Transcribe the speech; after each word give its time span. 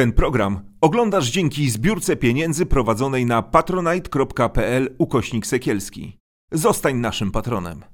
Ten 0.00 0.12
program 0.12 0.60
oglądasz 0.80 1.30
dzięki 1.30 1.70
zbiórce 1.70 2.16
pieniędzy 2.16 2.66
prowadzonej 2.66 3.26
na 3.26 3.42
patronite.pl 3.42 4.94
ukośnik 4.98 5.46
sekielski. 5.46 6.16
Zostań 6.52 6.96
naszym 6.96 7.30
patronem. 7.30 7.84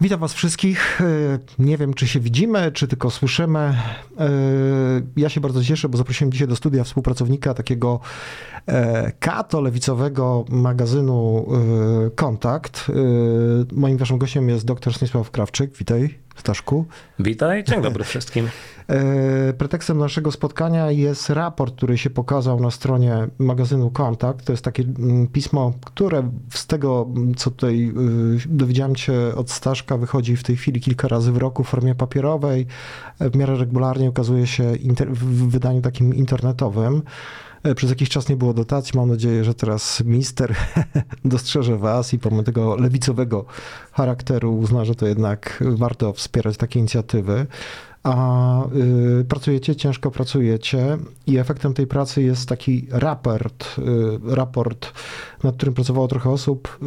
Witam 0.00 0.20
Was 0.20 0.34
wszystkich. 0.34 1.00
E, 1.00 1.04
Nie 1.58 1.76
wiem, 1.78 1.94
czy 1.94 2.08
się 2.08 2.20
widzimy, 2.20 2.72
czy 2.72 2.88
tylko 2.88 3.10
słyszymy. 3.10 3.58
E, 3.58 4.30
Ja 5.16 5.28
się 5.28 5.40
bardzo 5.40 5.64
cieszę, 5.64 5.88
bo 5.88 5.98
zaprosiłem 5.98 6.32
dzisiaj 6.32 6.48
do 6.48 6.56
studia 6.56 6.84
współpracownika 6.84 7.54
takiego 7.54 8.00
e, 8.66 9.12
kato-lewicowego 9.12 10.44
magazynu 10.48 11.46
Kontakt. 12.14 12.90
Moim 13.72 13.96
waszym 13.96 14.18
gościem 14.18 14.48
jest 14.48 14.64
dr 14.64 14.94
Stanisław 14.94 15.30
Krawczyk. 15.30 15.76
Witaj, 15.76 16.18
Staszku. 16.34 16.84
Witaj, 17.18 17.64
dzień 17.64 17.82
dobry 17.82 18.04
wszystkim. 18.04 18.48
E, 18.88 19.52
Pretekstem 19.52 19.98
naszego 19.98 20.32
spotkania 20.32 20.90
jest 20.90 21.30
raport, 21.30 21.76
który 21.76 21.98
się 21.98 22.10
pokazał 22.10 22.60
na 22.60 22.70
stronie 22.70 23.28
magazynu 23.38 23.90
Kontakt. 23.90 24.44
To 24.46 24.52
jest 24.52 24.64
takie 24.64 24.82
mm, 24.82 25.26
pismo, 25.26 25.72
które 25.84 26.30
z 26.50 26.66
tego, 26.66 27.06
mm, 27.16 27.34
co 27.34 27.50
tutaj 27.50 27.92
y, 28.36 28.48
dowiedziałem 28.48 28.96
się 28.96 29.14
od 29.36 29.50
Staszka, 29.50 29.96
wychodzi 29.96 30.36
w 30.36 30.42
tej 30.42 30.56
chwili 30.56 30.80
kilka 30.80 31.08
razy 31.08 31.32
w 31.32 31.36
roku 31.36 31.64
w 31.64 31.68
formie 31.68 31.94
papierowej. 31.94 32.66
E, 33.18 33.30
W 33.30 33.36
miarę 33.36 33.56
regularnie 33.56 34.10
ukazuje 34.10 34.46
się 34.46 34.72
w 35.10 35.48
wydaniu 35.50 35.80
takim 35.80 36.14
internetowym. 36.14 37.02
E, 37.64 37.74
Przez 37.74 37.90
jakiś 37.90 38.08
czas 38.08 38.28
nie 38.28 38.36
było 38.36 38.54
dotacji. 38.54 38.98
Mam 38.98 39.08
nadzieję, 39.08 39.44
że 39.44 39.54
teraz 39.54 40.00
minister 40.04 40.54
dostrzeże 41.24 41.76
was 41.76 42.14
i 42.14 42.18
pomimo 42.18 42.42
tego 42.42 42.76
lewicowego 42.76 43.44
charakteru 43.92 44.58
uzna, 44.58 44.84
że 44.84 44.94
to 44.94 45.06
jednak 45.06 45.64
warto 45.76 46.12
wspierać 46.12 46.56
takie 46.56 46.78
inicjatywy. 46.78 47.46
A 48.02 48.66
y, 49.20 49.24
pracujecie, 49.24 49.76
ciężko 49.76 50.10
pracujecie 50.10 50.98
i 51.26 51.38
efektem 51.38 51.74
tej 51.74 51.86
pracy 51.86 52.22
jest 52.22 52.48
taki 52.48 52.86
raport, 52.90 53.76
y, 53.78 53.82
raport, 54.34 54.92
nad 55.42 55.56
którym 55.56 55.74
pracowało 55.74 56.08
trochę 56.08 56.30
osób, 56.30 56.78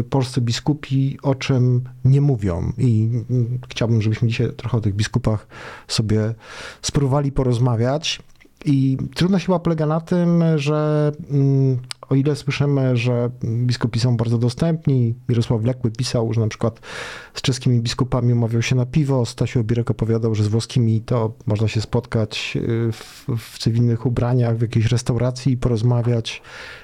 y, 0.00 0.04
polscy 0.04 0.40
biskupi, 0.40 1.18
o 1.22 1.34
czym 1.34 1.84
nie 2.04 2.20
mówią. 2.20 2.72
I 2.78 3.10
y, 3.30 3.68
chciałbym, 3.68 4.02
żebyśmy 4.02 4.28
dzisiaj 4.28 4.52
trochę 4.56 4.78
o 4.78 4.80
tych 4.80 4.94
biskupach 4.94 5.46
sobie 5.88 6.34
spróbowali 6.82 7.32
porozmawiać. 7.32 8.20
I 8.64 8.96
trudność 9.14 9.46
chyba 9.46 9.58
polega 9.58 9.86
na 9.86 10.00
tym, 10.00 10.44
że 10.56 11.12
mm, 11.30 11.78
o 12.08 12.14
ile 12.14 12.36
słyszymy, 12.36 12.96
że 12.96 13.30
biskupi 13.44 14.00
są 14.00 14.16
bardzo 14.16 14.38
dostępni, 14.38 15.14
Mirosław 15.28 15.62
Wlekły 15.62 15.90
pisał, 15.90 16.32
że 16.32 16.40
na 16.40 16.48
przykład 16.48 16.80
z 17.34 17.42
czeskimi 17.42 17.80
biskupami 17.80 18.32
umawiał 18.32 18.62
się 18.62 18.76
na 18.76 18.86
piwo, 18.86 19.26
Stasiu 19.26 19.60
Obirek 19.60 19.90
opowiadał, 19.90 20.34
że 20.34 20.44
z 20.44 20.48
włoskimi 20.48 21.00
to 21.00 21.32
można 21.46 21.68
się 21.68 21.80
spotkać 21.80 22.52
y, 22.56 22.92
w, 22.92 23.26
w 23.38 23.58
cywilnych 23.58 24.06
ubraniach, 24.06 24.56
w 24.56 24.62
jakiejś 24.62 24.86
restauracji 24.86 25.52
i 25.52 25.56
porozmawiać. 25.56 26.42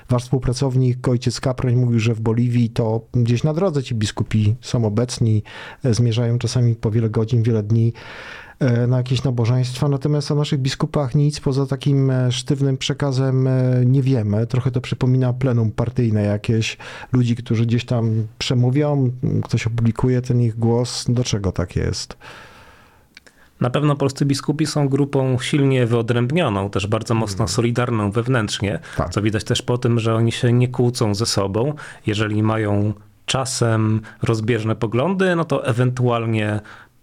Wasz 0.08 0.22
współpracownik, 0.22 1.08
ojciec 1.08 1.40
Kaproń 1.40 1.76
mówił, 1.76 2.00
że 2.00 2.14
w 2.14 2.20
Boliwii 2.20 2.70
to 2.70 3.00
gdzieś 3.12 3.44
na 3.44 3.54
drodze 3.54 3.82
ci 3.82 3.94
biskupi 3.94 4.54
są 4.60 4.84
obecni, 4.84 5.42
e, 5.84 5.94
zmierzają 5.94 6.38
czasami 6.38 6.74
po 6.74 6.90
wiele 6.90 7.10
godzin, 7.10 7.42
wiele 7.42 7.62
dni 7.62 7.92
na 8.88 8.96
jakieś 8.96 9.24
nabożeństwa, 9.24 9.88
natomiast 9.88 10.30
o 10.30 10.34
naszych 10.34 10.60
biskupach 10.60 11.14
nic 11.14 11.40
poza 11.40 11.66
takim 11.66 12.10
e, 12.10 12.32
sztywnym 12.32 12.76
przekazem 12.76 13.46
e, 13.46 13.82
nie 13.86 14.02
wiemy. 14.02 14.46
Trochę 14.46 14.70
to 14.70 14.80
przypomina 14.80 15.32
plenum 15.32 15.70
partyjne 15.70 16.22
jakieś, 16.22 16.76
ludzi, 17.12 17.36
którzy 17.36 17.66
gdzieś 17.66 17.84
tam 17.84 18.26
przemówią, 18.38 19.10
ktoś 19.44 19.66
opublikuje 19.66 20.22
ten 20.22 20.40
ich 20.40 20.58
głos. 20.58 21.04
Do 21.08 21.24
czego 21.24 21.52
tak 21.52 21.76
jest? 21.76 22.16
Na 23.60 23.70
pewno 23.70 23.96
polscy 23.96 24.24
biskupi 24.24 24.66
są 24.66 24.88
grupą 24.88 25.38
silnie 25.38 25.86
wyodrębnioną, 25.86 26.70
też 26.70 26.86
bardzo 26.86 27.14
mocno 27.14 27.48
solidarną 27.48 28.10
wewnętrznie, 28.10 28.78
Tak. 28.96 29.10
co 29.10 29.22
widać 29.22 29.44
też 29.44 29.62
po 29.62 29.78
tym, 29.78 29.98
że 29.98 30.14
oni 30.14 30.32
się 30.32 30.52
nie 30.52 30.68
kłócą 30.68 31.14
ze 31.14 31.26
sobą. 31.26 31.74
Jeżeli 32.06 32.42
mają 32.42 32.92
czasem 33.26 34.00
rozbieżne 34.22 34.76
poglądy, 34.76 35.36
no 35.36 35.44
to 35.44 35.66
ewentualnie 35.66 36.60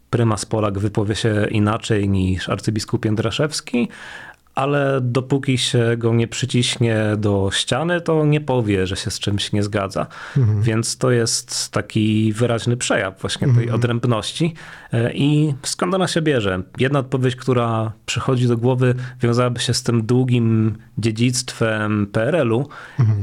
prymas 0.09 0.45
Polak 0.45 0.79
wypowie 0.79 1.15
się 1.15 1.47
inaczej 1.51 2.09
niż 2.09 2.49
arcybiskup 2.49 3.05
Jędraszewski, 3.05 3.89
ale 4.55 4.99
dopóki 5.01 5.57
się 5.57 5.97
go 5.97 6.13
nie 6.13 6.27
przyciśnie 6.27 7.01
do 7.17 7.49
ściany, 7.53 8.01
to 8.01 8.25
nie 8.25 8.41
powie, 8.41 8.87
że 8.87 8.95
się 8.95 9.11
z 9.11 9.19
czymś 9.19 9.51
nie 9.51 9.63
zgadza. 9.63 10.07
Więc 10.61 10.97
to 10.97 11.11
jest 11.11 11.71
taki 11.71 12.33
wyraźny 12.33 12.77
przejaw 12.77 13.21
właśnie 13.21 13.47
tej 13.55 13.71
odrębności. 13.71 14.53
E, 14.93 15.13
I 15.13 15.53
skąd 15.63 15.93
ona 15.93 16.07
się 16.07 16.21
bierze? 16.21 16.61
Jedna 16.77 16.99
odpowiedź, 16.99 17.35
która 17.35 17.91
przychodzi 18.05 18.47
do 18.47 18.57
głowy, 18.57 18.95
wiązałaby 19.21 19.59
się 19.59 19.73
z 19.73 19.83
tym 19.83 20.05
długim 20.05 20.77
dziedzictwem 20.97 22.07
PRL-u. 22.07 22.67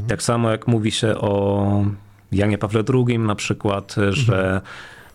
Tak 0.09 0.23
samo 0.23 0.50
jak 0.50 0.69
mówi 0.69 0.91
się 0.91 1.19
o 1.19 1.84
Janie 2.33 2.59
Pawle 2.59 2.83
II 2.94 3.19
na 3.19 3.34
przykład, 3.34 3.94
że 4.11 4.61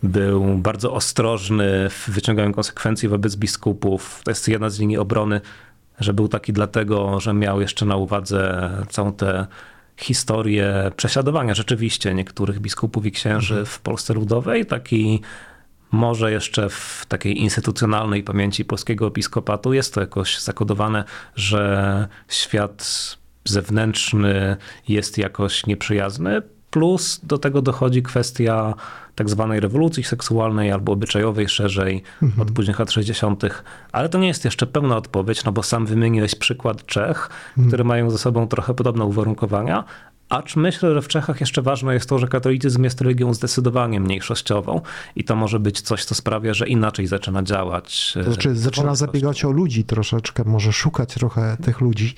był 0.02 0.58
bardzo 0.58 0.92
ostrożny 0.92 1.90
w 1.90 2.08
wyciąganiu 2.08 2.52
konsekwencji 2.52 3.08
wobec 3.08 3.36
biskupów. 3.36 4.20
To 4.24 4.30
jest 4.30 4.48
jedna 4.48 4.70
z 4.70 4.78
linii 4.78 4.98
obrony, 4.98 5.40
że 6.00 6.14
był 6.14 6.28
taki 6.28 6.52
dlatego, 6.52 7.20
że 7.20 7.34
miał 7.34 7.60
jeszcze 7.60 7.86
na 7.86 7.96
uwadze 7.96 8.70
całą 8.88 9.12
tę 9.12 9.46
historię 9.96 10.90
prześladowania 10.96 11.54
rzeczywiście 11.54 12.14
niektórych 12.14 12.60
biskupów 12.60 13.06
i 13.06 13.12
księży 13.12 13.64
w 13.64 13.80
Polsce 13.80 14.14
Ludowej. 14.14 14.66
Taki 14.66 15.20
może 15.90 16.32
jeszcze 16.32 16.68
w 16.68 17.04
takiej 17.08 17.40
instytucjonalnej 17.40 18.22
pamięci 18.22 18.64
polskiego 18.64 19.06
episkopatu 19.06 19.72
jest 19.72 19.94
to 19.94 20.00
jakoś 20.00 20.40
zakodowane, 20.40 21.04
że 21.34 22.08
świat 22.28 23.16
zewnętrzny 23.44 24.56
jest 24.88 25.18
jakoś 25.18 25.66
nieprzyjazny. 25.66 26.42
Plus 26.70 27.20
do 27.22 27.38
tego 27.38 27.62
dochodzi 27.62 28.02
kwestia 28.02 28.74
tak 29.20 29.30
zwanej 29.30 29.60
rewolucji 29.60 30.04
seksualnej 30.04 30.72
albo 30.72 30.92
obyczajowej 30.92 31.48
szerzej 31.48 32.02
od 32.42 32.50
późnych 32.50 32.78
lat 32.78 32.90
60., 32.90 33.42
ale 33.92 34.08
to 34.08 34.18
nie 34.18 34.28
jest 34.28 34.44
jeszcze 34.44 34.66
pełna 34.66 34.96
odpowiedź, 34.96 35.44
no 35.44 35.52
bo 35.52 35.62
sam 35.62 35.86
wymieniłeś 35.86 36.34
przykład 36.34 36.86
Czech, 36.86 37.30
które 37.68 37.84
mają 37.84 38.10
ze 38.10 38.18
sobą 38.18 38.48
trochę 38.48 38.74
podobne 38.74 39.04
uwarunkowania. 39.04 39.84
Acz 40.30 40.56
myślę, 40.56 40.94
że 40.94 41.02
w 41.02 41.08
Czechach 41.08 41.40
jeszcze 41.40 41.62
ważne 41.62 41.94
jest 41.94 42.08
to, 42.08 42.18
że 42.18 42.28
katolicyzm 42.28 42.84
jest 42.84 43.00
religią 43.00 43.34
zdecydowanie 43.34 44.00
mniejszościową 44.00 44.80
i 45.16 45.24
to 45.24 45.36
może 45.36 45.60
być 45.60 45.80
coś, 45.80 46.04
co 46.04 46.14
sprawia, 46.14 46.54
że 46.54 46.68
inaczej 46.68 47.06
zaczyna 47.06 47.42
działać. 47.42 48.12
To 48.14 48.32
znaczy, 48.32 48.56
zaczyna 48.56 48.94
zabiegać 48.94 49.44
o 49.44 49.50
ludzi 49.50 49.84
troszeczkę, 49.84 50.44
może 50.44 50.72
szukać 50.72 51.14
trochę 51.14 51.56
tych 51.62 51.80
ludzi. 51.80 52.14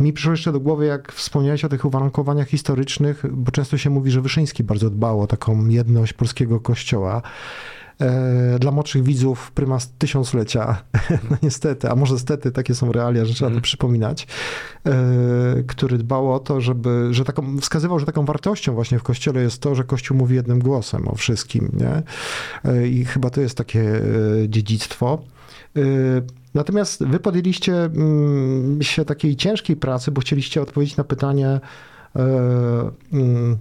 Mi 0.00 0.12
przyszło 0.12 0.32
jeszcze 0.32 0.52
do 0.52 0.60
głowy, 0.60 0.86
jak 0.86 1.12
wspomniałeś 1.12 1.64
o 1.64 1.68
tych 1.68 1.84
uwarunkowaniach 1.84 2.48
historycznych, 2.48 3.24
bo 3.32 3.50
często 3.50 3.78
się 3.78 3.90
mówi, 3.90 4.10
że 4.10 4.20
Wyszyński 4.20 4.64
bardzo 4.64 4.90
dbał 4.90 5.20
o 5.20 5.26
taką 5.26 5.68
jedność 5.68 6.12
polskiego 6.12 6.60
kościoła. 6.60 7.22
E, 8.00 8.58
Dla 8.58 8.70
młodszych 8.70 9.02
widzów 9.02 9.52
prymas 9.52 9.92
tysiąclecia, 9.98 10.82
no 11.30 11.36
niestety, 11.42 11.90
a 11.90 11.94
może 11.94 12.18
stety, 12.18 12.52
takie 12.52 12.74
są 12.74 12.92
realia, 12.92 13.24
że 13.24 13.34
trzeba 13.34 13.50
to 13.50 13.60
przypominać, 13.60 14.26
e, 14.86 14.92
który 15.66 15.98
dbał 15.98 16.32
o 16.32 16.38
to, 16.38 16.60
żeby, 16.60 17.08
że 17.10 17.24
taką, 17.24 17.58
wskazywał, 17.58 17.98
że 17.98 18.06
taką 18.06 18.24
wartością 18.24 18.74
właśnie 18.74 18.98
w 18.98 19.02
kościele 19.02 19.42
jest 19.42 19.62
to, 19.62 19.74
że 19.74 19.84
kościół 19.84 20.16
mówi 20.16 20.34
jednym 20.34 20.58
głosem 20.58 21.08
o 21.08 21.14
wszystkim, 21.14 21.70
nie? 21.72 22.02
E, 22.72 22.88
I 22.88 23.04
chyba 23.04 23.30
to 23.30 23.40
jest 23.40 23.58
takie 23.58 23.84
dziedzictwo. 24.48 25.22
Natomiast 26.54 27.04
wy 27.04 27.20
podjęliście 27.20 27.84
mm, 27.84 28.82
się 28.82 29.04
takiej 29.04 29.36
ciężkiej 29.36 29.76
pracy, 29.76 30.10
bo 30.10 30.20
chcieliście 30.20 30.62
odpowiedzieć 30.62 30.96
na 30.96 31.04
pytanie, 31.04 31.60
mm, 33.12 33.58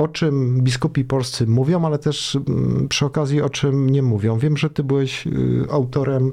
o 0.00 0.08
czym 0.08 0.60
biskupi 0.60 1.04
polscy 1.04 1.46
mówią, 1.46 1.84
ale 1.84 1.98
też 1.98 2.36
mm, 2.36 2.88
przy 2.88 3.06
okazji 3.06 3.42
o 3.42 3.50
czym 3.50 3.90
nie 3.90 4.02
mówią. 4.02 4.38
Wiem, 4.38 4.56
że 4.56 4.70
ty 4.70 4.84
byłeś 4.84 5.26
y, 5.26 5.66
autorem 5.70 6.32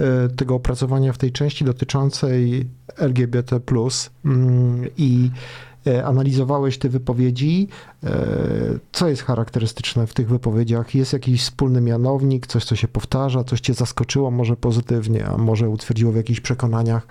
y, 0.00 0.36
tego 0.36 0.54
opracowania 0.54 1.12
w 1.12 1.18
tej 1.18 1.32
części 1.32 1.64
dotyczącej 1.64 2.66
LGBT, 2.96 3.60
mm, 4.24 4.84
i 4.96 5.30
e, 5.86 6.04
analizowałeś 6.04 6.78
te 6.78 6.88
wypowiedzi. 6.88 7.68
E, 8.04 8.08
Co 8.92 9.08
jest 9.08 9.22
charakterystyczne 9.22 10.06
w 10.06 10.14
tych 10.14 10.28
wypowiedziach? 10.28 10.94
Jest 10.94 11.12
jakiś 11.12 11.42
wspólny 11.42 11.80
mianownik, 11.80 12.46
coś, 12.46 12.64
co 12.64 12.76
się 12.76 12.88
powtarza, 12.88 13.44
coś 13.44 13.60
cię 13.60 13.74
zaskoczyło 13.74 14.30
może 14.30 14.56
pozytywnie, 14.56 15.26
a 15.26 15.36
może 15.36 15.68
utwierdziło 15.68 16.12
w 16.12 16.16
jakichś 16.16 16.40
przekonaniach, 16.40 17.06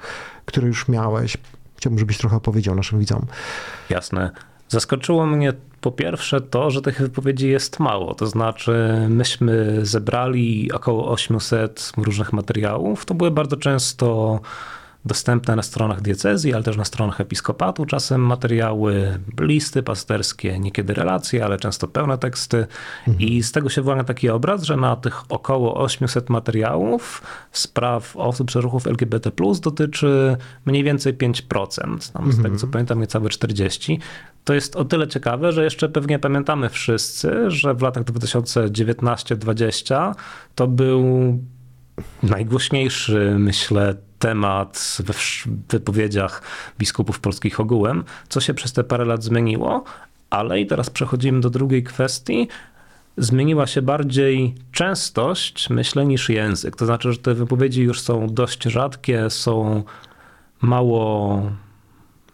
które 0.46 0.68
już 0.68 0.88
miałeś? 0.88 1.38
Chciałbym, 1.78 2.00
żebyś 2.00 2.18
trochę 2.18 2.36
opowiedział 2.36 2.76
naszym 2.76 3.00
widzom. 3.00 3.26
Jasne. 3.90 4.32
Zaskoczyło 4.74 5.26
mnie 5.26 5.54
po 5.82 5.92
pierwsze 5.92 6.42
to, 6.42 6.72
że 6.72 6.82
tych 6.82 7.02
wypowiedzi 7.02 7.50
jest 7.50 7.80
mało. 7.80 8.16
To 8.16 8.28
znaczy, 8.28 9.06
myśmy 9.10 9.80
zebrali 9.86 10.72
około 10.72 11.12
800 11.12 11.92
różnych 11.98 12.34
materiałów. 12.34 13.06
To 13.06 13.14
były 13.14 13.32
bardzo 13.32 13.58
często 13.58 14.40
dostępne 15.06 15.56
na 15.56 15.62
stronach 15.62 16.02
diecezji, 16.02 16.54
ale 16.54 16.64
też 16.64 16.78
na 16.78 16.86
stronach 16.86 17.22
episkopatu, 17.22 17.86
czasem 17.86 18.22
materiały, 18.22 19.20
listy 19.40 19.84
pasterskie, 19.84 20.60
niekiedy 20.60 20.94
relacje, 20.94 21.46
ale 21.46 21.58
często 21.58 21.88
pełne 21.88 22.18
teksty. 22.18 22.68
I 23.20 23.44
z 23.44 23.52
tego 23.52 23.70
się 23.70 23.82
wyłania 23.82 24.04
taki 24.04 24.30
obraz, 24.30 24.64
że 24.64 24.78
na 24.78 24.96
tych 24.96 25.32
około 25.32 25.76
800 25.76 26.30
materiałów 26.30 27.22
spraw 27.52 28.18
osób 28.18 28.52
z 28.52 28.56
ruchów 28.56 28.88
LGBT 28.88 29.32
dotyczy 29.62 30.38
mniej 30.66 30.84
więcej 30.84 31.18
5%. 31.18 32.14
Tam 32.14 32.32
z 32.32 32.42
tego 32.42 32.58
co 32.58 32.68
pamiętam, 32.68 33.00
niecałe 33.00 33.30
40%. 33.30 34.00
To 34.44 34.54
jest 34.54 34.76
o 34.76 34.86
tyle 34.86 35.08
ciekawe, 35.08 35.52
że 35.52 35.64
jeszcze 35.64 35.90
pewnie 35.90 36.20
pamiętamy 36.20 36.70
wszyscy, 36.70 37.52
że 37.52 37.74
w 37.74 37.82
latach 37.82 38.04
2019-2020 38.04 40.14
to 40.56 40.68
był 40.68 41.40
najgłośniejszy, 42.24 43.36
myślę, 43.40 43.96
temat 44.20 44.98
we 45.00 45.14
wypowiedziach 45.70 46.42
biskupów 46.80 47.20
polskich 47.20 47.60
ogółem, 47.60 48.04
co 48.30 48.42
się 48.42 48.54
przez 48.54 48.74
te 48.74 48.84
parę 48.84 49.06
lat 49.06 49.24
zmieniło, 49.24 49.84
ale 50.30 50.62
i 50.62 50.66
teraz 50.66 50.90
przechodzimy 50.90 51.42
do 51.42 51.50
drugiej 51.50 51.84
kwestii. 51.84 52.48
Zmieniła 53.18 53.68
się 53.68 53.82
bardziej 53.82 54.56
częstość, 54.72 55.70
myślę, 55.70 56.06
niż 56.06 56.30
język. 56.30 56.76
To 56.76 56.86
znaczy, 56.86 57.12
że 57.12 57.18
te 57.18 57.34
wypowiedzi 57.34 57.82
już 57.82 58.02
są 58.02 58.28
dość 58.28 58.64
rzadkie, 58.64 59.30
są 59.30 59.84
mało 60.62 61.42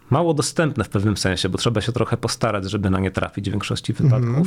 mało 0.09 0.33
dostępne 0.33 0.83
w 0.83 0.89
pewnym 0.89 1.17
sensie, 1.17 1.49
bo 1.49 1.57
trzeba 1.57 1.81
się 1.81 1.91
trochę 1.91 2.17
postarać, 2.17 2.69
żeby 2.69 2.89
na 2.89 2.99
nie 2.99 3.11
trafić 3.11 3.49
w 3.49 3.51
większości 3.51 3.93
wypadków. 3.93 4.27
Mm. 4.27 4.45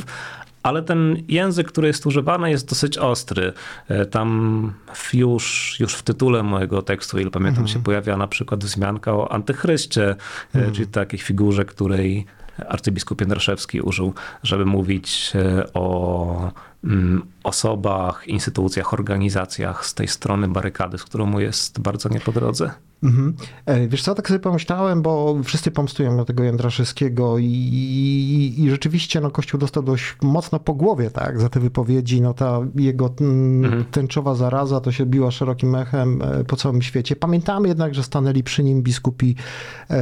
Ale 0.63 0.83
ten 0.83 1.23
język, 1.27 1.67
który 1.67 1.87
jest 1.87 2.05
używany, 2.05 2.49
jest 2.49 2.69
dosyć 2.69 2.97
ostry. 2.97 3.53
E, 3.87 4.05
tam 4.05 4.73
już, 5.13 5.75
już 5.79 5.93
w 5.95 6.03
tytule 6.03 6.43
mojego 6.43 6.81
tekstu, 6.81 7.19
ile 7.19 7.31
pamiętam, 7.31 7.63
mm 7.63 7.67
się 7.67 7.83
pojawia 7.83 8.17
na 8.17 8.27
przykład 8.27 8.63
wzmianka 8.63 9.13
o 9.13 9.31
antychryście, 9.31 10.15
mm 10.53 10.73
czyli 10.73 10.87
takiej 10.87 11.19
figurze, 11.19 11.65
której 11.65 12.25
arcybiskup 12.67 13.21
Jędraszewski 13.21 13.81
użył, 13.81 14.13
żeby 14.43 14.65
mówić 14.65 15.31
e, 15.35 15.73
o 15.73 16.51
mm, 16.83 17.25
osobach, 17.43 18.27
instytucjach, 18.27 18.93
organizacjach 18.93 19.85
z 19.85 19.93
tej 19.93 20.07
strony 20.07 20.47
barykady, 20.47 20.97
z 20.97 21.03
którą 21.03 21.25
mu 21.25 21.39
jest 21.39 21.79
bardzo 21.79 22.09
nie 22.09 22.19
po 22.19 22.31
drodze. 22.31 22.71
Mhm. 23.03 23.35
E, 23.65 23.87
wiesz 23.87 24.03
co, 24.03 24.15
tak 24.15 24.27
sobie 24.27 24.39
pomyślałem, 24.39 25.01
bo 25.01 25.35
wszyscy 25.43 25.71
pomstują 25.71 26.17
na 26.17 26.25
tego 26.25 26.43
Jędraszewskiego 26.43 27.37
i, 27.37 27.45
i, 27.45 28.63
i, 28.63 28.69
rzeczywiście 28.69 29.21
no, 29.21 29.31
Kościół 29.31 29.59
dostał 29.59 29.83
dość 29.83 30.15
mocno 30.21 30.59
po 30.59 30.73
głowie 30.73 31.11
tak, 31.11 31.39
za 31.39 31.49
te 31.49 31.59
wypowiedzi. 31.59 32.21
No, 32.21 32.33
ta 32.33 32.59
jego 32.75 33.13
mhm. 33.21 33.85
tęczowa 33.85 34.35
zaraza 34.35 34.79
to 34.79 34.91
się 34.91 35.05
biła 35.05 35.31
szerokim 35.31 35.75
echem 35.75 36.21
e, 36.21 36.43
po 36.43 36.55
całym 36.55 36.81
świecie. 36.81 37.15
Pamiętamy 37.15 37.67
jednak, 37.67 37.95
że 37.95 38.03
stanęli 38.03 38.43
przy 38.43 38.63
nim 38.63 38.81
biskupi 38.81 39.35
e, 39.35 39.95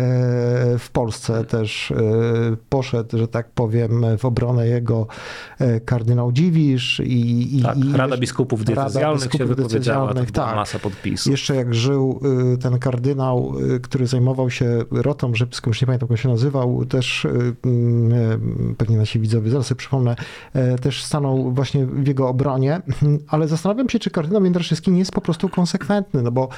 w 0.79 0.89
Polsce 0.93 1.45
też 1.45 1.93
poszedł, 2.69 3.17
że 3.17 3.27
tak 3.27 3.51
powiem, 3.51 4.05
w 4.17 4.25
obronę 4.25 4.67
jego 4.67 5.07
kardynał 5.85 6.31
Dziwisz 6.31 6.99
i, 6.99 7.57
i, 7.59 7.63
tak, 7.63 7.77
Rada 7.93 8.17
Biskupów 8.17 8.65
Diecezjalnych 8.65 9.31
się 9.31 9.45
wypowiedziała, 9.45 10.13
tak, 10.13 10.55
masa 10.55 10.79
podpisów. 10.79 11.31
Jeszcze 11.31 11.55
jak 11.55 11.73
żył 11.73 12.19
ten 12.61 12.79
kardynał 12.79 12.90
kardynał, 12.91 13.53
y, 13.75 13.79
który 13.79 14.07
zajmował 14.07 14.49
się 14.49 14.83
rotą 14.91 15.35
rzymską, 15.35 15.69
już 15.69 15.81
nie 15.81 15.85
pamiętam 15.85 16.09
jak 16.11 16.19
się 16.19 16.29
nazywał, 16.29 16.85
też 16.85 17.25
y, 17.25 17.55
mm, 17.65 18.75
pewnie 18.77 18.97
nasi 18.97 19.19
widzowie, 19.19 19.51
zaraz 19.51 19.67
sobie 19.67 19.79
przypomnę, 19.79 20.15
e, 20.53 20.77
też 20.77 21.03
stanął 21.03 21.51
właśnie 21.51 21.85
w 21.85 22.07
jego 22.07 22.29
obronie, 22.29 22.81
ale 23.27 23.47
zastanawiam 23.47 23.89
się, 23.89 23.99
czy 23.99 24.09
kardynał 24.09 24.43
Jędraszewski 24.43 24.91
nie 24.91 24.99
jest 24.99 25.11
po 25.11 25.21
prostu 25.21 25.49
konsekwentny, 25.49 26.21
no 26.21 26.31
bo 26.31 26.49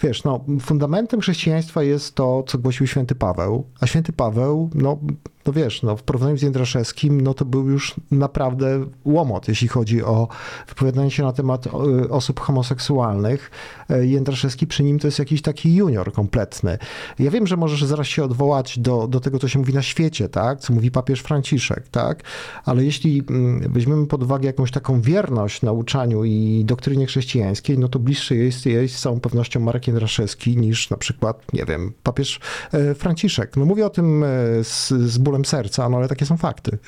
wiesz, 0.00 0.24
no, 0.24 0.44
fundamentem 0.60 1.20
chrześcijaństwa 1.20 1.82
jest 1.82 2.14
to, 2.14 2.42
co 2.46 2.58
głosił 2.58 2.86
święty 2.86 3.14
Paweł, 3.14 3.64
a 3.80 3.86
święty 3.86 4.12
Paweł, 4.12 4.70
no 4.74 4.98
no 5.46 5.52
wiesz, 5.52 5.82
no 5.82 5.96
w 5.96 6.02
porównaniu 6.02 6.36
z 6.38 6.42
Jędraszewskim, 6.42 7.20
no 7.20 7.34
to 7.34 7.44
był 7.44 7.68
już 7.68 7.94
naprawdę 8.10 8.86
łomot, 9.04 9.48
jeśli 9.48 9.68
chodzi 9.68 10.02
o 10.02 10.28
wypowiadanie 10.68 11.10
się 11.10 11.22
na 11.22 11.32
temat 11.32 11.66
e, 11.66 11.70
osób 12.10 12.40
homoseksualnych. 12.40 13.50
E, 13.90 14.06
Jędraszewski 14.06 14.66
przy 14.66 14.82
nim 14.82 14.98
to 14.98 15.08
jest 15.08 15.18
jakiś 15.18 15.42
taki 15.42 15.74
junior 15.74 16.12
kompletny. 16.12 16.78
Ja 17.18 17.30
wiem, 17.30 17.46
że 17.46 17.56
możesz 17.56 17.84
zaraz 17.84 18.06
się 18.06 18.24
odwołać 18.24 18.78
do, 18.78 19.08
do 19.08 19.20
tego, 19.20 19.38
co 19.38 19.48
się 19.48 19.58
mówi 19.58 19.74
na 19.74 19.82
świecie, 19.82 20.28
tak, 20.28 20.60
co 20.60 20.72
mówi 20.72 20.90
papież 20.90 21.20
Franciszek, 21.20 21.88
tak, 21.88 22.22
ale 22.64 22.84
jeśli 22.84 23.22
mm, 23.30 23.72
weźmiemy 23.72 24.06
pod 24.06 24.22
uwagę 24.22 24.46
jakąś 24.46 24.70
taką 24.70 25.00
wierność 25.00 25.62
nauczaniu 25.62 26.24
i 26.24 26.62
doktrynie 26.64 27.06
chrześcijańskiej, 27.06 27.78
no 27.78 27.88
to 27.88 27.98
bliższy 27.98 28.36
jest 28.36 28.66
jej 28.66 28.88
z 28.88 29.00
całą 29.00 29.20
pewnością 29.20 29.60
Marek 29.60 29.86
Jędraszewski 29.86 30.56
niż 30.56 30.90
na 30.90 30.96
przykład, 30.96 31.52
nie 31.52 31.64
wiem, 31.64 31.92
papież 32.02 32.40
e, 32.72 32.94
Franciszek. 32.94 33.56
No 33.56 33.64
mówię 33.64 33.86
o 33.86 33.90
tym 33.90 34.24
z, 34.62 34.88
z 34.88 35.18
bólem 35.18 35.33
bólem 35.34 35.44
serca, 35.44 35.88
no 35.88 35.96
ale 35.96 36.08
takie 36.08 36.26
są 36.26 36.36
fakty. 36.36 36.78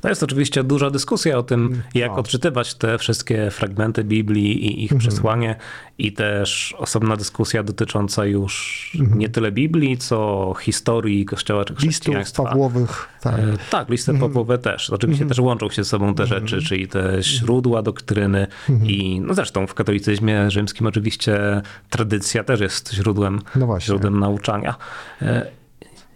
To 0.00 0.08
jest 0.08 0.22
oczywiście 0.22 0.64
duża 0.64 0.90
dyskusja 0.90 1.38
o 1.38 1.42
tym, 1.42 1.82
jak 1.94 2.10
no. 2.10 2.16
odczytywać 2.16 2.74
te 2.74 2.98
wszystkie 2.98 3.50
fragmenty 3.50 4.04
Biblii 4.04 4.66
i 4.66 4.84
ich 4.84 4.92
mhm. 4.92 4.98
przesłanie, 4.98 5.56
i 5.98 6.12
też 6.12 6.74
osobna 6.78 7.16
dyskusja 7.16 7.62
dotycząca 7.62 8.26
już 8.26 8.92
mhm. 9.00 9.18
nie 9.18 9.28
tyle 9.28 9.52
Biblii, 9.52 9.98
co 9.98 10.54
historii 10.60 11.24
Kościoła 11.24 11.64
czy 11.64 11.74
chrześcijaństwa. 11.74 12.42
Listów 12.42 12.46
Pawłowych. 12.46 13.08
Tak, 13.20 13.34
e, 13.34 13.56
tak 13.70 13.88
listy 13.88 14.12
mhm. 14.12 14.30
Pawłowe 14.30 14.58
też. 14.58 14.90
Oczywiście 14.90 15.22
mhm. 15.22 15.28
też 15.28 15.38
łączą 15.38 15.70
się 15.70 15.84
z 15.84 15.88
sobą 15.88 16.14
te 16.14 16.22
mhm. 16.22 16.28
rzeczy, 16.48 16.66
czyli 16.66 16.88
te 16.88 17.22
źródła 17.22 17.82
doktryny 17.82 18.46
mhm. 18.70 18.90
i 18.90 19.20
no 19.20 19.34
zresztą 19.34 19.66
w 19.66 19.74
katolicyzmie 19.74 20.50
rzymskim 20.50 20.86
oczywiście 20.86 21.62
tradycja 21.90 22.44
też 22.44 22.60
jest 22.60 22.92
źródłem, 22.92 23.38
no 23.56 23.80
źródłem 23.80 24.20
nauczania. 24.20 24.74
E, 25.22 25.46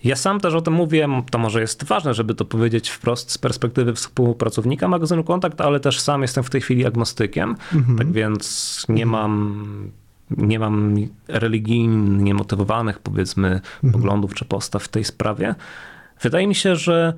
ja 0.04 0.16
sam 0.16 0.40
też 0.40 0.54
o 0.54 0.60
tym 0.60 0.74
mówię, 0.74 1.08
to 1.30 1.38
może 1.38 1.60
jest 1.60 1.84
ważne, 1.84 2.14
żeby 2.14 2.34
to 2.34 2.44
powiedzieć 2.44 2.88
wprost 2.90 3.30
z 3.30 3.38
perspektywy 3.38 3.94
współpracownika 3.94 4.88
magazynu 4.88 5.24
Kontakt, 5.24 5.60
ale 5.60 5.80
też 5.80 6.00
sam 6.00 6.22
jestem 6.22 6.44
w 6.44 6.50
tej 6.50 6.60
chwili 6.60 6.86
agnostykiem, 6.86 7.56
mhm. 7.74 7.98
tak 7.98 8.12
więc 8.12 8.86
nie 8.88 9.02
mhm. 9.02 9.10
mam 9.10 9.90
nie 10.30 10.58
mam 10.58 10.94
religijnie 11.28 12.34
motywowanych, 12.34 12.98
powiedzmy, 12.98 13.48
mhm. 13.48 13.92
poglądów 13.92 14.34
czy 14.34 14.44
postaw 14.44 14.82
w 14.82 14.88
tej 14.88 15.04
sprawie. 15.04 15.54
Wydaje 16.22 16.46
mi 16.46 16.54
się, 16.54 16.76
że 16.76 17.14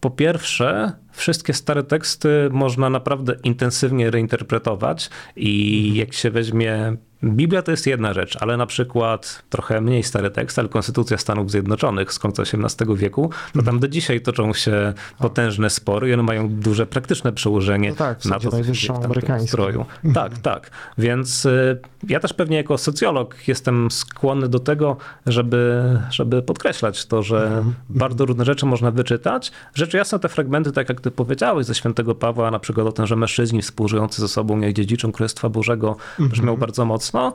po 0.00 0.10
pierwsze, 0.10 0.92
wszystkie 1.16 1.54
stare 1.54 1.82
teksty 1.82 2.28
można 2.50 2.90
naprawdę 2.90 3.36
intensywnie 3.42 4.10
reinterpretować 4.10 5.10
i 5.36 5.78
mhm. 5.78 5.96
jak 5.96 6.12
się 6.12 6.30
weźmie 6.30 6.96
Biblia 7.24 7.62
to 7.62 7.70
jest 7.70 7.86
jedna 7.86 8.12
rzecz, 8.12 8.36
ale 8.40 8.56
na 8.56 8.66
przykład 8.66 9.42
trochę 9.50 9.80
mniej 9.80 10.02
stary 10.02 10.30
tekst, 10.30 10.58
ale 10.58 10.68
Konstytucja 10.68 11.18
Stanów 11.18 11.50
Zjednoczonych 11.50 12.12
z 12.12 12.18
końca 12.18 12.42
XVIII 12.42 12.96
wieku, 12.96 13.30
to 13.54 13.62
tam 13.62 13.80
do 13.80 13.88
dzisiaj 13.88 14.20
toczą 14.20 14.52
się 14.52 14.94
potężne 15.18 15.70
spory 15.70 16.08
i 16.08 16.14
one 16.14 16.22
mają 16.22 16.48
duże 16.48 16.86
praktyczne 16.86 17.32
przełożenie 17.32 17.90
no 17.90 17.96
tak, 17.96 18.24
na 18.24 18.38
to, 18.38 18.50
najwyższą 18.50 19.04
amerykańską. 19.04 19.48
stroju. 19.48 19.86
Tak, 20.14 20.38
tak. 20.38 20.70
Więc 20.98 21.44
y, 21.46 21.80
ja 22.08 22.20
też 22.20 22.32
pewnie 22.32 22.56
jako 22.56 22.78
socjolog 22.78 23.48
jestem 23.48 23.90
skłonny 23.90 24.48
do 24.48 24.58
tego, 24.58 24.96
żeby, 25.26 25.82
żeby 26.10 26.42
podkreślać 26.42 27.06
to, 27.06 27.22
że 27.22 27.46
mhm. 27.46 27.74
bardzo 27.88 28.24
różne 28.24 28.44
rzeczy 28.44 28.66
można 28.66 28.90
wyczytać. 28.90 29.52
Rzecz 29.74 29.94
jasna 29.94 30.18
te 30.18 30.28
fragmenty, 30.28 30.72
tak 30.72 30.88
jak 30.88 31.00
ty 31.06 31.10
powiedziałeś, 31.10 31.66
ze 31.66 31.74
świętego 31.74 32.14
Pawła, 32.14 32.50
na 32.50 32.58
przykład 32.58 32.86
o 32.86 32.92
tym, 32.92 33.06
że 33.06 33.16
mężczyźni 33.16 33.62
współżyjący 33.62 34.20
ze 34.20 34.28
sobą, 34.28 34.60
jak 34.60 34.72
dziedziczą 34.72 35.12
Królestwa 35.12 35.48
Bożego, 35.48 35.96
brzmiał 36.18 36.54
mhm. 36.54 36.60
bardzo 36.60 36.84
mocno 36.84 37.34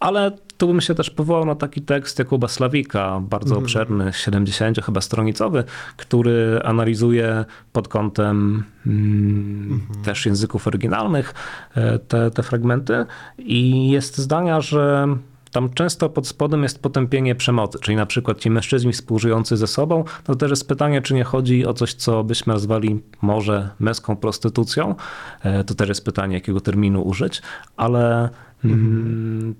ale 0.00 0.32
tu 0.56 0.66
bym 0.66 0.80
się 0.80 0.94
też 0.94 1.10
powołał 1.10 1.44
na 1.44 1.54
taki 1.54 1.82
tekst 1.82 2.18
Jakuba 2.18 2.48
Slawika, 2.48 3.20
bardzo 3.20 3.54
mm. 3.54 3.64
obszerny, 3.64 4.12
70 4.12 4.84
chyba 4.84 5.00
stronicowy, 5.00 5.64
który 5.96 6.60
analizuje 6.64 7.44
pod 7.72 7.88
kątem 7.88 8.64
mm, 8.86 9.66
mm. 9.66 10.04
też 10.04 10.26
języków 10.26 10.66
oryginalnych 10.66 11.34
e, 11.74 11.98
te, 11.98 12.30
te 12.30 12.42
fragmenty 12.42 13.06
i 13.38 13.90
jest 13.90 14.18
zdania, 14.18 14.60
że 14.60 15.08
tam 15.50 15.70
często 15.74 16.08
pod 16.08 16.26
spodem 16.26 16.62
jest 16.62 16.82
potępienie 16.82 17.34
przemocy, 17.34 17.78
czyli 17.82 17.96
na 17.96 18.06
przykład 18.06 18.38
ci 18.38 18.50
mężczyźni 18.50 18.92
współżyjący 18.92 19.56
ze 19.56 19.66
sobą, 19.66 20.04
to 20.24 20.34
też 20.34 20.50
jest 20.50 20.68
pytanie, 20.68 21.02
czy 21.02 21.14
nie 21.14 21.24
chodzi 21.24 21.66
o 21.66 21.74
coś, 21.74 21.94
co 21.94 22.24
byśmy 22.24 22.52
nazwali 22.52 23.00
może 23.22 23.70
męską 23.80 24.16
prostytucją. 24.16 24.94
E, 25.42 25.64
to 25.64 25.74
też 25.74 25.88
jest 25.88 26.04
pytanie, 26.04 26.34
jakiego 26.34 26.60
terminu 26.60 27.02
użyć, 27.02 27.42
ale 27.76 28.28
Mhm. 28.64 29.54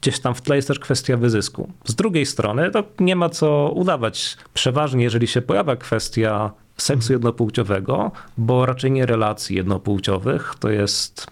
Gdzieś 0.00 0.20
tam 0.20 0.34
w 0.34 0.42
tle 0.42 0.56
jest 0.56 0.68
też 0.68 0.78
kwestia 0.78 1.16
wyzysku. 1.16 1.72
Z 1.84 1.94
drugiej 1.94 2.26
strony, 2.26 2.70
to 2.70 2.84
nie 3.00 3.16
ma 3.16 3.28
co 3.28 3.72
udawać. 3.74 4.36
Przeważnie, 4.54 5.04
jeżeli 5.04 5.26
się 5.26 5.42
pojawia 5.42 5.76
kwestia 5.76 6.52
seksu 6.76 7.12
mhm. 7.12 7.12
jednopłciowego, 7.12 8.12
bo 8.38 8.66
raczej 8.66 8.90
nie 8.90 9.06
relacji 9.06 9.56
jednopłciowych, 9.56 10.54
to 10.60 10.70
jest 10.70 11.26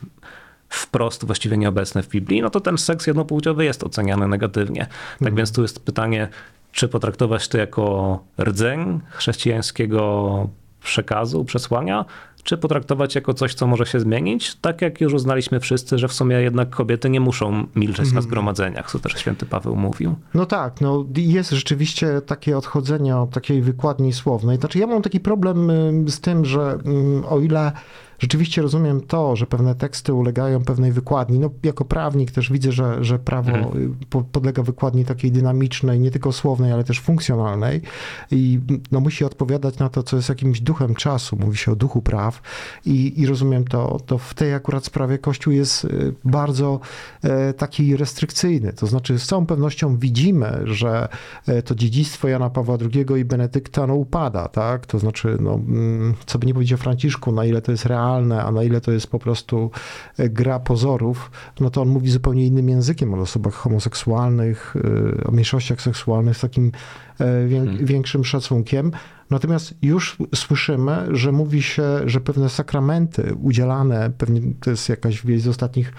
wprost 0.69 1.25
właściwie 1.25 1.57
nieobecne 1.57 2.03
w 2.03 2.09
Biblii, 2.09 2.43
no 2.43 2.51
to 2.51 2.61
ten 2.61 2.79
seks 2.79 3.07
jednopłciowy 3.07 3.65
jest 3.65 3.85
oceniany 3.85 4.29
negatywnie. 4.29 4.81
Tak 4.81 5.21
mhm. 5.21 5.37
więc 5.37 5.53
tu 5.53 5.63
jest 5.63 5.81
pytanie, 5.81 6.29
czy 6.73 6.89
potraktować 6.89 7.49
to 7.49 7.59
jako 7.59 8.19
rdzeń 8.41 9.01
chrześcijańskiego 9.11 10.49
przekazu, 10.81 11.45
przesłania, 11.45 12.05
czy 12.45 12.57
potraktować 12.57 13.15
jako 13.15 13.35
coś, 13.35 13.55
co 13.55 13.67
może 13.67 13.87
się 13.87 14.01
zmienić, 14.01 14.55
tak 14.55 14.83
jak 14.83 15.01
już 15.01 15.13
uznaliśmy 15.13 15.61
wszyscy, 15.61 15.99
że 15.99 16.09
w 16.09 16.13
sumie 16.13 16.37
jednak 16.37 16.71
kobiety 16.71 17.11
nie 17.11 17.21
muszą 17.21 17.67
milczeć 17.77 18.13
na 18.13 18.21
zgromadzeniach, 18.21 18.91
co 18.91 18.99
też 18.99 19.13
święty 19.13 19.47
Paweł 19.47 19.77
mówił. 19.77 20.15
No 20.35 20.47
tak, 20.47 20.81
no 20.81 21.05
jest 21.17 21.51
rzeczywiście 21.51 22.21
takie 22.21 22.59
odchodzenie 22.59 23.17
od 23.17 23.31
takiej 23.31 23.63
wykładni 23.63 24.13
słownej. 24.13 24.57
Znaczy 24.57 24.79
ja 24.79 24.87
mam 24.87 25.03
taki 25.03 25.21
problem 25.21 25.71
y, 25.71 26.11
z 26.11 26.21
tym, 26.21 26.45
że 26.45 26.79
mm, 26.85 27.25
o 27.25 27.41
ile 27.41 27.73
rzeczywiście 28.19 28.63
rozumiem 28.63 29.01
to, 29.01 29.37
że 29.37 29.47
pewne 29.47 29.75
teksty 29.75 30.13
ulegają 30.15 30.65
pewnej 30.65 30.93
wykładni. 30.93 31.39
No, 31.39 31.51
jako 31.63 31.85
prawnik 31.85 32.31
też 32.31 32.53
widzę, 32.53 32.73
że, 32.73 33.05
że 33.05 33.19
prawo 33.19 33.51
Mhm. 33.51 33.97
po- 34.11 34.23
podlega 34.23 34.63
wykładni 34.63 35.05
takiej 35.05 35.33
dynamicznej, 35.33 36.01
nie 36.01 36.11
tylko 36.11 36.33
słownej, 36.33 36.73
ale 36.73 36.85
też 36.85 37.01
funkcjonalnej 37.01 37.83
i 38.31 38.61
no, 38.93 39.01
musi 39.01 39.25
odpowiadać 39.25 39.79
na 39.79 39.89
to, 39.89 40.03
co 40.03 40.17
jest 40.17 40.29
jakimś 40.29 40.61
duchem 40.61 40.95
czasu. 40.95 41.37
Mówi 41.37 41.57
się 41.57 41.73
o 41.73 41.77
duchu 41.77 42.03
praw 42.03 42.43
i, 42.87 43.21
i 43.21 43.27
rozumiem 43.27 43.65
to, 43.65 44.01
to 44.07 44.19
w 44.19 44.35
tej 44.35 44.55
akurat 44.55 44.85
sprawie 44.85 45.19
Kościół 45.19 45.53
jest 45.53 45.85
y, 45.85 46.15
bardzo 46.25 46.81
e, 47.23 47.53
taki 47.53 47.97
restrykcyjny. 47.97 48.73
To 48.73 48.87
znaczy 48.87 49.19
z 49.19 49.27
całą 49.27 49.47
pewnością 49.47 49.97
widzimy, 49.97 50.61
że 50.65 51.09
e, 51.47 51.63
to 51.63 51.75
dziedzictwo 51.75 52.29
Jana 52.29 52.51
Pawła 52.51 52.77
II 52.95 53.21
i 53.21 53.25
Benedykta 53.25 53.87
no, 53.87 53.95
upada, 53.95 54.49
tak? 54.49 54.87
To 54.87 54.99
znaczy, 54.99 55.37
no, 55.41 55.55
mm, 55.55 56.15
co 56.27 56.39
by 56.39 56.47
nie 56.47 56.55
powiedzieć 56.55 56.73
o 56.73 56.77
Franciszku, 56.77 57.33
na 57.33 57.45
ile 57.45 57.63
to 57.63 57.73
jest 57.73 57.87
realne, 57.87 58.04
a 58.43 58.51
na 58.51 58.63
ile 58.63 58.81
to 58.81 58.93
jest 58.93 59.07
po 59.07 59.19
prostu 59.19 59.71
e, 60.19 60.29
gra 60.29 60.59
pozorów, 60.59 61.31
no 61.61 61.71
to 61.71 61.83
on 61.83 61.89
mówi 61.89 62.11
zupełnie 62.11 62.47
innym 62.47 62.69
językiem 62.69 63.15
o 63.15 63.21
osobach 63.21 63.55
homoseksualnych, 63.55 64.75
e, 65.21 65.25
o 65.25 65.31
mniejszościach 65.31 65.81
seksualnych 65.81 66.37
z 66.37 66.41
takim 66.41 66.73
e, 67.19 67.47
wię, 67.47 67.65
większym 67.81 68.25
szacunkiem. 68.25 68.91
Natomiast 69.31 69.75
już 69.83 70.17
słyszymy, 70.35 71.07
że 71.11 71.33
mówi 71.33 71.63
się, 71.63 71.83
że 72.05 72.21
pewne 72.21 72.49
sakramenty 72.49 73.35
udzielane, 73.43 74.11
pewnie 74.19 74.41
to 74.61 74.71
jest 74.71 74.89
jakaś 74.89 75.27
wieść 75.27 75.45
z 75.45 75.49
ostatnich 75.49 75.93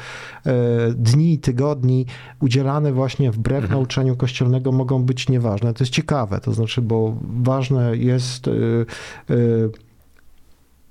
dni, 0.96 1.40
tygodni, 1.40 2.06
udzielane 2.40 2.92
właśnie 2.92 3.32
wbrew 3.32 3.70
nauczaniu 3.70 4.16
kościelnego 4.16 4.72
mogą 4.72 5.04
być 5.04 5.30
nieważne. 5.30 5.74
To 5.74 5.84
jest 5.84 5.94
ciekawe, 5.94 6.40
to 6.40 6.54
znaczy, 6.54 6.82
bo 6.82 7.18
ważne 7.22 7.98
jest 7.98 8.50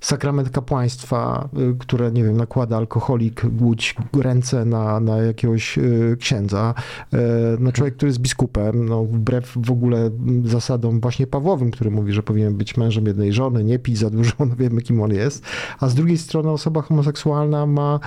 sakrament 0.05 0.49
kapłaństwa, 0.49 1.49
y, 1.73 1.75
które, 1.79 2.11
nie 2.11 2.23
wiem, 2.23 2.37
nakłada 2.37 2.77
alkoholik, 2.77 3.45
głódź, 3.45 3.95
ręce 4.21 4.65
na, 4.65 4.99
na 4.99 5.17
jakiegoś 5.17 5.77
y, 5.77 6.17
księdza. 6.19 6.73
E, 7.13 7.17
No 7.59 7.71
człowiek, 7.71 7.95
który 7.95 8.09
jest 8.09 8.19
biskupem, 8.19 8.85
no 8.89 9.05
wbrew 9.05 9.53
w 9.55 9.71
ogóle 9.71 10.09
zasadom 10.45 10.99
właśnie 10.99 11.27
Pawłowym, 11.27 11.71
który 11.71 11.91
mówi, 11.91 12.13
że 12.13 12.23
powinien 12.23 12.55
być 12.55 12.77
mężem 12.77 13.05
jednej 13.05 13.33
żony, 13.33 13.63
nie 13.63 13.79
pić 13.79 13.97
za 13.97 14.09
dużo, 14.09 14.31
no 14.39 14.55
wiemy 14.55 14.81
kim 14.81 15.01
on 15.01 15.11
jest. 15.13 15.43
A 15.79 15.89
z 15.89 15.95
drugiej 15.95 16.17
strony 16.17 16.49
osoba 16.49 16.81
homoseksualna 16.81 17.65
ma, 17.65 17.99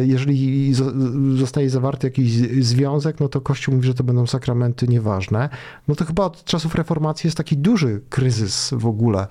jeżeli 0.00 0.74
zo- 0.74 1.36
zostaje 1.36 1.70
zawarty 1.70 2.06
jakiś 2.06 2.32
związek, 2.64 3.20
no 3.20 3.28
to 3.28 3.40
Kościół 3.40 3.74
mówi, 3.74 3.86
że 3.86 3.94
to 3.94 4.04
będą 4.04 4.26
sakramenty 4.26 4.88
nieważne. 4.88 5.48
No 5.88 5.94
to 5.94 6.04
chyba 6.04 6.24
od 6.24 6.44
czasów 6.44 6.74
reformacji 6.74 7.26
jest 7.26 7.36
taki 7.36 7.56
duży 7.56 8.00
kryzys 8.08 8.70
w 8.76 8.86
ogóle 8.86 9.26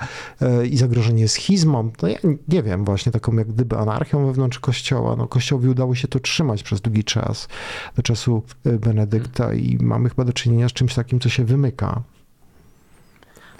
i 0.72 0.78
zagrożenie 0.78 1.28
schizmą. 1.28 1.91
No 2.02 2.08
ja 2.08 2.18
nie 2.48 2.64
wiem, 2.64 2.86
właśnie 2.86 3.12
taką 3.12 3.38
jak 3.38 3.48
gdyby 3.48 3.78
anarchią 3.78 4.26
wewnątrz 4.26 4.60
Kościoła. 4.60 5.16
No 5.16 5.28
Kościołowi 5.28 5.70
udało 5.70 5.96
się 5.96 6.08
to 6.08 6.20
trzymać 6.20 6.64
przez 6.64 6.82
długi 6.82 7.04
czas, 7.04 7.48
do 7.96 8.02
czasu 8.02 8.44
e, 8.66 8.72
Benedykta 8.72 9.54
i 9.54 9.78
mamy 9.82 10.10
chyba 10.10 10.26
do 10.26 10.34
czynienia 10.34 10.70
z 10.70 10.74
czymś 10.74 10.94
takim, 10.94 11.20
co 11.20 11.30
się 11.30 11.46
wymyka. 11.46 12.02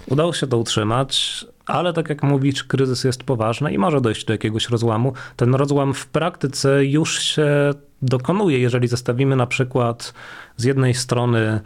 Udało 0.06 0.32
się 0.32 0.46
to 0.46 0.58
utrzymać, 0.58 1.44
ale 1.66 1.92
tak 1.92 2.08
jak 2.08 2.22
mówisz, 2.22 2.64
kryzys 2.64 3.04
jest 3.04 3.24
poważny 3.24 3.72
i 3.72 3.78
może 3.78 4.00
dojść 4.00 4.24
do 4.24 4.32
jakiegoś 4.32 4.68
rozłamu. 4.68 5.12
Ten 5.36 5.54
rozłam 5.54 5.94
w 5.94 6.06
praktyce 6.06 6.84
już 6.84 7.18
się 7.18 7.74
dokonuje, 8.02 8.58
jeżeli 8.58 8.88
zestawimy 8.88 9.36
na 9.36 9.46
przykład 9.46 10.14
z 10.56 10.64
jednej 10.64 10.94
strony 10.94 11.60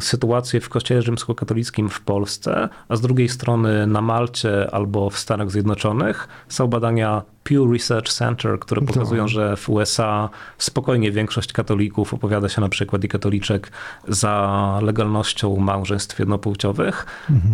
sytuację 0.00 0.60
w 0.60 0.68
Kościele 0.68 1.02
rzymskokatolickim 1.02 1.88
w 1.88 2.00
Polsce, 2.00 2.68
a 2.88 2.96
z 2.96 3.00
drugiej 3.00 3.28
strony 3.28 3.86
na 3.86 4.00
Malcie 4.00 4.74
albo 4.74 5.10
w 5.10 5.18
Stanach 5.18 5.50
Zjednoczonych. 5.50 6.28
Są 6.48 6.66
badania 6.66 7.22
Pew 7.44 7.72
Research 7.72 8.12
Center, 8.12 8.58
które 8.58 8.80
Tak. 8.80 8.94
pokazują, 8.94 9.28
że 9.28 9.56
w 9.56 9.70
USA 9.70 10.28
spokojnie 10.58 11.12
większość 11.12 11.52
katolików 11.52 12.14
opowiada 12.14 12.48
się 12.48 12.60
na 12.60 12.68
przykład 12.68 13.04
i 13.04 13.08
katoliczek 13.08 13.70
za 14.08 14.78
legalnością 14.82 15.56
małżeństw 15.56 16.18
jednopłciowych, 16.18 17.06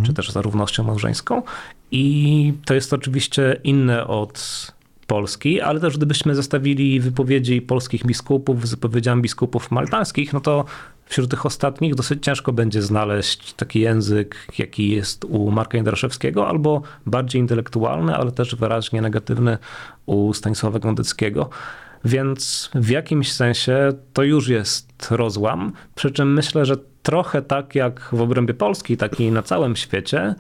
czy 0.03 0.15
też 0.15 0.31
za 0.31 0.43
równością 0.43 0.85
małżeńską. 0.85 1.43
I 1.91 2.55
to 2.65 2.75
jest 2.75 2.93
oczywiście 2.93 3.61
inne 3.65 4.07
od 4.07 4.73
Polski, 5.07 5.61
ale 5.61 5.81
też 5.81 5.97
gdybyśmy 5.97 6.35
zestawili 6.35 7.01
wypowiedzi 7.01 7.63
polskich 7.63 8.07
biskupów 8.07 8.69
z 8.69 8.71
wypowiedziami 8.71 9.23
biskupów 9.23 9.71
maltańskich, 9.71 10.33
no 10.33 10.41
to 10.41 10.65
wśród 11.13 11.31
tych 11.31 11.47
ostatnich 11.47 11.95
dosyć 11.95 12.25
ciężko 12.25 12.53
będzie 12.53 12.83
znaleźć 12.83 13.55
taki 13.55 13.81
język, 13.81 14.37
jaki 14.59 14.91
jest 14.91 15.25
u 15.25 15.51
Marka 15.51 15.77
Jędraszewskiego, 15.79 16.49
albo 16.49 16.83
bardziej 17.07 17.41
intelektualny, 17.41 18.17
ale 18.17 18.33
też 18.33 18.55
wyraźnie 18.55 19.03
negatywny 19.03 19.59
u 20.07 20.33
Stanisława 20.33 20.79
Gondeckiego. 20.79 21.51
Więc 22.05 22.71
w 22.75 22.89
jakimś 22.89 23.33
sensie 23.33 23.93
to 24.13 24.23
już 24.23 24.49
jest 24.49 25.11
rozłam, 25.11 25.73
przy 25.95 26.11
czym 26.11 26.33
myślę, 26.33 26.67
że 26.67 26.77
trochę 27.03 27.43
tak 27.43 27.75
jak 27.75 28.09
w 28.13 28.21
obrębie 28.21 28.55
Polski, 28.55 28.97
tak 28.97 29.21
i 29.21 29.31
na 29.31 29.43
całym 29.43 29.77
świecie, 29.77 30.35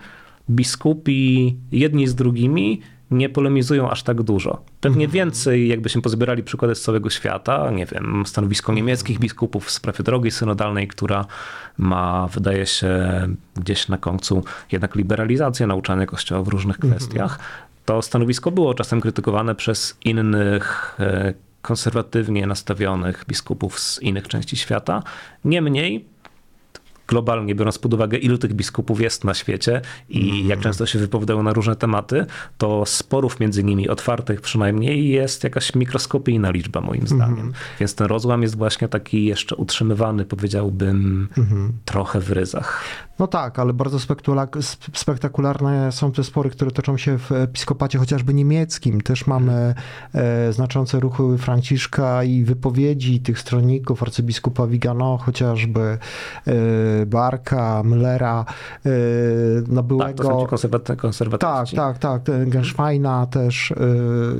biskupi 0.50 1.56
jedni 1.72 2.06
z 2.06 2.14
drugimi 2.14 2.80
nie 3.12 3.28
polemizują 3.28 3.90
aż 3.90 4.02
tak 4.02 4.22
dużo. 4.22 4.64
Pewnie 4.80 5.08
więcej, 5.08 5.68
jakbyśmy 5.68 6.02
pozbierali 6.02 6.42
przykłady 6.42 6.74
z 6.74 6.82
całego 6.82 7.10
świata, 7.10 7.70
nie 7.70 7.86
wiem, 7.86 8.22
stanowisko 8.26 8.72
niemieckich 8.72 9.18
biskupów 9.18 9.64
w 9.66 9.70
sprawie 9.70 10.04
drogi 10.04 10.30
synodalnej, 10.30 10.88
która 10.88 11.26
ma, 11.78 12.28
wydaje 12.32 12.66
się, 12.66 13.00
gdzieś 13.56 13.88
na 13.88 13.98
końcu 13.98 14.44
jednak 14.72 14.94
liberalizację 14.94 15.66
nauczania 15.66 16.06
Kościoła 16.06 16.42
w 16.42 16.48
różnych 16.48 16.78
kwestiach. 16.78 17.38
To 17.84 18.02
stanowisko 18.02 18.50
było 18.50 18.74
czasem 18.74 19.00
krytykowane 19.00 19.54
przez 19.54 19.96
innych 20.04 20.96
e, 21.00 21.34
konserwatywnie 21.62 22.46
nastawionych 22.46 23.24
biskupów 23.28 23.80
z 23.80 24.02
innych 24.02 24.28
części 24.28 24.56
świata. 24.56 25.02
Niemniej 25.44 26.11
globalnie 27.12 27.54
biorąc 27.54 27.78
pod 27.78 27.94
uwagę, 27.94 28.18
ilu 28.18 28.38
tych 28.38 28.54
biskupów 28.54 29.00
jest 29.00 29.24
na 29.24 29.34
świecie 29.34 29.80
i 30.08 30.46
jak 30.46 30.60
często 30.60 30.86
się 30.86 30.98
wypowiadają 30.98 31.42
na 31.42 31.52
różne 31.52 31.76
tematy, 31.76 32.26
to 32.58 32.86
sporów 32.86 33.40
między 33.40 33.64
nimi, 33.64 33.88
otwartych 33.88 34.40
przynajmniej, 34.40 35.08
jest 35.08 35.44
jakaś 35.44 35.74
mikroskopijna 35.74 36.50
liczba, 36.50 36.80
moim 36.80 37.06
zdaniem. 37.08 37.52
Więc 37.80 37.94
ten 37.94 38.06
rozłam 38.06 38.42
jest 38.42 38.56
właśnie 38.56 38.88
taki 38.88 39.24
jeszcze 39.24 39.56
utrzymywany, 39.56 40.24
powiedziałbym, 40.24 41.28
trochę 41.84 42.20
w 42.20 42.30
ryzach. 42.32 42.84
No 43.22 43.26
tak, 43.26 43.58
ale 43.58 43.72
bardzo 43.72 43.98
spektakularne 44.94 45.92
są 45.92 46.12
te 46.12 46.24
spory, 46.24 46.50
które 46.50 46.70
toczą 46.70 46.96
się 46.96 47.18
w 47.18 47.32
episkopacie 47.32 47.98
chociażby 47.98 48.34
niemieckim. 48.34 49.00
Też 49.00 49.26
mamy 49.26 49.74
e, 50.14 50.52
znaczące 50.52 51.00
ruchy 51.00 51.38
Franciszka 51.38 52.24
i 52.24 52.44
wypowiedzi 52.44 53.20
tych 53.20 53.38
stronników, 53.38 54.02
arcybiskupa 54.02 54.66
Vigano 54.66 55.18
chociażby, 55.18 55.98
e, 56.46 56.52
Barka, 57.06 57.82
Müllera, 57.84 58.44
e, 58.86 58.90
no 59.68 59.76
Tak, 59.76 59.86
byłego... 59.86 60.22
to 60.22 60.28
są 60.28 60.40
ci 60.40 60.46
konserwaty- 60.46 60.82
Tak, 60.82 60.98
konserwatyści. 60.98 61.76
tak, 61.76 61.98
tak. 61.98 62.22
ten 62.22 62.50
Genschweina 62.50 63.26
też 63.26 63.74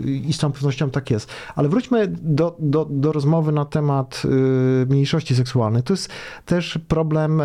i 0.04 0.32
z 0.32 0.38
całą 0.38 0.52
pewnością 0.52 0.90
tak 0.90 1.10
jest. 1.10 1.30
Ale 1.54 1.68
wróćmy 1.68 2.08
do, 2.08 2.56
do, 2.58 2.86
do 2.90 3.12
rozmowy 3.12 3.52
na 3.52 3.64
temat 3.64 4.22
mniejszości 4.88 5.34
seksualnych. 5.34 5.84
To 5.84 5.92
jest 5.92 6.08
też 6.46 6.78
problem 6.88 7.42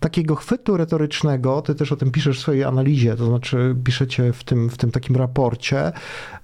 takiego 0.00 0.34
chwytu 0.34 0.76
retorycznego. 0.76 1.62
Ty 1.62 1.74
też 1.74 1.92
o 1.92 1.96
tym 1.96 2.10
piszesz 2.10 2.38
w 2.38 2.42
swojej 2.42 2.64
analizie, 2.64 3.16
to 3.16 3.26
znaczy 3.26 3.76
piszecie 3.84 4.32
w 4.32 4.44
tym, 4.44 4.70
w 4.70 4.76
tym 4.76 4.90
takim 4.90 5.16
raporcie, 5.16 5.92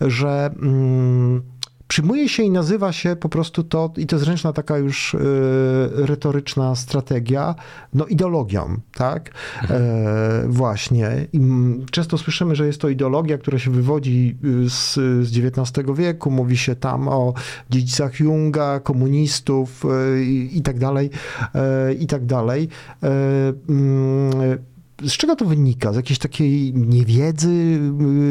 że 0.00 0.50
mm, 0.62 1.42
przyjmuje 1.92 2.28
się 2.28 2.42
i 2.42 2.50
nazywa 2.50 2.92
się 2.92 3.16
po 3.16 3.28
prostu 3.28 3.64
to, 3.64 3.92
i 3.96 4.06
to 4.06 4.16
jest 4.16 4.24
zręczna 4.24 4.52
taka 4.52 4.78
już 4.78 5.14
y, 5.14 5.18
retoryczna 5.92 6.74
strategia, 6.74 7.54
no 7.94 8.06
ideologią, 8.06 8.80
tak? 8.94 9.30
E, 9.70 10.44
właśnie. 10.48 11.26
I 11.32 11.40
często 11.90 12.18
słyszymy, 12.18 12.56
że 12.56 12.66
jest 12.66 12.80
to 12.80 12.88
ideologia, 12.88 13.38
która 13.38 13.58
się 13.58 13.70
wywodzi 13.70 14.36
y, 14.44 14.70
z, 14.70 14.94
z 15.26 15.38
XIX 15.38 15.88
wieku. 15.94 16.30
Mówi 16.30 16.56
się 16.56 16.76
tam 16.76 17.08
o 17.08 17.34
dziedzicach 17.70 18.20
Junga, 18.20 18.80
komunistów 18.80 19.84
y, 19.84 20.24
i, 20.24 20.58
i 20.58 20.62
tak 20.62 20.78
dalej, 20.78 21.10
e, 21.54 21.94
i 21.94 22.06
tak 22.06 22.26
dalej. 22.26 22.68
E, 23.02 23.08
z 25.04 25.12
czego 25.12 25.36
to 25.36 25.44
wynika? 25.44 25.92
Z 25.92 25.96
jakiejś 25.96 26.18
takiej 26.18 26.74
niewiedzy 26.74 27.48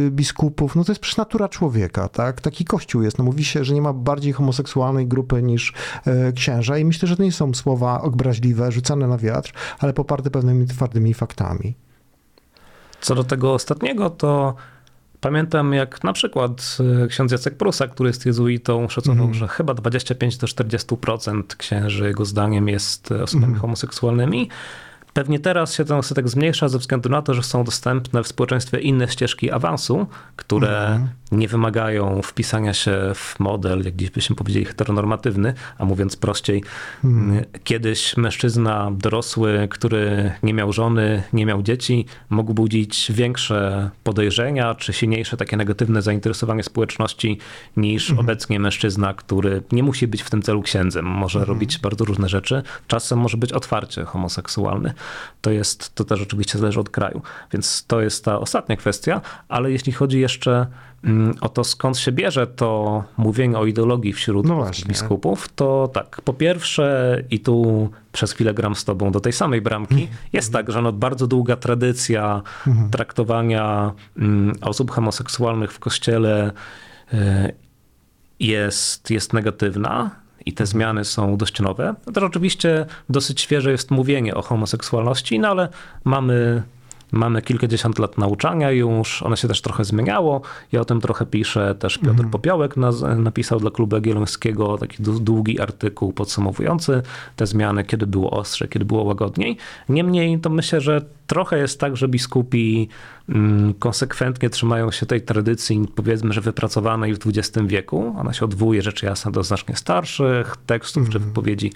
y, 0.07 0.11
biskupów? 0.11 0.75
No 0.75 0.83
to 0.83 0.91
jest 0.91 1.01
przecież 1.01 1.17
natura 1.17 1.49
człowieka, 1.49 2.09
tak? 2.09 2.41
Taki 2.41 2.65
kościół 2.65 3.01
jest. 3.01 3.17
No 3.17 3.23
mówi 3.23 3.43
się, 3.45 3.63
że 3.63 3.73
nie 3.73 3.81
ma 3.81 3.93
bardziej 3.93 4.33
homoseksualnej 4.33 5.07
grupy 5.07 5.41
niż 5.43 5.73
e, 6.05 6.31
księża 6.31 6.77
i 6.77 6.85
myślę, 6.85 7.07
że 7.07 7.17
to 7.17 7.23
nie 7.23 7.31
są 7.31 7.53
słowa 7.53 8.01
obraźliwe, 8.01 8.71
rzucane 8.71 9.07
na 9.07 9.17
wiatr, 9.17 9.53
ale 9.79 9.93
poparte 9.93 10.29
pewnymi 10.31 10.67
twardymi 10.67 11.13
faktami. 11.13 11.75
Co 13.01 13.15
do 13.15 13.23
tego 13.23 13.53
ostatniego, 13.53 14.09
to 14.09 14.55
pamiętam 15.21 15.73
jak 15.73 16.03
na 16.03 16.13
przykład 16.13 16.77
e, 17.03 17.07
ksiądz 17.07 17.31
Jacek 17.31 17.57
Prusa, 17.57 17.87
który 17.87 18.09
jest 18.09 18.25
jezuitą, 18.25 18.89
szacował, 18.89 19.25
Mhm. 19.25 19.33
że 19.33 19.47
chyba 19.47 19.73
25 19.73 20.37
do 20.37 20.47
40% 20.47 21.43
księży 21.57 22.07
jego 22.07 22.25
zdaniem 22.25 22.67
jest 22.67 23.11
osobami 23.11 23.45
Mhm. 23.45 23.61
homoseksualnymi. 23.61 24.49
Pewnie 25.13 25.39
teraz 25.39 25.73
się 25.75 25.85
ten 25.85 25.97
odsetek 25.97 26.29
zmniejsza 26.29 26.69
ze 26.69 26.77
względu 26.79 27.09
na 27.09 27.21
to, 27.21 27.33
że 27.33 27.43
są 27.43 27.63
dostępne 27.63 28.23
w 28.23 28.27
społeczeństwie 28.27 28.79
inne 28.79 29.07
ścieżki 29.07 29.51
awansu, 29.51 30.07
które 30.35 30.87
Mhm. 30.87 31.09
nie 31.31 31.47
wymagają 31.47 32.21
wpisania 32.21 32.73
się 32.73 32.91
w 33.15 33.39
model, 33.39 33.81
jak 33.85 33.95
dziś 33.95 34.09
byśmy 34.09 34.35
powiedzieli, 34.35 34.65
heteronormatywny, 34.65 35.53
a 35.77 35.85
mówiąc 35.85 36.15
prościej, 36.15 36.63
Mhm. 37.03 37.45
kiedyś 37.63 38.17
mężczyzna 38.17 38.91
dorosły, 38.91 39.67
który 39.71 40.31
nie 40.43 40.53
miał 40.53 40.73
żony, 40.73 41.23
nie 41.33 41.45
miał 41.45 41.61
dzieci, 41.63 42.05
mógł 42.29 42.53
budzić 42.53 43.11
większe 43.11 43.89
podejrzenia 44.03 44.75
czy 44.75 44.93
silniejsze 44.93 45.37
takie 45.37 45.57
negatywne 45.57 46.01
zainteresowanie 46.01 46.63
społeczności 46.63 47.37
niż 47.77 48.09
Mhm. 48.09 48.25
obecnie 48.25 48.59
mężczyzna, 48.59 49.13
który 49.13 49.63
nie 49.71 49.83
musi 49.83 50.07
być 50.07 50.21
w 50.21 50.29
tym 50.29 50.41
celu 50.41 50.61
księdzem, 50.61 51.05
może 51.05 51.39
Mhm. 51.39 51.55
robić 51.55 51.77
bardzo 51.79 52.05
różne 52.05 52.29
rzeczy, 52.29 52.63
czasem 52.87 53.19
może 53.19 53.37
być 53.37 53.53
otwarcie 53.53 54.05
homoseksualny. 54.05 54.93
To 55.41 55.51
jest, 55.51 55.95
to 55.95 56.03
też 56.03 56.21
oczywiście 56.21 56.59
zależy 56.59 56.79
od 56.79 56.89
kraju, 56.89 57.21
więc 57.53 57.85
to 57.87 58.01
jest 58.01 58.25
ta 58.25 58.39
ostatnia 58.39 58.75
kwestia, 58.75 59.21
ale 59.49 59.71
jeśli 59.71 59.93
chodzi 59.93 60.19
jeszcze 60.19 60.67
mm, 61.03 61.35
o 61.41 61.49
to, 61.49 61.63
skąd 61.63 61.97
się 61.97 62.11
bierze 62.11 62.47
to 62.47 63.03
mówienie 63.17 63.57
o 63.57 63.65
ideologii 63.65 64.13
wśród 64.13 64.45
No 64.45 64.71
biskupów, 64.87 65.49
to 65.55 65.89
tak, 65.93 66.21
po 66.23 66.33
pierwsze 66.33 67.17
i 67.29 67.39
tu 67.39 67.89
przez 68.11 68.31
chwilę 68.31 68.53
gram 68.53 68.75
z 68.75 68.85
tobą 68.85 69.11
do 69.11 69.19
tej 69.19 69.33
samej 69.33 69.61
bramki, 69.61 70.07
jest 70.33 70.53
tak, 70.53 70.71
że 70.71 70.81
no 70.81 70.91
bardzo 70.91 71.27
długa 71.27 71.55
tradycja 71.55 72.41
traktowania 72.91 73.91
mm, 74.17 74.55
osób 74.61 74.91
homoseksualnych 74.91 75.73
w 75.73 75.79
kościele 75.79 76.51
y, 77.13 77.53
jest, 78.39 79.09
jest 79.09 79.33
negatywna 79.33 80.20
i 80.45 80.53
te 80.53 80.65
zmiany 80.65 81.05
są 81.05 81.37
dość 81.37 81.59
nowe. 81.59 81.95
No 82.07 82.13
Też 82.13 82.23
oczywiście 82.23 82.85
dosyć 83.09 83.41
świeże 83.41 83.71
jest 83.71 83.91
mówienie 83.91 84.35
o 84.35 84.41
homoseksualności, 84.41 85.39
no 85.39 85.47
ale 85.47 85.69
mamy, 86.03 86.63
mamy 87.11 87.41
kilkadziesiąt 87.41 87.99
lat 87.99 88.17
nauczania 88.17 88.71
już, 88.71 89.23
one 89.23 89.37
się 89.37 89.47
też 89.47 89.61
trochę 89.61 89.85
zmieniało. 89.85 90.41
Ja 90.71 90.81
o 90.81 90.85
tym 90.85 91.01
trochę 91.01 91.25
piszę, 91.25 91.75
też 91.75 91.97
Piotr 91.97 92.27
Popiołek 92.31 92.77
naz- 92.77 93.17
napisał 93.19 93.59
dla 93.59 93.71
Klubu 93.71 93.95
Jagiellońskiego 93.95 94.77
taki 94.77 95.03
dłu- 95.03 95.19
długi 95.19 95.59
artykuł 95.59 96.13
podsumowujący 96.13 97.01
te 97.35 97.47
zmiany, 97.47 97.83
kiedy 97.83 98.07
było 98.07 98.31
ostrze, 98.31 98.67
kiedy 98.67 98.85
było 98.85 99.03
łagodniej. 99.03 99.57
Niemniej 99.89 100.39
to 100.39 100.49
myślę, 100.49 100.81
że 100.81 101.01
trochę 101.31 101.57
jest 101.57 101.79
tak, 101.79 101.97
że 101.97 102.07
biskupi 102.07 102.89
mm, 103.29 103.73
konsekwentnie 103.73 104.49
trzymają 104.49 104.91
się 104.91 105.05
tej 105.05 105.21
tradycji, 105.21 105.85
powiedzmy, 105.95 106.33
że 106.33 106.41
wypracowanej 106.41 107.13
w 107.13 107.19
XX 107.27 107.67
wieku. 107.67 108.15
Ona 108.17 108.33
się 108.33 108.45
odwołuje 108.45 108.81
rzecz 108.81 109.03
jasna 109.03 109.31
do 109.31 109.43
znacznie 109.43 109.75
starszych 109.75 110.57
tekstów 110.65 111.09
czy 111.09 111.19
wypowiedzi, 111.19 111.71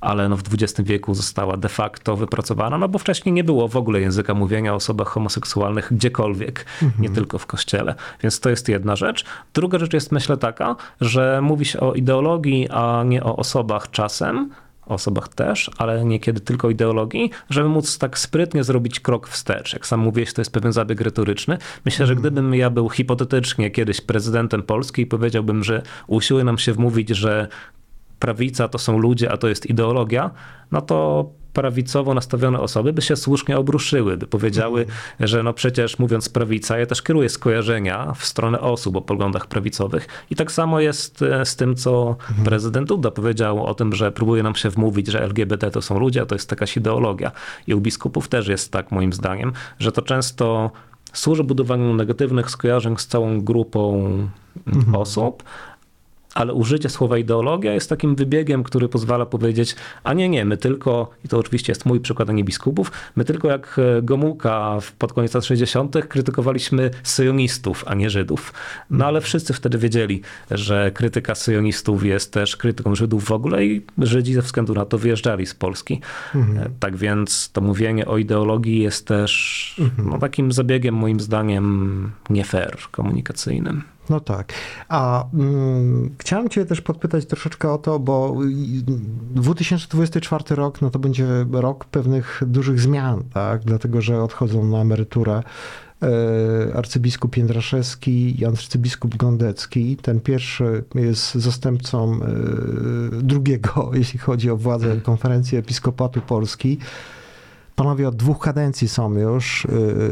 ale 0.00 0.28
no 0.28 0.36
w 0.36 0.42
XX 0.52 0.88
wieku 0.88 1.14
została 1.14 1.56
de 1.56 1.68
facto 1.68 2.16
wypracowana, 2.16 2.78
no 2.78 2.88
bo 2.88 2.98
wcześniej 2.98 3.32
nie 3.32 3.44
było 3.44 3.68
w 3.68 3.76
ogóle 3.76 4.00
języka 4.00 4.34
mówienia 4.34 4.72
o 4.72 4.76
osobach 4.76 5.08
homoseksualnych 5.08 5.92
gdziekolwiek, 5.92 6.66
nie 6.98 7.10
tylko 7.10 7.38
w 7.38 7.46
kościele. 7.46 7.94
Więc 8.22 8.40
to 8.40 8.50
jest 8.50 8.68
jedna 8.68 8.96
rzecz. 8.96 9.24
Druga 9.54 9.78
rzecz 9.78 9.92
jest 9.92 10.12
myślę 10.12 10.36
taka, 10.36 10.76
że 11.00 11.40
mówi 11.42 11.64
się 11.64 11.80
o 11.80 11.94
ideologii, 11.94 12.68
a 12.70 13.02
nie 13.04 13.24
o 13.24 13.36
osobach 13.36 13.90
czasem, 13.90 14.50
o 14.86 14.94
osobach 14.94 15.28
też, 15.28 15.70
ale 15.78 16.04
niekiedy 16.04 16.40
tylko 16.40 16.70
ideologii, 16.70 17.30
żeby 17.50 17.68
móc 17.68 17.98
tak 17.98 18.18
sprytnie 18.18 18.64
zrobić 18.64 19.00
krok 19.00 19.28
wstecz. 19.28 19.72
Jak 19.72 19.86
sam 19.86 20.00
mówiłeś, 20.00 20.32
to 20.32 20.40
jest 20.40 20.52
pewien 20.52 20.72
zabieg 20.72 21.00
retoryczny. 21.00 21.58
Myślę, 21.84 22.06
że 22.06 22.16
gdybym 22.16 22.54
ja 22.54 22.70
był 22.70 22.90
hipotetycznie 22.90 23.70
kiedyś 23.70 24.00
prezydentem 24.00 24.62
Polski 24.62 25.02
i 25.02 25.06
powiedziałbym, 25.06 25.64
że 25.64 25.82
usiłuje 26.06 26.44
nam 26.44 26.58
się 26.58 26.72
wmówić, 26.72 27.08
że 27.08 27.48
prawica 28.18 28.68
to 28.68 28.78
są 28.78 28.98
ludzie, 28.98 29.32
a 29.32 29.36
to 29.36 29.48
jest 29.48 29.66
ideologia, 29.66 30.30
no 30.72 30.80
to 30.80 31.30
prawicowo 31.54 32.14
nastawione 32.14 32.60
osoby 32.60 32.92
by 32.92 33.02
się 33.02 33.16
słusznie 33.16 33.58
obruszyły, 33.58 34.16
by 34.16 34.26
powiedziały, 34.26 34.86
że 35.20 35.42
no 35.42 35.52
przecież 35.52 35.98
mówiąc 35.98 36.28
prawica, 36.28 36.78
ja 36.78 36.86
też 36.86 37.02
kieruję 37.02 37.28
skojarzenia 37.28 38.12
w 38.12 38.24
stronę 38.24 38.60
osób 38.60 38.96
o 38.96 39.00
poglądach 39.00 39.46
prawicowych. 39.46 40.08
I 40.30 40.36
tak 40.36 40.52
samo 40.52 40.80
jest 40.80 41.22
e, 41.22 41.44
z 41.44 41.56
tym, 41.56 41.76
co 41.76 42.16
prezydent 42.44 42.88
Duda 42.88 43.10
powiedział 43.10 43.66
o 43.66 43.74
tym, 43.74 43.94
że 43.94 44.12
próbuje 44.12 44.42
nam 44.42 44.54
się 44.54 44.70
wmówić, 44.70 45.06
że 45.06 45.22
LGBT 45.22 45.70
to 45.70 45.82
są 45.82 45.98
ludzie, 45.98 46.22
a 46.22 46.26
to 46.26 46.34
jest 46.34 46.50
jakaś 46.50 46.76
ideologia. 46.76 47.32
I 47.66 47.74
u 47.74 47.80
biskupów 47.80 48.28
też 48.28 48.48
jest 48.48 48.72
tak, 48.72 48.90
moim 48.90 49.12
zdaniem, 49.12 49.52
że 49.78 49.92
to 49.92 50.02
często 50.02 50.70
służy 51.12 51.44
budowaniu 51.44 51.94
negatywnych 51.94 52.50
skojarzeń 52.50 52.96
z 52.96 53.06
całą 53.06 53.40
grupą 53.40 53.94
mm, 54.66 54.94
osób, 54.94 55.42
ale 56.34 56.54
użycie 56.54 56.88
słowa 56.88 57.18
ideologia 57.18 57.74
jest 57.74 57.88
takim 57.88 58.16
wybiegiem, 58.16 58.62
który 58.62 58.88
pozwala 58.88 59.26
powiedzieć, 59.26 59.76
a 60.04 60.12
nie, 60.12 60.28
nie, 60.28 60.44
my 60.44 60.56
tylko, 60.56 61.10
i 61.24 61.28
to 61.28 61.38
oczywiście 61.38 61.70
jest 61.70 61.86
mój 61.86 62.00
przykład, 62.00 62.30
a 62.30 62.32
nie 62.32 62.44
biskupów, 62.44 62.92
my 63.16 63.24
tylko 63.24 63.48
jak 63.48 63.80
e, 63.98 64.02
Gomułka 64.02 64.78
pod 64.98 65.12
koniec 65.12 65.34
lat 65.34 65.44
60. 65.44 65.96
krytykowaliśmy 66.08 66.90
syjonistów, 67.02 67.84
a 67.86 67.94
nie 67.94 68.10
Żydów. 68.10 68.52
No 68.90 69.06
ale 69.06 69.20
wszyscy 69.20 69.52
wtedy 69.52 69.78
wiedzieli, 69.78 70.22
że 70.50 70.90
krytyka 70.94 71.34
syjonistów 71.34 72.04
jest 72.04 72.32
też 72.32 72.56
krytyką 72.56 72.94
Żydów 72.94 73.24
w 73.24 73.32
ogóle 73.32 73.64
i 73.64 73.82
Żydzi 73.98 74.34
ze 74.34 74.42
względu 74.42 74.74
na 74.74 74.84
to 74.84 74.98
wyjeżdżali 74.98 75.46
z 75.46 75.54
Polski. 75.54 76.00
E, 76.34 76.70
Tak 76.80 76.96
więc 76.96 77.50
to 77.52 77.60
mówienie 77.60 78.06
o 78.06 78.18
ideologii 78.18 78.82
jest 78.82 79.06
też 79.06 79.80
no, 79.98 80.18
takim 80.18 80.52
zabiegiem, 80.52 80.94
moim 80.94 81.20
zdaniem, 81.20 82.10
nie 82.30 82.44
fair 82.44 82.76
komunikacyjnym. 82.90 83.93
No 84.10 84.20
tak. 84.20 84.52
A 84.88 85.24
mm, 85.34 86.14
chciałem 86.18 86.48
Cię 86.48 86.66
też 86.66 86.80
podpytać 86.80 87.26
troszeczkę 87.26 87.72
o 87.72 87.78
to, 87.78 87.98
bo 87.98 88.36
y, 88.44 89.34
2024 89.34 90.54
rok 90.54 90.82
no 90.82 90.90
to 90.90 90.98
będzie 90.98 91.26
rok 91.52 91.84
pewnych 91.84 92.42
dużych 92.46 92.80
zmian, 92.80 93.24
tak? 93.32 93.64
Dlatego, 93.64 94.00
że 94.00 94.22
odchodzą 94.22 94.64
na 94.64 94.78
emeryturę 94.78 95.42
e, 96.02 96.76
arcybiskup 96.76 97.36
Jędraszewski 97.36 98.40
i 98.40 98.44
arcybiskup 98.44 99.16
Gondecki. 99.16 99.96
Ten 99.96 100.20
pierwszy 100.20 100.84
jest 100.94 101.34
zastępcą 101.34 102.20
e, 102.22 103.22
drugiego, 103.22 103.90
jeśli 103.94 104.18
chodzi 104.18 104.50
o 104.50 104.56
władzę 104.56 105.00
konferencji 105.00 105.58
Episkopatu 105.58 106.20
Polski. 106.20 106.78
Panowie 107.76 108.08
od 108.08 108.16
dwóch 108.16 108.38
kadencji 108.38 108.88
są 108.88 109.18
już 109.18 109.64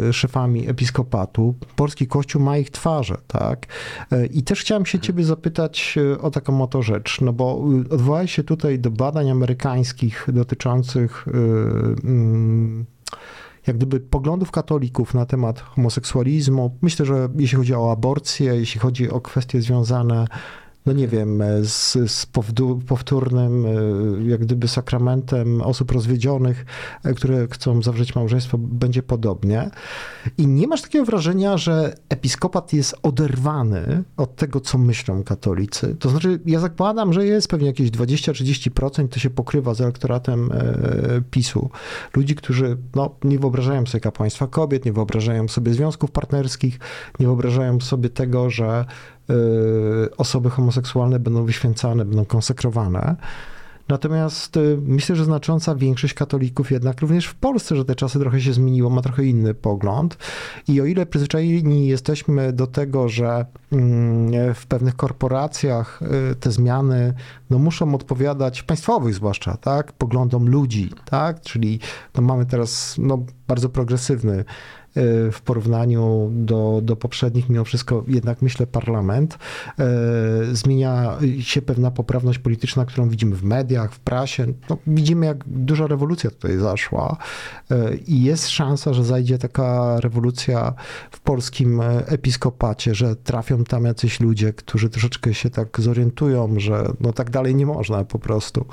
y, 0.09 0.13
szefami 0.13 0.69
episkopatu. 0.69 1.55
Polski 1.77 2.07
Kościół 2.07 2.43
ma 2.43 2.59
ich 2.59 2.71
twarze, 2.71 3.17
tak? 3.27 3.67
Y, 4.13 4.27
I 4.27 4.43
też 4.43 4.61
chciałem 4.61 4.87
się 4.87 4.99
ciebie 4.99 5.25
zapytać 5.25 5.95
y, 5.97 6.21
o 6.21 6.31
taką 6.31 6.63
oto 6.63 6.83
rzecz, 6.83 7.21
no 7.21 7.33
bo 7.33 7.65
y, 7.91 7.95
odwołałeś 7.95 8.33
się 8.33 8.45
tutaj 8.45 8.79
do 8.79 8.91
badań 8.91 9.31
amerykańskich 9.31 10.27
dotyczących 10.33 11.29
y, 11.29 11.31
mm, 12.05 12.87
jak 13.67 13.77
gdyby 13.77 14.01
poglądów 14.01 14.51
katolików 14.51 15.15
na 15.15 15.27
temat 15.27 15.61
homoseksualizmu. 15.61 16.79
Myślę, 16.83 17.07
że 17.07 17.29
jeśli 17.39 17.59
chodzi 17.59 17.75
o 17.75 17.93
aborcję, 17.93 18.55
jeśli 18.55 18.81
chodzi 18.81 19.11
o 19.11 19.21
kwestie 19.21 19.63
związane 19.63 20.27
no 20.87 20.93
nie 20.93 21.09
wiem, 21.09 21.43
z, 21.63 21.93
z 21.93 22.27
powdu- 22.27 22.81
powtórnym, 22.83 23.67
y, 23.67 24.29
jak 24.29 24.41
gdyby 24.41 24.69
sakramentem 24.69 25.63
osób 25.63 25.91
rozwiedzionych, 25.91 26.65
y, 27.07 27.15
które 27.15 27.47
chcą 27.51 27.83
zawrzeć 27.83 28.15
małżeństwo, 28.15 28.59
będzie 28.59 29.03
podobnie. 29.03 29.71
I 30.39 30.47
nie 30.47 30.67
masz 30.67 30.83
takiego 30.83 31.05
wrażenia, 31.05 31.57
że 31.57 31.95
episkopat 32.09 32.73
jest 32.73 32.95
oderwany 33.03 34.05
od 34.17 34.37
tego, 34.37 34.61
co 34.61 34.79
myślą 34.79 35.23
katolicy. 35.23 35.97
To 35.99 36.11
znaczy, 36.11 36.41
ja 36.47 36.61
zakładam, 36.61 37.13
że 37.13 37.27
jest 37.27 37.49
pewnie 37.49 37.67
jakieś 37.67 37.91
20-30%, 37.91 39.09
to 39.09 39.19
się 39.19 39.31
pokrywa 39.31 39.75
z 39.75 39.81
elektoratem 39.81 40.53
e, 40.53 41.21
PiSu. 41.31 41.71
Ludzi, 42.17 42.35
którzy 42.35 42.77
no, 42.95 43.15
nie 43.25 43.39
wyobrażają 43.39 43.87
sobie 43.87 44.01
kapłaństwa 44.01 44.47
kobiet, 44.47 44.85
nie 44.85 44.93
wyobrażają 44.93 45.49
sobie 45.49 45.75
związków 45.75 46.11
partnerskich, 46.11 46.79
nie 47.21 47.27
wyobrażają 47.27 47.81
sobie 47.81 48.09
tego, 48.09 48.51
że 48.51 48.85
osoby 50.17 50.51
homoseksualne 50.51 51.19
będą 51.19 51.45
wyświęcane, 51.45 52.05
będą 52.05 52.25
konsekrowane. 52.25 53.17
Natomiast 53.89 54.57
y, 54.57 54.79
myślę, 54.83 55.17
że 55.17 55.25
znacząca 55.25 55.75
większość 55.75 56.15
katolików 56.15 56.71
jednak 56.71 57.01
również 57.01 57.27
w 57.27 57.35
Polsce, 57.35 57.77
że 57.77 57.85
te 57.85 57.95
czasy 57.95 58.19
trochę 58.19 58.41
się 58.41 58.53
zmieniło, 58.53 58.91
ma 58.91 59.03
trochę 59.03 59.25
inny 59.25 59.55
pogląd. 59.55 60.19
I 60.69 60.81
o 60.81 60.85
ile 60.85 61.07
przyzwyczajeni 61.07 61.87
jesteśmy 61.87 62.53
do 62.53 62.67
tego, 62.67 63.09
że 63.09 63.47
mm, 63.73 64.55
w 64.55 64.67
pewnych 64.67 64.97
korporacjach 64.97 66.01
y, 66.33 66.35
te 66.35 66.51
zmiany 66.51 67.15
no, 67.51 67.59
muszą 67.59 67.95
odpowiadać, 67.95 68.63
państwowych 68.63 69.15
zwłaszcza, 69.15 69.57
tak, 69.57 69.93
poglądom 69.93 70.49
ludzi, 70.49 70.91
tak, 71.05 71.41
czyli 71.41 71.81
no, 72.15 72.23
mamy 72.23 72.47
teraz 72.47 72.97
no, 72.99 73.25
bardzo 73.49 73.69
progresywny 73.69 74.45
w 75.33 75.41
porównaniu 75.45 76.31
do, 76.33 76.81
do 76.83 76.97
poprzednich, 76.97 77.49
mimo 77.49 77.65
wszystko 77.65 78.05
jednak 78.09 78.43
myślę 78.43 78.67
parlament. 78.67 79.39
Zmienia 80.53 81.19
się 81.41 81.63
pewna 81.63 81.91
poprawność 81.91 82.39
polityczna, 82.39 82.85
którą 82.85 83.09
widzimy 83.09 83.37
w 83.37 83.45
mediach, 83.45 83.93
w 83.93 84.01
prasie. 84.01 84.47
No, 84.71 84.79
widzimy, 84.87 85.27
jak 85.27 85.45
duża 85.47 85.87
rewolucja 85.87 86.31
tutaj 86.31 86.59
zaszła 86.59 87.17
i 88.07 88.23
jest 88.23 88.49
szansa, 88.49 88.95
że 88.95 89.05
zajdzie 89.05 89.39
taka 89.39 90.01
rewolucja 90.01 90.75
w 91.11 91.21
polskim 91.21 91.81
episkopacie, 92.07 92.95
że 92.95 93.17
trafią 93.17 93.65
tam 93.65 93.85
jacyś 93.85 94.21
ludzie, 94.21 94.53
którzy 94.53 94.91
troszeczkę 94.91 95.35
się 95.35 95.51
tak 95.51 95.81
zorientują, 95.81 96.55
że 96.57 96.85
no 97.01 97.13
tak 97.13 97.31
dalej 97.31 97.55
nie 97.55 97.67
można 97.67 98.05
po 98.05 98.19
prostu. 98.19 98.67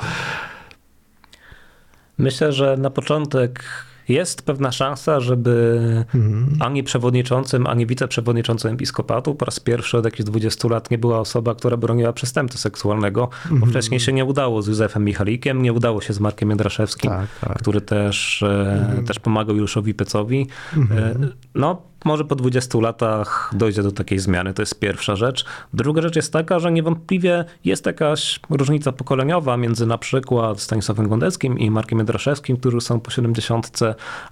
Myślę, 2.18 2.52
że 2.52 2.78
na 2.78 2.90
początek 2.90 3.64
jest 4.10 4.42
pewna 4.42 4.72
szansa, 4.72 5.20
żeby 5.20 5.80
mhm. 6.16 6.58
ani 6.60 6.84
przewodniczącym, 6.84 7.68
ani 7.68 7.86
wiceprzewodniczącym 7.86 8.74
episkopatu 8.74 9.36
po 9.36 9.46
raz 9.46 9.60
pierwszy 9.60 9.98
od 9.98 10.06
jakichś 10.06 10.24
20 10.24 10.68
lat 10.68 10.92
nie 10.92 10.98
była 10.98 11.20
osoba, 11.20 11.56
która 11.56 11.78
broniła 11.78 12.14
przestępstwa 12.14 12.62
seksualnego, 12.62 13.24
mhm. 13.24 13.60
bo 13.60 13.66
wcześniej 13.66 14.00
się 14.00 14.14
nie 14.14 14.26
udało 14.26 14.62
z 14.62 14.68
Józefem 14.68 15.06
Michalikiem, 15.06 15.62
nie 15.62 15.74
udało 15.74 16.02
się 16.02 16.14
z 16.14 16.20
Markiem 16.20 16.50
Jędraszewskim, 16.50 17.12
tak, 17.12 17.28
tak. 17.42 17.60
który 17.60 17.82
też, 17.82 18.44
e, 18.44 18.82
mhm. 18.82 19.06
też 19.06 19.20
pomagał 19.20 19.56
Juszowi 19.56 19.94
Pecowi. 19.94 20.48
Mhm. 20.78 21.24
E, 21.24 21.28
no, 21.56 21.89
może 22.06 22.26
po 22.26 22.36
20 22.36 22.80
latach 22.80 23.52
dojdzie 23.56 23.84
do 23.84 23.92
takiej 23.92 24.20
zmiany. 24.20 24.54
To 24.54 24.62
jest 24.62 24.80
pierwsza 24.80 25.16
rzecz. 25.16 25.46
Druga 25.74 26.02
rzecz 26.02 26.16
jest 26.16 26.34
taka, 26.34 26.60
że 26.60 26.72
niewątpliwie 26.72 27.46
jest 27.66 27.86
jakaś 27.86 28.40
różnica 28.50 28.92
pokoleniowa 28.92 29.58
między 29.58 29.86
na 29.86 29.98
przykład 29.98 30.62
Stanisławem 30.62 31.10
Gondeckim 31.10 31.60
i 31.60 31.72
Markiem 31.72 32.00
Jedraszewskim, 32.00 32.58
którzy 32.58 32.82
są 32.82 33.00
po 33.00 33.12
70, 33.12 33.80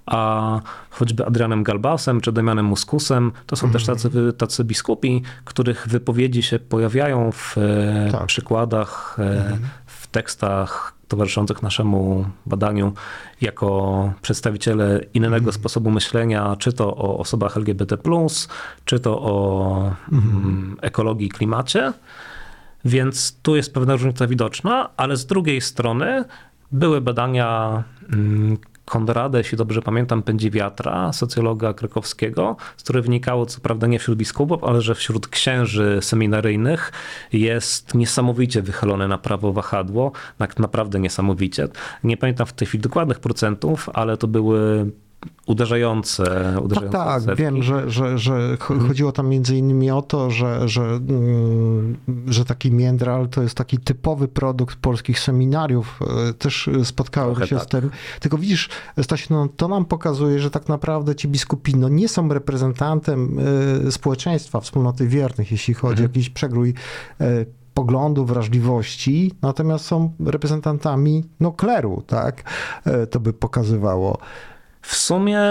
a 0.06 0.62
choćby 0.90 1.26
Adrianem 1.26 1.64
Galbasem 1.64 2.22
czy 2.22 2.32
Damianem 2.32 2.66
Muskusem. 2.66 3.32
To 3.46 3.56
są 3.56 3.72
też 3.72 3.90
mhm. 3.90 3.98
tacy, 3.98 4.34
tacy 4.34 4.64
biskupi, 4.64 5.22
których 5.46 5.88
wypowiedzi 5.88 6.44
się 6.44 6.60
pojawiają 6.60 7.32
w 7.32 7.58
e, 7.58 8.12
tak. 8.12 8.26
przykładach, 8.26 9.16
e, 9.20 9.24
mhm. 9.24 9.60
W 10.08 10.12
tekstach 10.12 10.94
towarzyszących 11.08 11.64
naszemu 11.64 12.26
badaniu 12.46 12.94
jako 13.42 14.14
przedstawiciele 14.22 15.02
innego 15.14 15.38
mm. 15.38 15.54
sposobu 15.54 15.92
myślenia, 15.92 16.56
czy 16.60 16.74
to 16.74 16.96
o 16.96 17.20
osobach 17.20 17.58
LGBT, 17.58 17.98
czy 18.86 19.00
to 19.00 19.22
o 19.22 19.92
mm. 20.12 20.78
ekologii 20.82 21.28
i 21.28 21.30
klimacie. 21.30 21.94
Więc 22.86 23.40
tu 23.42 23.56
jest 23.56 23.74
pewna 23.74 23.94
różnica 23.94 24.28
widoczna, 24.28 24.90
ale 24.98 25.18
z 25.18 25.26
drugiej 25.26 25.62
strony 25.62 26.26
były 26.72 27.02
badania 27.02 27.84
Konrada, 28.88 29.38
jeśli 29.38 29.58
dobrze 29.58 29.82
pamiętam, 29.82 30.24
pędzi 30.24 30.52
wiatra, 30.52 31.14
socjologa 31.14 31.74
krakowskiego, 31.74 32.56
z 32.78 32.84
której 32.84 33.04
wynikało, 33.04 33.46
co 33.46 33.62
prawda 33.62 33.88
nie 33.88 34.00
wśród 34.00 34.18
biskupów, 34.18 34.64
ale 34.64 34.82
że 34.82 34.96
wśród 34.96 35.28
księży 35.28 36.00
seminaryjnych 36.02 36.92
jest 37.34 37.94
niesamowicie 37.94 38.62
wychylone 38.62 39.08
na 39.08 39.18
prawo 39.18 39.54
wahadło, 39.54 40.12
tak 40.38 40.60
naprawdę 40.60 41.00
niesamowicie. 41.00 41.68
Nie 42.04 42.18
pamiętam 42.18 42.48
w 42.48 42.54
tej 42.54 42.68
chwili 42.68 42.82
dokładnych 42.82 43.20
procentów, 43.20 43.90
ale 43.94 44.18
to 44.18 44.28
były 44.28 44.92
uderzające, 45.48 46.56
uderzające 46.64 46.98
Tak, 46.98 47.24
tak 47.24 47.36
wiem, 47.36 47.64
że, 47.64 47.90
że, 47.90 48.18
że 48.18 48.34
mhm. 48.34 48.88
chodziło 48.88 49.12
tam 49.12 49.30
między 49.30 49.58
innymi 49.58 49.92
o 49.92 50.02
to, 50.02 50.32
że, 50.32 50.70
że, 50.70 50.82
mm, 50.82 51.98
że 52.28 52.46
taki 52.46 52.72
międral 52.72 53.28
to 53.30 53.42
jest 53.42 53.56
taki 53.56 53.78
typowy 53.78 54.28
produkt 54.28 54.76
polskich 54.76 55.20
seminariów. 55.20 56.00
E, 56.30 56.34
też 56.34 56.70
spotkałem 56.84 57.36
Trochę 57.36 57.48
się 57.48 57.56
tak. 57.56 57.66
z 57.66 57.68
tym. 57.68 57.90
Tylko 58.20 58.38
widzisz, 58.38 58.70
Stasiu, 59.02 59.34
no, 59.34 59.48
to 59.58 59.68
nam 59.68 59.86
pokazuje, 59.86 60.40
że 60.40 60.52
tak 60.52 60.70
naprawdę 60.70 61.16
ci 61.16 61.28
biskupi 61.28 61.76
no, 61.76 61.90
nie 61.90 62.08
są 62.08 62.30
reprezentantem 62.30 63.40
e, 63.88 63.92
społeczeństwa, 63.92 64.60
wspólnoty 64.60 65.08
wiernych, 65.08 65.52
jeśli 65.52 65.74
chodzi 65.74 66.04
mhm. 66.04 66.06
o 66.06 66.10
jakiś 66.10 66.30
przegrój 66.30 66.74
e, 67.22 67.46
poglądów, 67.74 68.28
wrażliwości, 68.28 69.34
natomiast 69.42 69.86
są 69.86 70.12
reprezentantami 70.26 71.24
no, 71.40 71.52
kleru, 71.52 72.04
tak? 72.08 72.44
To 73.12 73.20
by 73.20 73.34
pokazywało. 73.34 74.18
W 74.82 74.96
sumie 74.96 75.42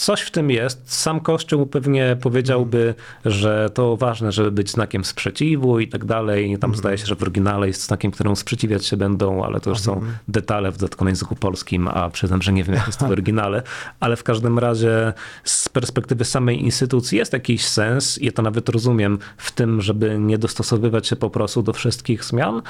coś 0.00 0.20
w 0.20 0.30
tym 0.30 0.50
jest. 0.50 0.92
Sam 0.92 1.20
Kościół 1.20 1.66
pewnie 1.66 2.16
powiedziałby, 2.22 2.94
że 3.24 3.70
to 3.74 3.96
ważne, 3.96 4.32
żeby 4.32 4.50
być 4.50 4.70
znakiem 4.70 5.04
sprzeciwu 5.04 5.80
i 5.80 5.88
tak 5.88 6.04
dalej. 6.04 6.58
Tam 6.58 6.74
zdaje 6.74 6.98
się, 6.98 7.06
że 7.06 7.16
w 7.16 7.22
oryginale 7.22 7.66
jest 7.66 7.82
znakiem, 7.82 8.10
któremu 8.10 8.36
sprzeciwiać 8.36 8.86
się 8.86 8.96
będą, 8.96 9.44
ale 9.44 9.60
to 9.60 9.70
już 9.70 9.78
są 9.78 10.00
detale 10.28 10.72
w 10.72 10.76
dodatkowym 10.76 11.08
języku 11.08 11.36
polskim, 11.36 11.88
a 11.88 12.10
przyznam, 12.10 12.42
że 12.42 12.52
nie 12.52 12.64
wiem, 12.64 12.74
jak 12.74 12.86
jest 12.86 12.98
to 12.98 13.08
w 13.08 13.10
oryginale. 13.10 13.62
Ale 14.00 14.16
w 14.16 14.22
każdym 14.22 14.58
razie 14.58 15.12
z 15.44 15.68
perspektywy 15.68 16.24
samej 16.24 16.62
instytucji 16.62 17.18
jest 17.18 17.32
jakiś 17.32 17.64
sens, 17.64 18.18
i 18.18 18.26
ja 18.26 18.32
to 18.32 18.42
nawet 18.42 18.68
rozumiem, 18.68 19.18
w 19.36 19.52
tym, 19.52 19.82
żeby 19.82 20.18
nie 20.18 20.38
dostosowywać 20.38 21.06
się 21.06 21.16
po 21.16 21.30
prostu 21.30 21.62
do 21.62 21.72
wszystkich 21.72 22.24
zmian, 22.24 22.62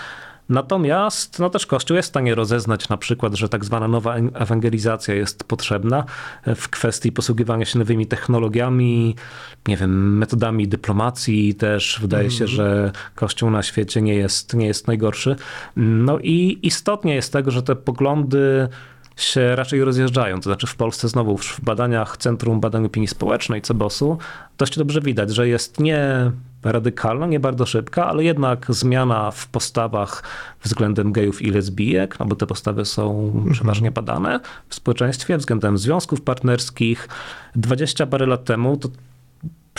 Natomiast 0.51 1.39
no 1.39 1.51
też 1.51 1.67
Kościół 1.67 1.97
jest 1.97 2.07
w 2.07 2.11
stanie 2.11 2.35
rozeznać 2.35 2.89
na 2.89 2.97
przykład, 2.97 3.35
że 3.35 3.49
tak 3.49 3.65
zwana 3.65 3.89
nowa 3.89 4.17
ewangelizacja 4.17 5.15
jest 5.15 5.45
potrzebna 5.45 6.05
w 6.57 6.69
kwestii 6.69 7.13
posługiwania 7.13 7.65
się 7.65 7.79
nowymi 7.79 8.07
technologiami, 8.07 9.17
nie 9.69 9.77
wiem, 9.77 10.19
metodami 10.19 10.69
dyplomacji 10.69 11.55
też. 11.55 11.99
Wydaje 12.01 12.31
się, 12.31 12.45
mhm. 12.45 12.57
że 12.57 12.93
Kościół 13.15 13.51
na 13.51 13.63
świecie 13.63 14.03
nie 14.03 14.15
jest, 14.15 14.55
nie 14.55 14.67
jest 14.67 14.87
najgorszy. 14.87 15.37
No 15.77 16.19
i 16.19 16.59
istotnie 16.63 17.15
jest 17.15 17.33
tego, 17.33 17.51
że 17.51 17.63
te 17.63 17.77
poglądy 17.77 18.69
się 19.17 19.57
raczej 19.57 19.85
rozjeżdżają. 19.85 20.37
To 20.37 20.43
znaczy 20.43 20.67
w 20.67 20.77
Polsce 20.77 21.09
znowu 21.09 21.37
w 21.37 21.61
badaniach 21.61 22.17
Centrum 22.17 22.61
Badań 22.61 22.85
Opinii 22.85 23.09
Społecznej, 23.09 23.63
CEBOS-u, 23.63 24.19
dość 24.59 24.79
dobrze 24.79 25.01
widać, 25.01 25.35
że 25.35 25.49
jest 25.49 25.81
nie 25.81 26.31
radykalna, 26.63 27.27
nie 27.27 27.41
bardzo 27.41 27.67
szybka, 27.67 28.07
ale 28.07 28.25
jednak 28.25 28.67
zmiana 28.69 29.31
w 29.31 29.49
postawach 29.49 30.23
względem 30.63 31.13
gejów 31.13 31.43
i 31.43 31.51
lesbijek, 31.51 32.19
no 32.19 32.27
bo 32.27 32.37
te 32.37 32.47
postawy 32.47 32.85
są 32.85 33.33
mhm. 33.35 33.53
przeważnie 33.53 33.91
badane 33.91 34.41
w 34.69 34.75
społeczeństwie, 34.75 35.37
względem 35.39 35.79
związków 35.79 36.21
partnerskich. 36.21 37.09
20 37.57 38.07
parę 38.07 38.27
lat 38.27 38.45
temu 38.45 38.77
to 38.77 38.89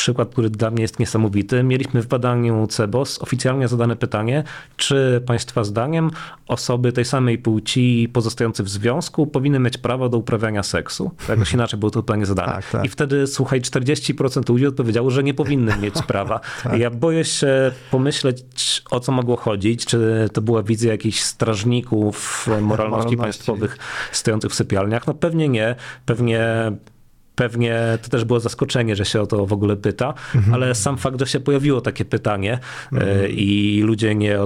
przykład, 0.02 0.30
który 0.30 0.50
dla 0.50 0.72
mnie 0.72 0.82
jest 0.82 1.00
niesamowity. 1.00 1.64
Mieliśmy 1.64 2.02
w 2.02 2.08
badaniu 2.08 2.68
CEBOS 2.68 3.22
oficjalnie 3.22 3.68
zadane 3.68 3.96
pytanie, 3.96 4.44
czy 4.78 5.24
Państwa 5.26 5.64
zdaniem 5.64 6.12
osoby 6.48 6.92
tej 6.92 7.06
samej 7.06 7.38
płci 7.38 8.10
pozostające 8.14 8.64
w 8.64 8.70
związku 8.70 9.28
powinny 9.28 9.60
mieć 9.60 9.78
prawo 9.78 10.10
do 10.10 10.18
uprawiania 10.18 10.64
seksu? 10.64 11.12
Jakoś 11.30 11.54
inaczej 11.54 11.80
było 11.80 11.92
to 11.92 12.04
pytanie 12.04 12.26
zadane. 12.26 12.54
Tak, 12.54 12.70
tak. 12.70 12.86
I 12.86 12.90
wtedy, 12.90 13.28
słuchaj, 13.28 13.62
40% 13.62 14.50
ludzi 14.50 14.68
odpowiedziało, 14.68 15.10
że 15.10 15.24
nie 15.24 15.34
powinny 15.34 15.78
mieć 15.78 16.02
prawa. 16.08 16.40
tak. 16.64 16.80
Ja 16.80 16.90
boję 16.90 17.26
się 17.26 17.72
pomyśleć, 17.92 18.44
o 18.92 19.00
co 19.00 19.12
mogło 19.12 19.38
chodzić, 19.38 19.86
czy 19.86 20.30
to 20.34 20.42
była 20.42 20.64
wizja 20.64 20.92
jakichś 20.92 21.20
strażników 21.22 22.48
moralności, 22.48 22.70
moralności. 22.70 23.18
państwowych 23.18 23.78
stojących 24.12 24.52
w 24.52 24.56
sypialniach. 24.56 25.08
No 25.08 25.14
pewnie 25.14 25.50
nie. 25.50 25.76
Pewnie 26.06 26.72
pewnie 27.36 27.98
to 28.02 28.10
też 28.10 28.26
było 28.26 28.40
zaskoczenie, 28.40 28.96
że 28.96 29.06
się 29.06 29.22
o 29.22 29.28
to 29.28 29.46
w 29.46 29.54
ogóle 29.54 29.78
pyta, 29.78 30.14
mhm. 30.36 30.54
ale 30.54 30.76
sam 30.76 30.98
fakt, 30.98 31.20
że 31.20 31.28
się 31.28 31.40
pojawiło 31.40 31.82
takie 31.82 32.06
pytanie 32.06 32.60
mhm. 32.92 33.32
i 33.32 33.82
ludzie 33.86 34.16
nie, 34.16 34.38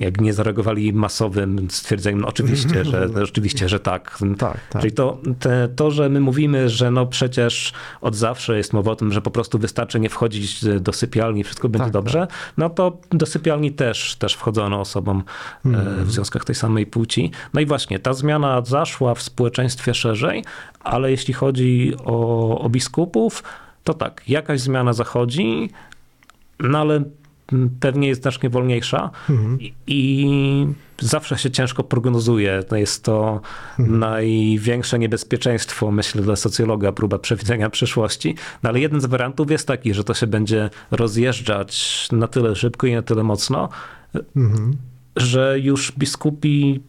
jak 0.00 0.20
nie 0.20 0.32
zareagowali 0.32 0.92
masowym 0.92 1.70
stwierdzeniem, 1.70 2.20
no 2.20 2.28
oczywiście, 2.28 2.84
że, 2.84 3.08
no 3.14 3.22
oczywiście, 3.22 3.68
że 3.68 3.80
tak. 3.80 4.18
tak, 4.38 4.60
tak. 4.70 4.82
Czyli 4.82 4.94
to, 4.94 5.18
te, 5.38 5.68
to, 5.76 5.90
że 5.90 6.08
my 6.08 6.20
mówimy, 6.20 6.68
że 6.68 6.90
no 6.90 7.06
przecież 7.06 7.72
od 8.00 8.16
zawsze 8.16 8.56
jest 8.56 8.72
mowa 8.72 8.90
o 8.90 8.96
tym, 8.96 9.12
że 9.12 9.22
po 9.22 9.30
prostu 9.30 9.58
wystarczy 9.58 10.00
nie 10.00 10.08
wchodzić 10.08 10.64
do 10.80 10.92
sypialni, 10.92 11.44
wszystko 11.44 11.68
będzie 11.68 11.84
tak, 11.84 11.92
dobrze, 11.92 12.20
tak. 12.20 12.52
no 12.56 12.70
to 12.70 12.98
do 13.10 13.26
sypialni 13.26 13.72
też, 13.72 14.16
też 14.16 14.34
wchodzono 14.34 14.80
osobom 14.80 15.22
e, 15.64 15.68
mhm. 15.68 16.04
w 16.04 16.12
związkach 16.12 16.44
tej 16.44 16.54
samej 16.54 16.86
płci. 16.86 17.30
No 17.54 17.60
i 17.60 17.66
właśnie, 17.66 17.98
ta 17.98 18.12
zmiana 18.12 18.62
zaszła 18.64 19.14
w 19.14 19.22
społeczeństwie 19.22 19.94
szerzej, 19.94 20.44
ale 20.80 21.10
jeśli 21.10 21.34
chodzi 21.34 21.92
o, 22.04 22.58
o 22.60 22.68
biskupów, 22.68 23.42
to 23.84 23.94
tak, 23.94 24.22
jakaś 24.28 24.60
zmiana 24.60 24.92
zachodzi, 24.92 25.70
no 26.60 26.78
ale 26.78 27.04
pewnie 27.80 28.08
jest 28.08 28.22
znacznie 28.22 28.50
wolniejsza 28.50 29.10
mhm. 29.30 29.60
I, 29.60 29.74
i, 29.86 30.66
zawsze 30.98 31.38
się 31.38 31.50
ciężko 31.50 31.84
prognozuje. 31.84 32.62
Jest 32.72 33.04
to 33.04 33.40
mhm. 33.78 33.98
największe 33.98 34.98
niebezpieczeństwo, 34.98 35.90
myślę, 35.90 36.22
dla 36.22 36.36
socjologa, 36.36 36.92
próba 36.92 37.18
przewidzenia 37.18 37.70
przyszłości. 37.70 38.34
No 38.62 38.70
ale 38.70 38.80
jeden 38.80 39.00
z 39.00 39.06
wariantów 39.06 39.50
jest 39.50 39.66
taki, 39.66 39.94
że 39.94 40.04
to 40.04 40.14
się 40.14 40.26
będzie 40.26 40.70
rozjeżdżać 40.90 42.08
na 42.12 42.28
tyle 42.28 42.56
szybko 42.56 42.86
i 42.86 42.94
na 42.94 43.02
tyle 43.02 43.22
mocno, 43.22 43.68
mhm. 44.36 44.76
że 45.16 45.60
już 45.60 45.92
biskupi 45.92 46.80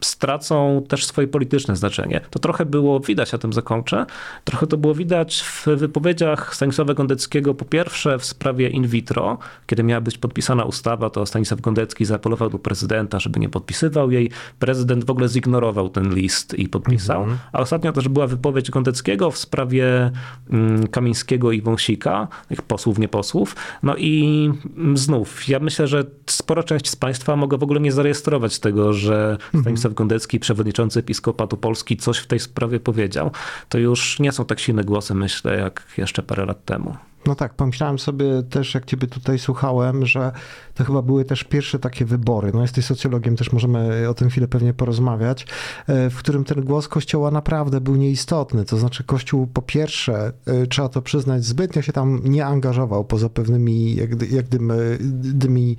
stracą 0.00 0.82
też 0.88 1.06
swoje 1.06 1.28
polityczne 1.28 1.76
znaczenie. 1.76 2.20
To 2.30 2.38
trochę 2.38 2.66
było 2.66 3.00
widać, 3.00 3.34
a 3.34 3.38
tym 3.38 3.52
zakończę, 3.52 4.06
trochę 4.44 4.66
to 4.66 4.76
było 4.76 4.94
widać 4.94 5.42
w 5.42 5.66
wypowiedziach 5.66 6.54
Stanisława 6.54 6.94
Gondeckiego 6.94 7.54
po 7.54 7.64
pierwsze 7.64 8.18
w 8.18 8.24
sprawie 8.24 8.68
in 8.68 8.86
vitro, 8.86 9.38
kiedy 9.66 9.82
miała 9.82 10.00
być 10.00 10.18
podpisana 10.18 10.64
ustawa, 10.64 11.10
to 11.10 11.26
Stanisław 11.26 11.60
Gondecki 11.60 12.04
zaapelował 12.04 12.50
do 12.50 12.58
prezydenta, 12.58 13.20
żeby 13.20 13.40
nie 13.40 13.48
podpisywał 13.48 14.10
jej. 14.10 14.30
Prezydent 14.58 15.04
w 15.04 15.10
ogóle 15.10 15.28
zignorował 15.28 15.88
ten 15.88 16.14
list 16.14 16.54
i 16.54 16.68
podpisał. 16.68 17.20
Mhm. 17.22 17.38
A 17.52 17.60
ostatnio 17.60 17.92
też 17.92 18.08
była 18.08 18.26
wypowiedź 18.26 18.70
Gondeckiego 18.70 19.30
w 19.30 19.38
sprawie 19.38 20.10
mm, 20.50 20.88
Kamińskiego 20.88 21.52
i 21.52 21.62
Wąsika, 21.62 22.28
tych 22.48 22.62
posłów, 22.62 22.98
nie 22.98 23.08
posłów. 23.08 23.56
No 23.82 23.96
i 23.96 24.44
mm, 24.76 24.96
znów, 24.96 25.48
ja 25.48 25.60
myślę, 25.60 25.86
że 25.86 26.04
spora 26.26 26.62
część 26.62 26.90
z 26.90 26.96
Państwa 26.96 27.36
mogła 27.36 27.58
w 27.58 27.62
ogóle 27.62 27.80
nie 27.80 27.92
zarejestrować 27.92 28.58
tego, 28.58 28.92
że 28.92 29.36
mhm. 29.54 29.64
Stanisław 29.88 29.94
Gondecki, 29.94 30.40
przewodniczący 30.40 31.00
Episkopatu 31.00 31.56
Polski, 31.56 31.96
coś 31.96 32.18
w 32.18 32.26
tej 32.26 32.38
sprawie 32.38 32.80
powiedział. 32.80 33.30
To 33.68 33.78
już 33.78 34.20
nie 34.20 34.32
są 34.32 34.44
tak 34.44 34.60
silne 34.60 34.84
głosy, 34.84 35.14
myślę, 35.14 35.58
jak 35.58 35.82
jeszcze 35.96 36.22
parę 36.22 36.46
lat 36.46 36.64
temu. 36.64 36.96
No 37.26 37.34
tak, 37.34 37.54
pomyślałem 37.54 37.98
sobie 37.98 38.42
też, 38.42 38.74
jak 38.74 38.84
ciebie 38.84 39.06
tutaj 39.06 39.38
słuchałem, 39.38 40.06
że 40.06 40.32
to 40.74 40.84
chyba 40.84 41.02
były 41.02 41.24
też 41.24 41.44
pierwsze 41.44 41.78
takie 41.78 42.04
wybory. 42.04 42.50
No 42.54 42.62
jesteś 42.62 42.84
socjologiem, 42.84 43.36
też 43.36 43.52
możemy 43.52 44.08
o 44.08 44.14
tym 44.14 44.28
chwilę 44.28 44.48
pewnie 44.48 44.74
porozmawiać, 44.74 45.46
e, 45.86 46.10
w 46.10 46.16
którym 46.16 46.44
ten 46.44 46.64
głos 46.64 46.88
Kościoła 46.88 47.30
naprawdę 47.30 47.80
był 47.80 47.96
nieistotny. 47.96 48.64
To 48.64 48.76
znaczy 48.76 49.04
Kościół 49.04 49.46
po 49.46 49.62
pierwsze, 49.62 50.32
e, 50.46 50.66
trzeba 50.66 50.88
to 50.88 51.02
przyznać, 51.02 51.44
zbytnio 51.44 51.82
się 51.82 51.92
tam 51.92 52.20
nie 52.24 52.46
angażował 52.46 53.04
poza 53.04 53.28
pewnymi 53.28 53.94
jak, 53.94 54.30
jak 54.32 54.46
gdyby 54.46 55.76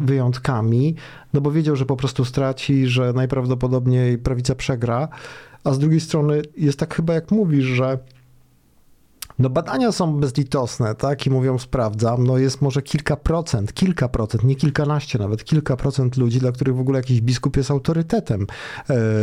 wyjątkami, 0.00 0.94
no 1.32 1.40
bo 1.40 1.50
wiedział, 1.50 1.76
że 1.76 1.86
po 1.86 1.96
prostu 1.96 2.24
straci, 2.24 2.86
że 2.86 3.12
najprawdopodobniej 3.12 4.18
prawica 4.18 4.54
przegra, 4.54 5.08
a 5.64 5.72
z 5.72 5.78
drugiej 5.78 6.00
strony 6.00 6.42
jest 6.56 6.78
tak 6.78 6.94
chyba 6.94 7.14
jak 7.14 7.30
mówisz, 7.30 7.64
że 7.64 7.98
no 9.40 9.50
badania 9.50 9.92
są 9.92 10.20
bezlitosne, 10.20 10.94
tak? 10.94 11.26
I 11.26 11.30
mówią 11.30 11.58
sprawdzam, 11.58 12.26
no 12.26 12.38
jest 12.38 12.62
może 12.62 12.82
kilka 12.82 13.16
procent, 13.16 13.74
kilka 13.74 14.08
procent, 14.08 14.44
nie 14.44 14.56
kilkanaście 14.56 15.18
nawet, 15.18 15.44
kilka 15.44 15.76
procent 15.76 16.16
ludzi, 16.16 16.38
dla 16.38 16.52
których 16.52 16.76
w 16.76 16.80
ogóle 16.80 16.98
jakiś 16.98 17.20
biskup 17.20 17.56
jest 17.56 17.70
autorytetem 17.70 18.42
e, 18.42 18.46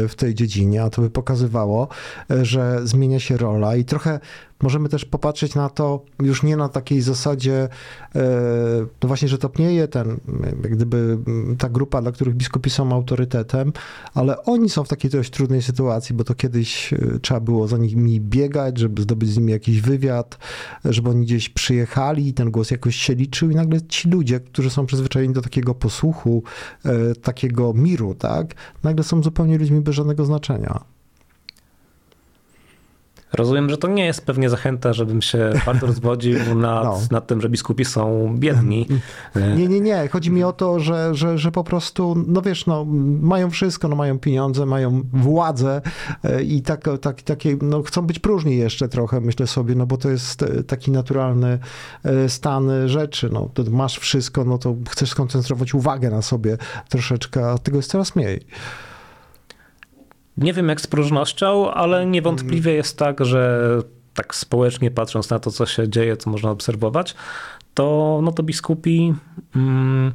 w 0.07 0.13
tej 0.15 0.35
dziedzinie, 0.35 0.83
a 0.83 0.89
to 0.89 1.01
by 1.01 1.09
pokazywało, 1.09 1.87
e, 2.31 2.45
że 2.45 2.79
zmienia 2.83 3.19
się 3.19 3.37
rola 3.37 3.75
i 3.75 3.85
trochę 3.85 4.19
Możemy 4.61 4.89
też 4.89 5.05
popatrzeć 5.05 5.55
na 5.55 5.69
to 5.69 6.01
już 6.21 6.43
nie 6.43 6.57
na 6.57 6.69
takiej 6.69 7.01
zasadzie, 7.01 7.69
e, 8.15 8.19
no 9.03 9.07
właśnie, 9.07 9.27
że 9.27 9.37
topnieje 9.37 9.87
ten, 9.87 10.19
jak 10.63 10.71
gdyby 10.71 11.17
ta 11.57 11.69
grupa, 11.69 12.01
dla 12.01 12.11
których 12.11 12.35
biskupi 12.35 12.69
są 12.69 12.91
autorytetem, 12.91 13.73
ale 14.13 14.43
oni 14.43 14.69
są 14.69 14.83
w 14.83 14.87
takiej 14.87 15.11
dość 15.11 15.29
trudnej 15.29 15.61
sytuacji, 15.61 16.15
bo 16.15 16.23
to 16.23 16.35
kiedyś 16.35 16.93
e, 16.93 16.97
trzeba 17.21 17.39
było 17.39 17.67
za 17.67 17.77
nimi 17.77 18.21
biegać, 18.21 18.77
żeby 18.77 19.01
zdobyć 19.01 19.29
z 19.29 19.37
nimi 19.37 19.51
jakiś 19.51 19.81
wywiad, 19.81 20.37
żeby 20.85 21.09
oni 21.09 21.25
gdzieś 21.25 21.49
przyjechali 21.49 22.33
ten 22.33 22.51
głos 22.51 22.71
jakoś 22.71 22.95
się 22.95 23.15
liczył 23.15 23.49
i 23.49 23.55
nagle 23.55 23.81
ci 23.81 24.09
ludzie, 24.09 24.39
którzy 24.39 24.69
są 24.69 24.85
przyzwyczajeni 24.85 25.33
do 25.33 25.41
takiego 25.41 25.75
posłuchu, 25.75 26.43
e, 26.85 27.15
takiego 27.15 27.73
miru, 27.73 28.15
tak, 28.15 28.55
nagle 28.83 29.03
są 29.03 29.23
zupełnie 29.23 29.57
ludźmi 29.57 29.81
bez 29.81 29.95
żadnego 29.95 30.25
znaczenia. 30.25 30.96
Rozumiem, 33.33 33.69
że 33.69 33.77
to 33.77 33.87
nie 33.87 34.05
jest 34.05 34.25
pewnie 34.25 34.49
zachęta, 34.49 34.93
żebym 34.93 35.21
się 35.21 35.53
bardzo 35.65 35.87
rozwodził 35.87 36.39
nad, 36.55 36.83
no. 36.83 36.99
nad 37.11 37.27
tym, 37.27 37.41
że 37.41 37.49
biskupi 37.49 37.85
są 37.85 38.35
biedni. 38.39 38.87
Nie, 39.57 39.67
nie, 39.67 39.79
nie. 39.79 40.07
Chodzi 40.07 40.31
mi 40.31 40.43
o 40.43 40.53
to, 40.53 40.79
że, 40.79 41.15
że, 41.15 41.37
że 41.37 41.51
po 41.51 41.63
prostu, 41.63 42.23
no 42.27 42.41
wiesz, 42.41 42.65
no, 42.65 42.85
mają 43.21 43.49
wszystko, 43.49 43.87
no, 43.87 43.95
mają 43.95 44.19
pieniądze, 44.19 44.65
mają 44.65 45.01
władzę 45.13 45.81
e, 46.23 46.43
i 46.43 46.61
tak, 46.61 46.85
tak, 47.01 47.21
takie, 47.21 47.57
no, 47.61 47.83
chcą 47.83 48.01
być 48.01 48.19
próżni 48.19 48.57
jeszcze 48.57 48.87
trochę, 48.89 49.21
myślę 49.21 49.47
sobie, 49.47 49.75
no 49.75 49.85
bo 49.85 49.97
to 49.97 50.09
jest 50.09 50.43
e, 50.43 50.63
taki 50.63 50.91
naturalny 50.91 51.59
e, 52.03 52.29
stan 52.29 52.69
rzeczy. 52.85 53.29
No, 53.33 53.49
masz 53.71 53.99
wszystko, 53.99 54.43
no 54.43 54.57
to 54.57 54.75
chcesz 54.89 55.09
skoncentrować 55.09 55.73
uwagę 55.73 56.09
na 56.09 56.21
sobie 56.21 56.57
troszeczkę, 56.89 57.51
a 57.51 57.57
tego 57.57 57.77
jest 57.77 57.91
coraz 57.91 58.15
mniej. 58.15 58.45
Nie 60.37 60.53
wiem 60.53 60.69
jak 60.69 60.81
z 60.81 60.87
próżnością, 60.87 61.71
ale 61.71 62.05
niewątpliwie 62.05 62.73
jest 62.73 62.97
tak, 62.97 63.25
że 63.25 63.61
tak 64.13 64.35
społecznie 64.35 64.91
patrząc 64.91 65.29
na 65.29 65.39
to, 65.39 65.51
co 65.51 65.65
się 65.65 65.89
dzieje, 65.89 66.17
co 66.17 66.29
można 66.29 66.51
obserwować, 66.51 67.15
to, 67.73 68.19
no 68.23 68.31
to 68.31 68.43
biskupi 68.43 69.13
mm, 69.55 70.11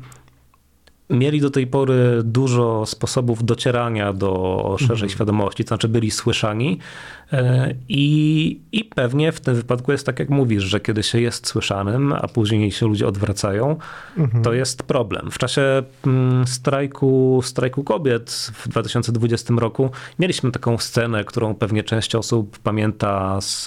mieli 1.10 1.40
do 1.40 1.50
tej 1.50 1.66
pory 1.66 2.20
dużo 2.24 2.86
sposobów 2.86 3.44
docierania 3.44 4.12
do 4.12 4.62
szerszej 4.78 4.94
mhm. 4.94 5.08
świadomości, 5.08 5.64
to 5.64 5.68
znaczy 5.68 5.88
byli 5.88 6.10
słyszani, 6.10 6.78
I, 7.88 8.60
I 8.72 8.84
pewnie 8.84 9.32
w 9.32 9.40
tym 9.40 9.54
wypadku 9.54 9.92
jest 9.92 10.06
tak, 10.06 10.18
jak 10.18 10.30
mówisz, 10.30 10.62
że 10.62 10.80
kiedy 10.80 11.02
się 11.02 11.20
jest 11.20 11.46
słyszanym, 11.46 12.12
a 12.12 12.28
później 12.28 12.70
się 12.70 12.86
ludzie 12.86 13.06
odwracają, 13.06 13.76
mhm. 14.16 14.44
to 14.44 14.52
jest 14.52 14.82
problem. 14.82 15.30
W 15.30 15.38
czasie 15.38 15.82
mm, 16.06 16.46
strajku, 16.46 17.40
strajku 17.44 17.84
kobiet 17.84 18.30
w 18.54 18.68
2020 18.68 19.54
roku 19.58 19.90
mieliśmy 20.18 20.52
taką 20.52 20.78
scenę, 20.78 21.24
którą 21.24 21.54
pewnie 21.54 21.84
część 21.84 22.14
osób 22.14 22.58
pamięta 22.58 23.40
z, 23.40 23.64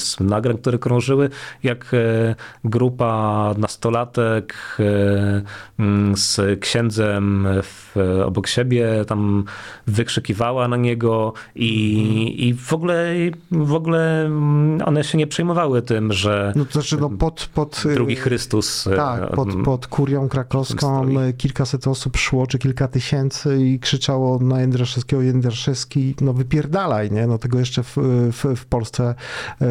z 0.00 0.20
nagrań, 0.20 0.58
które 0.58 0.78
krążyły, 0.78 1.30
jak 1.62 1.94
e, 1.94 2.34
grupa 2.64 3.54
nastolatek 3.58 4.54
e, 4.80 5.42
mm, 5.78 6.16
z 6.16 6.60
księdzem 6.60 7.48
w, 7.62 7.96
obok 8.24 8.46
siebie 8.46 9.04
tam 9.06 9.44
wykrzykiwała 9.86 10.68
na 10.68 10.76
niego 10.76 11.32
i, 11.54 12.48
i 12.48 12.54
w 12.54 12.72
ogóle 12.72 12.87
ogóle, 12.88 13.30
w 13.50 13.74
ogóle 13.74 14.26
mm, 14.26 14.82
one 14.84 15.04
się 15.04 15.18
nie 15.18 15.26
przejmowały 15.26 15.82
tym, 15.82 16.12
że 16.12 16.52
no 16.56 16.64
to 16.64 16.72
znaczy, 16.72 16.96
no 17.00 17.10
pod, 17.10 17.50
pod, 17.54 17.82
drugi 17.94 18.16
Chrystus... 18.16 18.86
E, 18.86 18.96
tak, 18.96 19.30
pod, 19.30 19.48
pod 19.64 19.86
kurią 19.86 20.28
krakowską 20.28 21.06
kilkaset 21.38 21.86
osób 21.86 22.16
szło, 22.16 22.46
czy 22.46 22.58
kilka 22.58 22.88
tysięcy 22.88 23.58
i 23.62 23.78
krzyczało 23.78 24.38
na 24.38 24.60
Jędraszewskiego, 24.60 25.22
Jędraszewski, 25.22 26.14
no 26.20 26.32
wypierdalaj, 26.32 27.10
nie? 27.10 27.26
No 27.26 27.38
tego 27.38 27.58
jeszcze 27.58 27.82
w, 27.82 27.96
w, 28.32 28.56
w 28.56 28.66
Polsce... 28.66 29.14
E, 29.60 29.66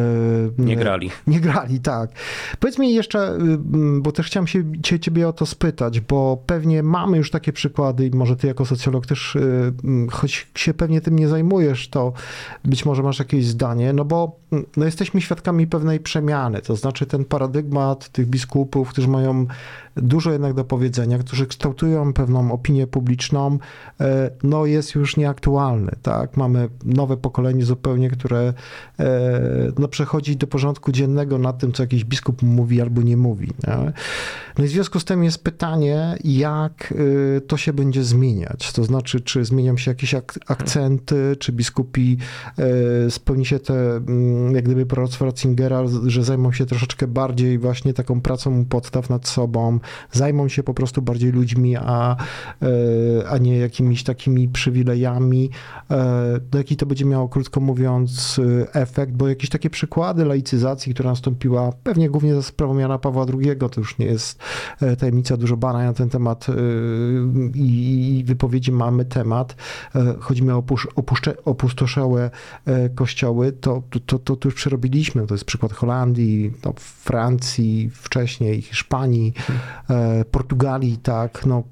nie 0.58 0.76
grali. 0.76 1.10
Nie 1.26 1.40
grali, 1.40 1.80
tak. 1.80 2.10
Powiedz 2.60 2.78
mi 2.78 2.94
jeszcze, 2.94 3.32
y, 3.32 3.58
bo 4.00 4.12
też 4.12 4.26
chciałem 4.26 4.46
się 4.46 4.64
ciebie 5.00 5.28
o 5.28 5.32
to 5.32 5.46
spytać, 5.46 6.00
bo 6.00 6.42
pewnie 6.46 6.82
mamy 6.82 7.16
już 7.16 7.30
takie 7.30 7.52
przykłady 7.52 8.06
i 8.06 8.10
może 8.10 8.36
ty 8.36 8.46
jako 8.46 8.64
socjolog 8.64 9.06
też, 9.06 9.36
y, 9.36 9.72
choć 10.10 10.46
się 10.54 10.74
pewnie 10.74 11.00
tym 11.00 11.18
nie 11.18 11.28
zajmujesz, 11.28 11.88
to 11.88 12.12
być 12.64 12.84
może 12.84 13.02
masz 13.08 13.18
jakieś 13.18 13.46
zdanie, 13.46 13.92
no 13.92 14.04
bo 14.04 14.36
no 14.76 14.84
jesteśmy 14.84 15.20
świadkami 15.20 15.66
pewnej 15.66 16.00
przemiany, 16.00 16.62
to 16.62 16.76
znaczy 16.76 17.06
ten 17.06 17.24
paradygmat 17.24 18.08
tych 18.08 18.26
biskupów, 18.26 18.88
którzy 18.88 19.08
mają 19.08 19.46
dużo 20.02 20.32
jednak 20.32 20.54
do 20.54 20.64
powiedzenia, 20.64 21.18
którzy 21.18 21.46
kształtują 21.46 22.12
pewną 22.12 22.52
opinię 22.52 22.86
publiczną, 22.86 23.58
e, 24.00 24.30
no 24.42 24.66
jest 24.66 24.94
już 24.94 25.16
nieaktualny, 25.16 25.92
tak? 26.02 26.36
Mamy 26.36 26.68
nowe 26.84 27.16
pokolenie 27.16 27.64
zupełnie, 27.64 28.10
które 28.10 28.54
e, 28.98 29.40
no 29.78 29.88
przechodzi 29.88 30.36
do 30.36 30.46
porządku 30.46 30.92
dziennego 30.92 31.38
nad 31.38 31.58
tym, 31.58 31.72
co 31.72 31.82
jakiś 31.82 32.04
biskup 32.04 32.42
mówi 32.42 32.80
albo 32.80 33.02
nie 33.02 33.16
mówi. 33.16 33.48
Nie? 33.66 33.92
No 34.58 34.64
i 34.64 34.68
w 34.68 34.70
związku 34.70 35.00
z 35.00 35.04
tym 35.04 35.24
jest 35.24 35.44
pytanie, 35.44 36.16
jak 36.24 36.94
e, 37.36 37.40
to 37.40 37.56
się 37.56 37.72
będzie 37.72 38.04
zmieniać, 38.04 38.72
to 38.72 38.84
znaczy, 38.84 39.20
czy 39.20 39.44
zmienią 39.44 39.76
się 39.76 39.90
jakieś 39.90 40.14
akcenty, 40.46 41.36
czy 41.38 41.52
biskupi 41.52 42.18
spełni 43.10 43.46
się 43.46 43.58
te, 43.58 43.74
mm, 43.96 44.54
jak 44.54 44.64
gdyby 44.64 44.86
proroctwo 44.86 45.24
Ratzingera, 45.24 45.82
że 46.06 46.24
zajmą 46.24 46.52
się 46.52 46.66
troszeczkę 46.66 47.06
bardziej 47.06 47.58
właśnie 47.58 47.94
taką 47.94 48.20
pracą 48.20 48.64
podstaw 48.64 49.10
nad 49.10 49.28
sobą, 49.28 49.78
zajmą 50.12 50.48
się 50.48 50.62
po 50.62 50.74
prostu 50.74 51.02
bardziej 51.02 51.32
ludźmi, 51.32 51.76
a, 51.76 52.16
e, 52.62 53.28
a 53.28 53.38
nie 53.38 53.58
jakimiś 53.58 54.02
takimi 54.02 54.48
przywilejami. 54.48 55.50
E, 55.90 55.96
no 56.52 56.58
jaki 56.58 56.76
to 56.76 56.86
będzie 56.86 57.04
miało, 57.04 57.28
krótko 57.28 57.60
mówiąc, 57.60 58.40
efekt, 58.72 59.12
bo 59.12 59.28
jakieś 59.28 59.50
takie 59.50 59.70
przykłady 59.70 60.24
laicyzacji, 60.24 60.94
która 60.94 61.10
nastąpiła 61.10 61.72
pewnie 61.82 62.10
głównie 62.10 62.34
za 62.34 62.42
sprawą 62.42 62.78
Jana 62.78 62.98
Pawła 62.98 63.26
II, 63.40 63.56
to 63.70 63.80
już 63.80 63.98
nie 63.98 64.06
jest 64.06 64.38
e, 64.80 64.96
tajemnica, 64.96 65.36
dużo 65.36 65.56
badań 65.56 65.86
na 65.86 65.92
ten 65.92 66.08
temat 66.08 66.46
i 67.54 68.22
wypowiedzi 68.26 68.72
mamy 68.72 69.04
temat. 69.04 69.56
Chodzi 70.20 70.42
mi 70.42 70.50
o 70.50 70.64
opuszcze, 70.94 71.44
opustoszałe 71.44 72.30
kościoły, 72.94 73.52
to, 73.52 73.82
to, 74.06 74.18
to, 74.18 74.36
to 74.36 74.48
już 74.48 74.54
przerobiliśmy. 74.54 75.26
To 75.26 75.34
jest 75.34 75.44
przykład 75.44 75.72
Holandii, 75.72 76.52
no, 76.64 76.72
Francji, 76.78 77.90
wcześniej 77.94 78.62
Hiszpanii, 78.62 79.32
E, 79.50 79.52
Portugalii, 80.30 80.96
tak, 80.96 81.46
no 81.46 81.62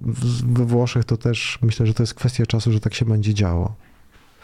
we 0.47 0.65
Włoszech 0.65 1.05
to 1.05 1.17
też 1.17 1.59
myślę, 1.63 1.87
że 1.87 1.95
to 1.95 2.03
jest 2.03 2.15
kwestia 2.15 2.47
czasu, 2.47 2.73
że 2.73 2.81
tak 2.81 2.95
się 2.95 3.05
będzie 3.05 3.35
działo. 3.35 3.75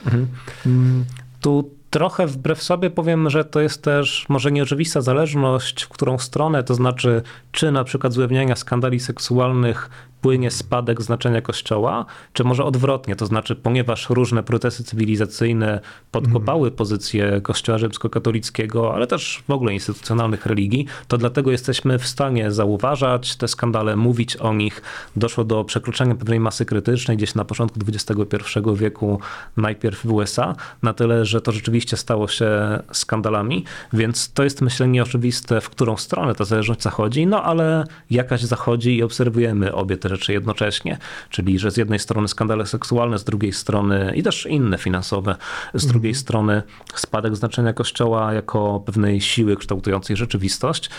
Mhm. 0.05 0.29
Mm, 0.67 1.05
tu 1.41 1.71
trochę 1.91 2.27
wbrew 2.27 2.63
sobie 2.63 2.91
powiem, 2.91 3.31
że 3.31 3.45
to 3.45 3.61
jest 3.61 3.83
też 3.83 4.27
może 4.29 4.53
nieoczywista 4.53 5.01
zależność, 5.01 5.83
w 5.83 5.89
którą 5.89 6.19
stronę, 6.19 6.65
to 6.65 6.75
znaczy 6.75 7.23
czy 7.53 7.73
na 7.73 7.85
przykład 7.85 8.17
ujawniania 8.17 8.57
skandali 8.57 9.01
seksualnych 9.01 9.91
płynie 10.23 10.51
spadek 10.51 11.03
znaczenia 11.03 11.41
Kościoła, 11.41 12.07
czy 12.33 12.45
może 12.45 12.65
odwrotnie, 12.65 13.17
to 13.17 13.27
znaczy, 13.27 13.57
ponieważ 13.57 14.11
różne 14.11 14.43
procesy 14.43 14.85
cywilizacyjne 14.85 15.81
podkopały 16.11 16.71
pozycję 16.71 17.41
Kościoła 17.41 17.79
rzymskokatolickiego, 17.79 18.95
ale 18.95 19.07
też 19.07 19.43
w 19.49 19.51
ogóle 19.51 19.73
instytucjonalnych 19.73 20.47
religii, 20.47 20.87
to 21.09 21.19
dlatego 21.19 21.51
jesteśmy 21.51 21.99
w 21.99 22.07
stanie 22.07 22.51
zauważać 22.51 23.37
te 23.37 23.49
skandale, 23.49 23.97
mówić 23.97 24.37
o 24.37 24.55
nich. 24.55 24.83
Doszło 25.17 25.45
do 25.45 25.65
przekroczenia 25.65 26.15
pewnej 26.15 26.41
masy 26.41 26.65
krytycznej 26.65 27.17
gdzieś 27.17 27.35
na 27.35 27.45
początku 27.45 27.81
XXI 27.89 28.39
wieku, 28.75 29.21
najpierw 29.57 30.07
w 30.07 30.13
USA, 30.13 30.57
na 30.83 30.93
tyle, 30.93 31.25
że 31.25 31.41
to 31.41 31.53
rzeczywiście 31.53 31.97
stało 31.97 32.29
się 32.29 32.79
skandalami, 32.93 33.65
więc 33.93 34.33
to 34.33 34.45
jest 34.45 34.61
myślę 34.61 34.89
nieoczywiste, 34.89 35.61
w 35.61 35.71
którą 35.71 35.97
stronę 35.97 36.35
ta 36.35 36.45
zależność 36.45 36.83
zachodzi, 36.83 37.27
no 37.27 37.43
ale 37.43 37.85
jakaś 38.11 38.43
zachodzi 38.43 38.97
i 38.97 39.03
obserwujemy 39.03 39.75
obie 39.75 39.97
te 39.97 40.12
rzeczy 40.17 40.33
jednocześnie, 40.33 40.99
czyli 41.31 41.59
że 41.59 41.71
z 41.71 41.77
jednej 41.77 41.99
strony 41.99 42.29
skandale 42.29 42.67
seksualne, 42.67 43.19
z 43.19 43.25
drugiej 43.25 43.53
strony 43.53 44.13
i 44.17 44.23
też 44.23 44.47
inne 44.47 44.79
finansowe, 44.79 45.37
z 45.75 45.87
drugiej 45.87 46.11
mhm. 46.11 46.21
strony 46.21 46.63
spadek 46.95 47.37
znaczenia 47.37 47.73
Kościoła 47.73 48.33
jako 48.33 48.83
pewnej 48.87 49.21
siły 49.21 49.57
kształtującej 49.57 50.17
rzeczywistość. 50.17 50.91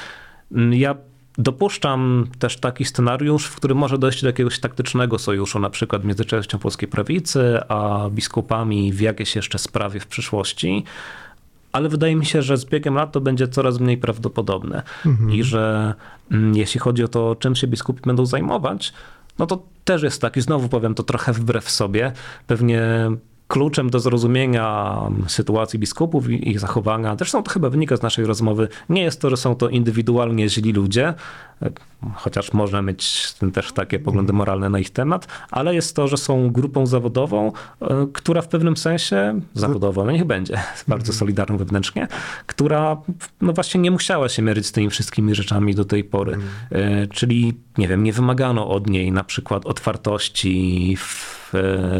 Ja 0.71 0.95
Dopuszczam 1.38 2.28
też 2.39 2.58
taki 2.58 2.86
scenariusz, 2.86 3.45
w 3.45 3.56
którym 3.56 3.78
może 3.78 3.97
dojść 3.97 4.21
do 4.21 4.28
jakiegoś 4.28 4.60
taktycznego 4.60 5.19
sojuszu, 5.19 5.60
na 5.60 5.69
przykład 5.69 6.04
między 6.04 6.26
częścią 6.26 6.60
polskiej 6.60 6.89
prawicy, 6.89 7.60
a 7.67 8.10
biskupami 8.10 8.93
w 8.93 8.99
jakiejś 8.99 9.36
jeszcze 9.36 9.58
sprawie 9.58 9.99
w 9.99 10.08
przyszłości 10.08 10.84
ale 11.73 11.89
wydaje 11.89 12.15
mi 12.15 12.25
się, 12.25 12.41
że 12.41 12.57
z 12.57 12.65
biegiem 12.65 12.95
lat 12.95 13.12
to 13.12 13.21
będzie 13.21 13.47
coraz 13.47 13.79
mniej 13.79 13.97
prawdopodobne 13.97 14.83
mhm. 15.05 15.31
i 15.31 15.43
że 15.43 15.93
mm, 16.31 16.55
jeśli 16.55 16.79
chodzi 16.79 17.03
o 17.03 17.07
to, 17.07 17.36
czym 17.36 17.55
się 17.55 17.67
biskupi 17.67 18.01
będą 18.05 18.25
zajmować, 18.25 18.93
no 19.39 19.45
to 19.45 19.63
też 19.83 20.03
jest 20.03 20.21
tak, 20.21 20.38
i 20.38 20.41
znowu 20.41 20.69
powiem 20.69 20.95
to 20.95 21.03
trochę 21.03 21.33
wbrew 21.33 21.69
sobie, 21.69 22.12
pewnie 22.47 22.81
kluczem 23.53 23.89
do 23.89 23.99
zrozumienia 23.99 24.97
sytuacji 25.27 25.79
biskupów 25.79 26.29
i 26.29 26.49
ich 26.49 26.59
zachowania, 26.59 27.15
zresztą 27.17 27.43
to 27.43 27.51
chyba 27.51 27.69
wynika 27.69 27.97
z 27.97 28.01
naszej 28.01 28.25
rozmowy, 28.25 28.67
nie 28.89 29.01
jest 29.01 29.21
to, 29.21 29.29
że 29.29 29.37
są 29.37 29.55
to 29.55 29.69
indywidualnie 29.69 30.49
źli 30.49 30.73
ludzie, 30.73 31.13
chociaż 32.15 32.53
można 32.53 32.81
mieć 32.81 33.33
też 33.53 33.71
takie 33.71 33.99
poglądy 33.99 34.33
moralne 34.33 34.69
na 34.69 34.79
ich 34.79 34.89
temat, 34.89 35.27
ale 35.51 35.75
jest 35.75 35.95
to, 35.95 36.07
że 36.07 36.17
są 36.17 36.51
grupą 36.51 36.85
zawodową, 36.85 37.51
e, 37.81 38.07
która 38.13 38.41
w 38.41 38.47
pewnym 38.47 38.77
sensie, 38.77 39.39
zawodowo, 39.53 40.05
no 40.05 40.11
niech 40.11 40.25
będzie, 40.25 40.53
bardzo 40.87 41.11
mhm. 41.11 41.17
solidarną 41.19 41.57
wewnętrznie, 41.57 42.07
która 42.45 42.97
no 43.41 43.53
właśnie 43.53 43.81
nie 43.81 43.91
musiała 43.91 44.29
się 44.29 44.41
mierzyć 44.41 44.65
z 44.65 44.71
tymi 44.71 44.89
wszystkimi 44.89 45.35
rzeczami 45.35 45.75
do 45.75 45.85
tej 45.85 46.03
pory. 46.03 46.33
Mhm. 46.33 46.51
E, 47.03 47.07
czyli, 47.07 47.53
nie 47.77 47.87
wiem, 47.87 48.03
nie 48.03 48.13
wymagano 48.13 48.69
od 48.69 48.89
niej 48.89 49.11
na 49.11 49.23
przykład 49.23 49.65
otwartości 49.65 50.95
w 50.97 51.42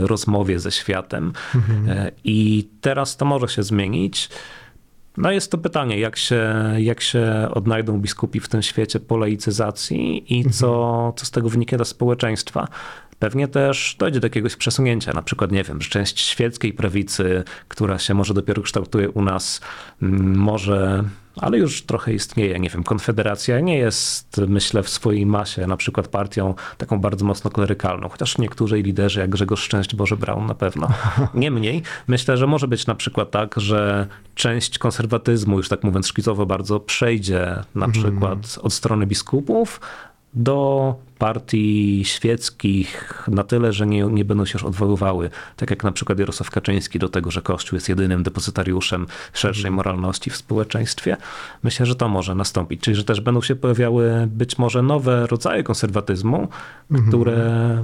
rozmowie 0.02 0.60
ze 0.60 0.72
światem. 0.72 1.34
Mhm. 1.56 1.90
E, 1.90 2.12
I 2.24 2.70
teraz 2.82 3.18
to 3.18 3.26
może 3.26 3.48
się 3.48 3.64
zmienić. 3.64 4.30
No 5.18 5.32
jest 5.32 5.52
to 5.52 5.58
pytanie, 5.58 6.00
jak 6.00 6.18
się, 6.18 6.54
jak 6.78 7.02
się 7.02 7.48
odnajdą 7.54 7.98
biskupi 7.98 8.40
w 8.40 8.50
tym 8.50 8.62
świecie 8.62 9.00
polaicyzacji 9.00 10.34
i 10.34 10.38
mhm. 10.38 10.54
co, 10.54 11.14
co 11.16 11.26
z 11.26 11.32
tego 11.32 11.50
wyniknie 11.50 11.78
dla 11.78 11.86
społeczeństwa. 11.86 12.68
Pewnie 13.20 13.48
też 13.48 13.96
dojdzie 14.00 14.20
do 14.20 14.26
jakiegoś 14.26 14.56
przesunięcia, 14.56 15.14
na 15.14 15.22
przykład, 15.22 15.52
nie 15.52 15.64
wiem, 15.64 15.82
że 15.82 15.90
część 15.90 16.20
świeckiej 16.20 16.74
prawicy, 16.74 17.44
która 17.68 18.00
się 18.00 18.14
może 18.14 18.34
dopiero 18.34 18.62
kształtuje 18.62 19.10
u 19.10 19.22
nas, 19.22 19.62
może 20.02 21.04
ale 21.36 21.58
już 21.58 21.82
trochę 21.82 22.14
istnieje. 22.14 22.60
Nie 22.60 22.70
wiem, 22.70 22.84
Konfederacja 22.84 23.60
nie 23.60 23.78
jest, 23.78 24.42
myślę, 24.48 24.84
w 24.84 24.90
swojej 24.90 25.26
masie 25.26 25.68
na 25.68 25.78
przykład 25.78 26.08
partią 26.08 26.56
taką 26.78 27.00
bardzo 27.00 27.26
mocno 27.26 27.52
klerykalną, 27.52 28.10
chociaż 28.10 28.38
niektórzy 28.38 28.82
liderzy, 28.82 29.20
jak 29.20 29.30
Grzegorz 29.30 29.62
Szczęść, 29.62 29.96
Boże 29.96 30.18
Braun 30.18 30.46
na 30.46 30.56
pewno. 30.56 30.88
Niemniej, 31.34 31.82
myślę, 32.08 32.38
że 32.38 32.48
może 32.48 32.68
być 32.68 32.88
na 32.88 32.96
przykład 32.96 33.32
tak, 33.32 33.56
że 33.58 34.08
część 34.36 34.78
konserwatyzmu, 34.78 35.58
już 35.58 35.70
tak 35.70 35.84
mówiąc 35.84 36.08
szkicowo 36.08 36.46
bardzo, 36.46 36.80
przejdzie 36.80 37.40
na 37.76 37.86
mhm. 37.86 37.92
przykład 37.92 38.60
od 38.62 38.74
strony 38.74 39.06
biskupów, 39.06 39.80
do 40.34 40.96
partii 41.24 42.02
świeckich 42.06 43.24
na 43.28 43.44
tyle, 43.44 43.74
że 43.74 43.88
nie, 43.88 44.04
nie 44.04 44.26
będą 44.26 44.46
się 44.46 44.54
już 44.54 44.64
odwoływały, 44.64 45.30
tak 45.56 45.70
jak 45.70 45.84
na 45.84 45.92
przykład 45.92 46.20
Jarosław 46.20 46.50
Kaczyński 46.50 47.00
do 47.00 47.10
tego, 47.10 47.32
że 47.32 47.42
Kościół 47.42 47.78
jest 47.78 47.90
jedynym 47.90 48.24
depozytariuszem 48.24 49.08
szerszej 49.34 49.60
mhm. 49.68 49.74
moralności 49.74 50.30
w 50.30 50.38
społeczeństwie. 50.38 51.18
Myślę, 51.64 51.86
że 51.86 51.96
to 51.96 52.10
może 52.10 52.36
nastąpić. 52.36 52.82
Czyli, 52.82 52.96
że 52.96 53.04
też 53.04 53.22
będą 53.22 53.42
się 53.42 53.56
pojawiały 53.56 54.28
być 54.28 54.58
może 54.58 54.82
nowe 54.82 55.28
rodzaje 55.28 55.64
konserwatyzmu, 55.64 56.48
mhm. 56.92 57.10
które 57.10 57.84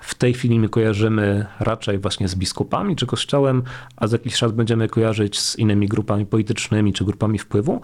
w 0.00 0.14
tej 0.14 0.34
chwili 0.34 0.60
my 0.60 0.68
kojarzymy 0.68 1.46
raczej 1.60 1.98
właśnie 1.98 2.28
z 2.28 2.34
biskupami 2.34 2.96
czy 2.96 3.06
kościołem, 3.06 3.62
a 3.96 4.06
za 4.06 4.16
jakiś 4.16 4.36
czas 4.36 4.52
będziemy 4.52 4.88
kojarzyć 4.88 5.40
z 5.40 5.58
innymi 5.58 5.88
grupami 5.88 6.26
politycznymi 6.26 6.92
czy 6.92 7.04
grupami 7.04 7.38
wpływu 7.38 7.80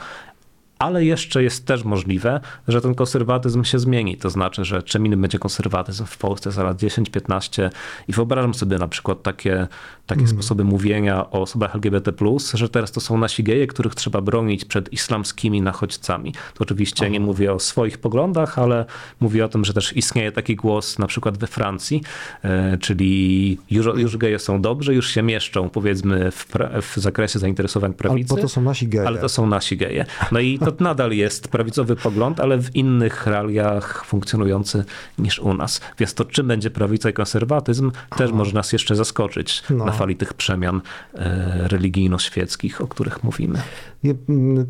ale 0.82 1.04
jeszcze 1.04 1.42
jest 1.42 1.66
też 1.66 1.84
możliwe, 1.84 2.40
że 2.68 2.80
ten 2.80 2.94
konserwatyzm 2.94 3.64
się 3.64 3.78
zmieni. 3.78 4.16
To 4.16 4.30
znaczy, 4.30 4.64
że 4.64 4.82
czym 4.82 5.06
innym 5.06 5.20
będzie 5.20 5.38
konserwatyzm 5.38 6.04
w 6.06 6.18
Polsce 6.18 6.52
za 6.52 6.62
lat 6.62 6.82
10-15 6.82 7.70
i 8.08 8.12
wyobrażam 8.12 8.54
sobie 8.54 8.78
na 8.78 8.88
przykład 8.88 9.22
takie, 9.22 9.68
takie 10.06 10.20
mm. 10.20 10.32
sposoby 10.32 10.64
mówienia 10.64 11.30
o 11.30 11.42
osobach 11.42 11.74
LGBT+, 11.74 12.12
że 12.54 12.68
teraz 12.68 12.92
to 12.92 13.00
są 13.00 13.18
nasi 13.18 13.42
geje, 13.42 13.66
których 13.66 13.94
trzeba 13.94 14.20
bronić 14.20 14.64
przed 14.64 14.92
islamskimi 14.92 15.62
nachodźcami. 15.62 16.32
To 16.32 16.58
oczywiście 16.58 17.10
nie 17.10 17.20
mówię 17.20 17.52
o 17.52 17.58
swoich 17.58 17.98
poglądach, 17.98 18.58
ale 18.58 18.84
mówię 19.20 19.44
o 19.44 19.48
tym, 19.48 19.64
że 19.64 19.72
też 19.74 19.96
istnieje 19.96 20.32
taki 20.32 20.56
głos 20.56 20.98
na 20.98 21.06
przykład 21.06 21.38
we 21.38 21.46
Francji, 21.46 22.02
e, 22.44 22.78
czyli 22.78 23.58
już, 23.70 23.86
już 23.96 24.16
geje 24.16 24.38
są 24.38 24.62
dobrze, 24.62 24.94
już 24.94 25.10
się 25.10 25.22
mieszczą 25.22 25.68
powiedzmy 25.68 26.30
w, 26.30 26.46
w 26.82 26.96
zakresie 26.96 27.38
zainteresowań 27.38 27.94
prawicy. 27.94 28.34
Ale 28.34 28.42
to 28.42 28.48
są 28.48 28.62
nasi 28.62 28.88
geje. 28.88 29.06
Ale 29.06 29.18
to 29.18 29.28
są 29.28 29.46
nasi 29.46 29.76
geje. 29.76 30.04
No 30.32 30.40
i 30.40 30.58
to 30.58 30.71
nadal 30.80 31.12
jest 31.12 31.48
prawicowy 31.48 31.96
pogląd, 31.96 32.40
ale 32.40 32.58
w 32.58 32.76
innych 32.76 33.26
realiach 33.26 34.04
funkcjonujący 34.06 34.84
niż 35.18 35.38
u 35.38 35.54
nas. 35.54 35.80
Więc 35.98 36.14
to 36.14 36.24
czym 36.24 36.48
będzie 36.48 36.70
prawica 36.70 37.10
i 37.10 37.12
konserwatyzm, 37.12 37.92
też 38.16 38.32
może 38.32 38.52
nas 38.54 38.72
jeszcze 38.72 38.96
zaskoczyć 38.96 39.62
no. 39.70 39.84
na 39.84 39.92
fali 39.92 40.16
tych 40.16 40.34
przemian 40.34 40.80
e, 41.14 41.68
religijno-świeckich, 41.68 42.80
o 42.80 42.86
których 42.86 43.24
mówimy. 43.24 43.58
Ja 44.02 44.14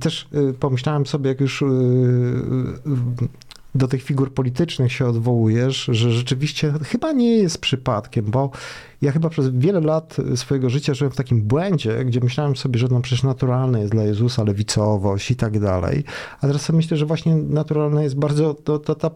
też 0.00 0.28
y, 0.50 0.54
pomyślałem 0.54 1.06
sobie, 1.06 1.28
jak 1.28 1.40
już 1.40 1.62
y, 1.62 1.66
do 3.74 3.88
tych 3.88 4.02
figur 4.02 4.34
politycznych 4.34 4.92
się 4.92 5.06
odwołujesz, 5.06 5.88
że 5.92 6.12
rzeczywiście 6.12 6.72
chyba 6.84 7.12
nie 7.12 7.36
jest 7.36 7.58
przypadkiem, 7.58 8.24
bo 8.24 8.50
ja 9.02 9.12
chyba 9.12 9.28
przez 9.28 9.48
wiele 9.48 9.80
lat 9.80 10.16
swojego 10.36 10.70
życia 10.70 10.94
żyłem 10.94 11.12
w 11.12 11.16
takim 11.16 11.42
błędzie, 11.42 12.04
gdzie 12.04 12.20
myślałem 12.20 12.56
sobie, 12.56 12.78
że 12.78 12.88
no 12.90 13.00
przecież 13.00 13.22
naturalne 13.22 13.80
jest 13.80 13.92
dla 13.92 14.02
Jezusa 14.02 14.44
lewicowość 14.44 15.30
i 15.30 15.36
tak 15.36 15.60
dalej. 15.60 16.04
A 16.40 16.46
teraz 16.46 16.62
sobie 16.62 16.76
myślę, 16.76 16.96
że 16.96 17.06
właśnie 17.06 17.36
naturalna 17.36 18.02
jest 18.02 18.16
bardzo 18.16 18.54
to, 18.54 18.78
to, 18.78 18.94
ta 18.94 19.10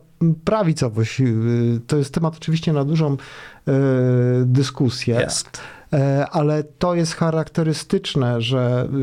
prawicowość. 0.44 1.22
To 1.86 1.96
jest 1.96 2.14
temat 2.14 2.36
oczywiście 2.36 2.72
na 2.72 2.84
dużą 2.84 3.12
e, 3.12 3.16
dyskusję. 4.44 5.14
Jest. 5.14 5.60
E, 5.92 6.26
ale 6.30 6.64
to 6.64 6.94
jest 6.94 7.14
charakterystyczne, 7.14 8.40
że 8.40 8.88
e, 8.88 8.96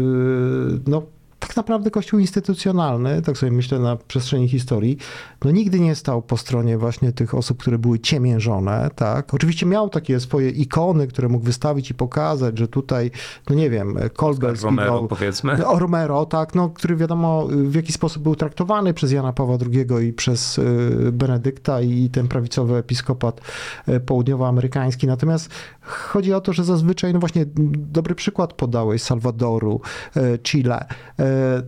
no, 0.88 1.04
tak 1.48 1.56
naprawdę 1.56 1.92
Kościół 1.92 2.20
instytucjonalny, 2.20 3.22
tak 3.22 3.38
sobie 3.38 3.52
myślę 3.52 3.80
na 3.80 3.96
przestrzeni 3.96 4.50
historii, 4.50 4.98
no 5.46 5.52
nigdy 5.52 5.80
nie 5.80 5.96
stał 5.96 6.22
po 6.22 6.38
stronie 6.38 6.78
właśnie 6.78 7.12
tych 7.12 7.36
osób, 7.36 7.58
które 7.58 7.78
były 7.78 8.00
ciemiężone, 8.00 8.90
tak. 8.96 9.34
Oczywiście 9.34 9.66
miał 9.66 9.90
takie 9.90 10.20
swoje 10.20 10.50
ikony, 10.50 11.08
które 11.08 11.30
mógł 11.30 11.46
wystawić 11.46 11.90
i 11.90 11.94
pokazać, 11.94 12.60
że 12.60 12.68
tutaj, 12.68 13.12
no 13.50 13.56
nie 13.56 13.70
wiem, 13.70 13.98
Kolber 14.14 14.62
Romero 14.62 14.92
zginął, 14.92 15.08
powiedzmy. 15.08 15.54
O 15.74 15.80
Romero, 15.80 16.26
tak, 16.26 16.56
no, 16.56 16.70
który 16.70 16.96
wiadomo 16.96 17.48
w 17.48 17.76
jaki 17.76 17.94
sposób 17.94 18.24
był 18.24 18.36
traktowany 18.36 18.94
przez 18.94 19.12
Jana 19.12 19.34
Pawła 19.34 19.58
II 19.74 20.08
i 20.08 20.14
przez 20.14 20.58
y, 20.58 21.12
Benedykta 21.12 21.82
i 21.82 22.10
ten 22.10 22.28
prawicowy 22.28 22.76
episkopat 22.76 23.42
y, 23.88 24.00
południowoamerykański. 24.00 25.08
Natomiast 25.08 25.50
chodzi 25.84 26.34
o 26.34 26.42
to, 26.42 26.54
że 26.54 26.64
zazwyczaj, 26.64 27.14
no 27.14 27.20
właśnie 27.20 27.46
dobry 27.76 28.16
przykład 28.16 28.54
podałeś 28.54 29.02
Salwadoru, 29.02 29.82
y, 30.18 30.40
Chile, 30.40 30.86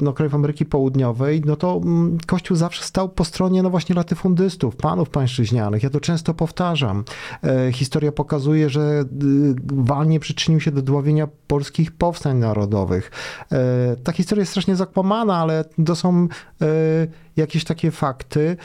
no 0.02 0.14
krajów 0.14 0.36
Ameryki 0.36 0.66
Południowej, 0.66 1.42
no 1.46 1.56
to 1.56 1.82
mm, 1.84 2.18
Kościół 2.28 2.58
zawsze 2.58 2.84
stał 2.84 3.10
po 3.10 3.26
stronie 3.26 3.64
no 3.64 3.70
właśnie 3.70 3.96
latyfundystów, 3.96 4.76
panów 4.76 5.10
pańszczyźnianych. 5.10 5.84
Ja 5.84 5.90
to 5.90 6.00
często 6.00 6.34
powtarzam. 6.34 7.04
E, 7.44 7.72
historia 7.72 8.12
pokazuje, 8.12 8.70
że 8.70 8.82
y, 8.82 9.06
walnie 9.66 10.20
przyczynił 10.20 10.60
się 10.60 10.72
do 10.72 10.82
dławienia 10.82 11.28
polskich 11.48 11.92
powstań 11.92 12.38
narodowych. 12.38 13.12
E, 13.52 13.96
ta 14.04 14.12
historia 14.12 14.42
jest 14.42 14.52
strasznie 14.52 14.76
zakłamana, 14.76 15.38
ale 15.38 15.66
to 15.86 15.96
są 15.96 16.28
e, 16.62 16.68
jakieś 17.36 17.64
takie 17.64 17.92
fakty, 17.92 18.58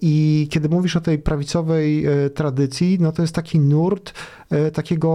I 0.00 0.46
kiedy 0.50 0.68
mówisz 0.68 0.96
o 0.96 1.00
tej 1.00 1.18
prawicowej 1.18 2.04
tradycji, 2.34 2.98
no 3.00 3.12
to 3.12 3.22
jest 3.22 3.34
taki 3.34 3.60
nurt 3.60 4.12
takiego 4.72 5.08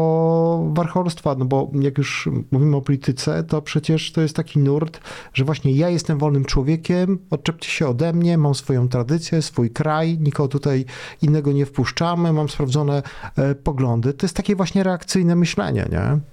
warcholstwa, 0.73 1.35
no 1.35 1.45
bo 1.45 1.71
jak 1.81 1.97
już 1.97 2.29
mówimy 2.51 2.75
o 2.75 2.81
polityce, 2.81 3.43
to 3.43 3.61
przecież 3.61 4.11
to 4.11 4.21
jest 4.21 4.35
taki 4.35 4.59
nurt, 4.59 4.99
że 5.33 5.45
właśnie 5.45 5.71
ja 5.71 5.89
jestem 5.89 6.17
wolnym 6.17 6.45
człowiekiem, 6.45 7.19
odczepcie 7.29 7.69
się 7.69 7.87
ode 7.87 8.13
mnie, 8.13 8.37
mam 8.37 8.55
swoją 8.55 8.89
tradycję, 8.89 9.41
swój 9.41 9.69
kraj, 9.69 10.17
nikogo 10.19 10.47
tutaj 10.47 10.85
innego 11.21 11.51
nie 11.51 11.65
wpuszczamy, 11.65 12.33
mam 12.33 12.49
sprawdzone 12.49 13.03
poglądy. 13.63 14.13
To 14.13 14.25
jest 14.25 14.35
takie 14.35 14.55
właśnie 14.55 14.83
reakcyjne 14.83 15.35
myślenie, 15.35 15.85
nie? 15.91 16.32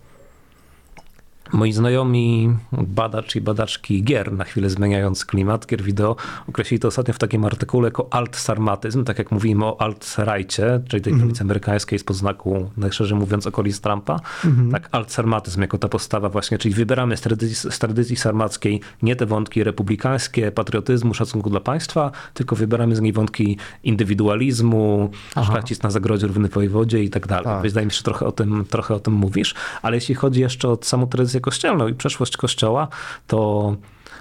Moi 1.52 1.72
znajomi, 1.72 2.56
badacz 2.72 3.36
i 3.36 3.40
badaczki 3.40 4.02
gier, 4.02 4.32
na 4.32 4.44
chwilę 4.44 4.70
zmieniając 4.70 5.24
klimat 5.24 5.66
gier 5.66 5.82
wideo, 5.82 6.16
określili 6.48 6.80
to 6.80 6.88
ostatnio 6.88 7.14
w 7.14 7.18
takim 7.18 7.44
artykule 7.44 7.88
jako 7.88 8.08
alt-sarmatyzm, 8.10 9.04
tak 9.04 9.18
jak 9.18 9.30
mówimy 9.30 9.64
o 9.64 9.80
alt-rajcie, 9.80 10.80
czyli 10.88 11.02
tej 11.02 11.12
prawicy 11.12 11.42
mm. 11.42 11.50
amerykańskiej 11.50 11.98
z 11.98 12.04
podznaku, 12.04 12.70
najszerzej 12.76 13.18
mówiąc, 13.18 13.46
okolic 13.46 13.80
Trumpa. 13.80 14.20
Mm. 14.44 14.70
Tak, 14.70 14.88
alt-sarmatyzm 14.92 15.60
jako 15.60 15.78
ta 15.78 15.88
postawa 15.88 16.28
właśnie, 16.28 16.58
czyli 16.58 16.74
wybieramy 16.74 17.16
z 17.16 17.20
tradycji, 17.20 17.70
z 17.70 17.78
tradycji 17.78 18.16
sarmackiej 18.16 18.80
nie 19.02 19.16
te 19.16 19.26
wątki 19.26 19.64
republikańskie, 19.64 20.52
patriotyzmu, 20.52 21.14
szacunku 21.14 21.50
dla 21.50 21.60
państwa, 21.60 22.10
tylko 22.34 22.56
wybieramy 22.56 22.96
z 22.96 23.00
niej 23.00 23.12
wątki 23.12 23.58
indywidualizmu, 23.84 25.10
szlachcic 25.44 25.82
na 25.82 25.90
zagrodzie, 25.90 26.26
równy 26.26 26.48
wojewodzie 26.48 27.02
i 27.02 27.10
tak 27.10 27.26
dalej. 27.26 27.44
Tak. 27.44 27.62
Wydaje 27.62 27.86
mi 27.86 27.92
się, 27.92 27.96
że 27.96 28.02
trochę 28.02 28.26
o, 28.26 28.32
tym, 28.32 28.64
trochę 28.70 28.94
o 28.94 29.00
tym 29.00 29.14
mówisz, 29.14 29.54
ale 29.82 29.96
jeśli 29.96 30.14
chodzi 30.14 30.40
jeszcze 30.40 30.68
o 30.68 30.78
samą 30.82 31.06
tradycję 31.06 31.39
kościelną 31.40 31.88
i 31.88 31.94
przeszłość 31.94 32.36
kościoła, 32.36 32.88
to 33.26 33.76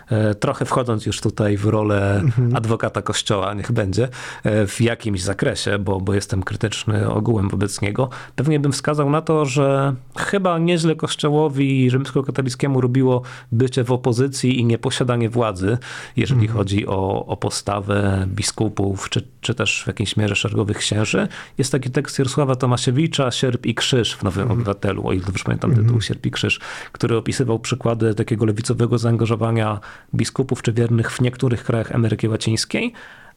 E, 0.09 0.35
trochę 0.35 0.65
wchodząc 0.65 1.05
już 1.05 1.21
tutaj 1.21 1.57
w 1.57 1.65
rolę 1.65 2.19
mhm. 2.19 2.55
adwokata 2.55 3.01
kościoła, 3.01 3.53
niech 3.53 3.71
będzie, 3.71 4.09
e, 4.43 4.67
w 4.67 4.81
jakimś 4.81 5.21
zakresie, 5.21 5.79
bo, 5.79 6.01
bo 6.01 6.13
jestem 6.13 6.43
krytyczny 6.43 7.09
ogółem 7.09 7.49
wobec 7.49 7.81
niego, 7.81 8.09
pewnie 8.35 8.59
bym 8.59 8.71
wskazał 8.71 9.09
na 9.09 9.21
to, 9.21 9.45
że 9.45 9.95
chyba 10.17 10.59
nieźle 10.59 10.95
kościołowi 10.95 11.89
rzymskokatolickiemu 11.89 12.81
robiło 12.81 13.21
bycie 13.51 13.83
w 13.83 13.91
opozycji 13.91 14.59
i 14.59 14.65
nieposiadanie 14.65 15.29
władzy, 15.29 15.77
jeżeli 16.15 16.41
mhm. 16.41 16.57
chodzi 16.57 16.87
o, 16.87 17.25
o 17.25 17.37
postawę 17.37 18.25
biskupów, 18.27 19.09
czy, 19.09 19.27
czy 19.49 19.55
też 19.55 19.83
w 19.83 19.87
jakiejś 19.87 20.17
mierze 20.17 20.35
szeregowych 20.35 20.77
księży. 20.77 21.27
Jest 21.57 21.71
taki 21.71 21.89
tekst 21.89 22.19
Jarosława 22.19 22.55
Tomasiewicza, 22.55 23.31
Sierp 23.31 23.65
i 23.65 23.75
Krzyż 23.75 24.15
w 24.15 24.23
Nowym 24.23 24.41
mhm. 24.41 24.59
Obywatelu, 24.59 25.07
o 25.07 25.13
ile 25.13 25.25
dobrze 25.25 25.43
pamiętam 25.43 25.69
tytuł, 25.69 25.83
mhm. 25.83 26.01
Sierp 26.01 26.25
i 26.25 26.31
Krzyż, 26.31 26.59
który 26.91 27.17
opisywał 27.17 27.59
przykłady 27.59 28.15
takiego 28.15 28.45
lewicowego 28.45 28.97
zaangażowania 28.97 29.79
biskupów 30.15 30.61
czy 30.61 30.73
wiernych 30.73 31.11
w 31.11 31.21
niektórych 31.21 31.63
krajach 31.63 31.91
Ameryki 31.95 32.27
Łacińskiej, 32.27 32.93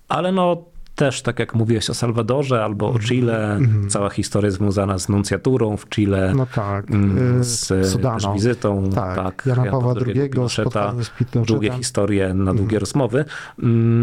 ale 0.08 0.32
no 0.32 0.64
też, 0.94 1.22
tak 1.22 1.38
jak 1.38 1.54
mówiłeś 1.54 1.90
o 1.90 1.94
Salwadorze 1.94 2.64
albo 2.64 2.88
o 2.90 2.98
Chile, 2.98 3.52
mm. 3.52 3.90
cała 3.90 4.10
historia 4.10 4.50
związana 4.50 4.98
z 4.98 5.08
nuncjaturą 5.08 5.76
w 5.76 5.88
Chile, 5.88 6.32
no 6.36 6.46
tak. 6.54 6.90
Mm, 6.90 7.40
y, 7.40 7.44
z 7.44 7.72
wizytą 8.34 8.90
tak. 8.94 9.16
tak 9.16 9.42
Jana 9.46 9.70
Pawła 9.70 9.94
II, 10.06 10.30
Pinocheta, 10.30 10.94
długie 11.46 11.72
historie 11.72 12.34
na 12.34 12.54
długie 12.54 12.76
mm. 12.76 12.80
rozmowy, 12.80 13.24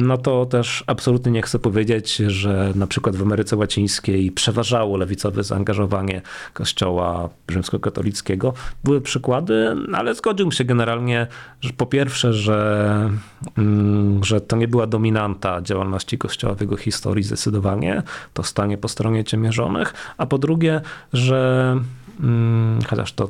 no 0.01 0.17
to 0.17 0.45
też 0.45 0.83
absolutnie 0.87 1.31
nie 1.31 1.41
chcę 1.41 1.59
powiedzieć, 1.59 2.15
że 2.15 2.71
na 2.75 2.87
przykład 2.87 3.15
w 3.15 3.21
Ameryce 3.21 3.55
Łacińskiej 3.55 4.31
przeważało 4.31 4.97
lewicowe 4.97 5.43
zaangażowanie 5.43 6.21
kościoła 6.53 7.29
rzymskokatolickiego. 7.49 8.53
Były 8.83 9.01
przykłady, 9.01 9.75
ale 9.93 10.15
zgodziłbym 10.15 10.51
się 10.51 10.63
generalnie, 10.63 11.27
że 11.61 11.73
po 11.73 11.85
pierwsze, 11.85 12.33
że, 12.33 13.09
mm, 13.57 14.23
że 14.23 14.41
to 14.41 14.55
nie 14.55 14.67
była 14.67 14.87
dominanta 14.87 15.61
działalności 15.61 16.17
kościoła 16.17 16.55
w 16.55 16.61
jego 16.61 16.75
historii 16.81 17.23
zdecydowanie, 17.23 18.03
to 18.33 18.43
stanie 18.43 18.77
po 18.77 18.87
stronie 18.87 19.23
ciemiężonych, 19.23 19.93
a 20.17 20.25
po 20.25 20.37
drugie, 20.37 20.81
że 21.13 21.75
hmm, 22.21 22.79
chociaż 22.89 23.13
to 23.13 23.29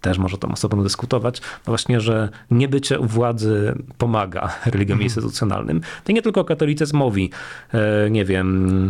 też 0.00 0.18
może 0.18 0.38
tam 0.38 0.52
osobno 0.52 0.82
dyskutować, 0.82 1.40
no 1.40 1.64
właśnie, 1.66 2.00
że 2.00 2.28
niebycie 2.50 2.98
u 3.00 3.06
władzy 3.06 3.74
pomaga 3.98 4.40
religiom 4.66 4.96
mhm. 4.96 5.02
instytucjonalnym. 5.02 5.80
To 6.04 6.12
nie 6.12 6.22
tylko 6.22 6.44
katolicyzmowi, 6.44 7.30
e, 7.72 8.10
nie 8.10 8.24
wiem, 8.24 8.88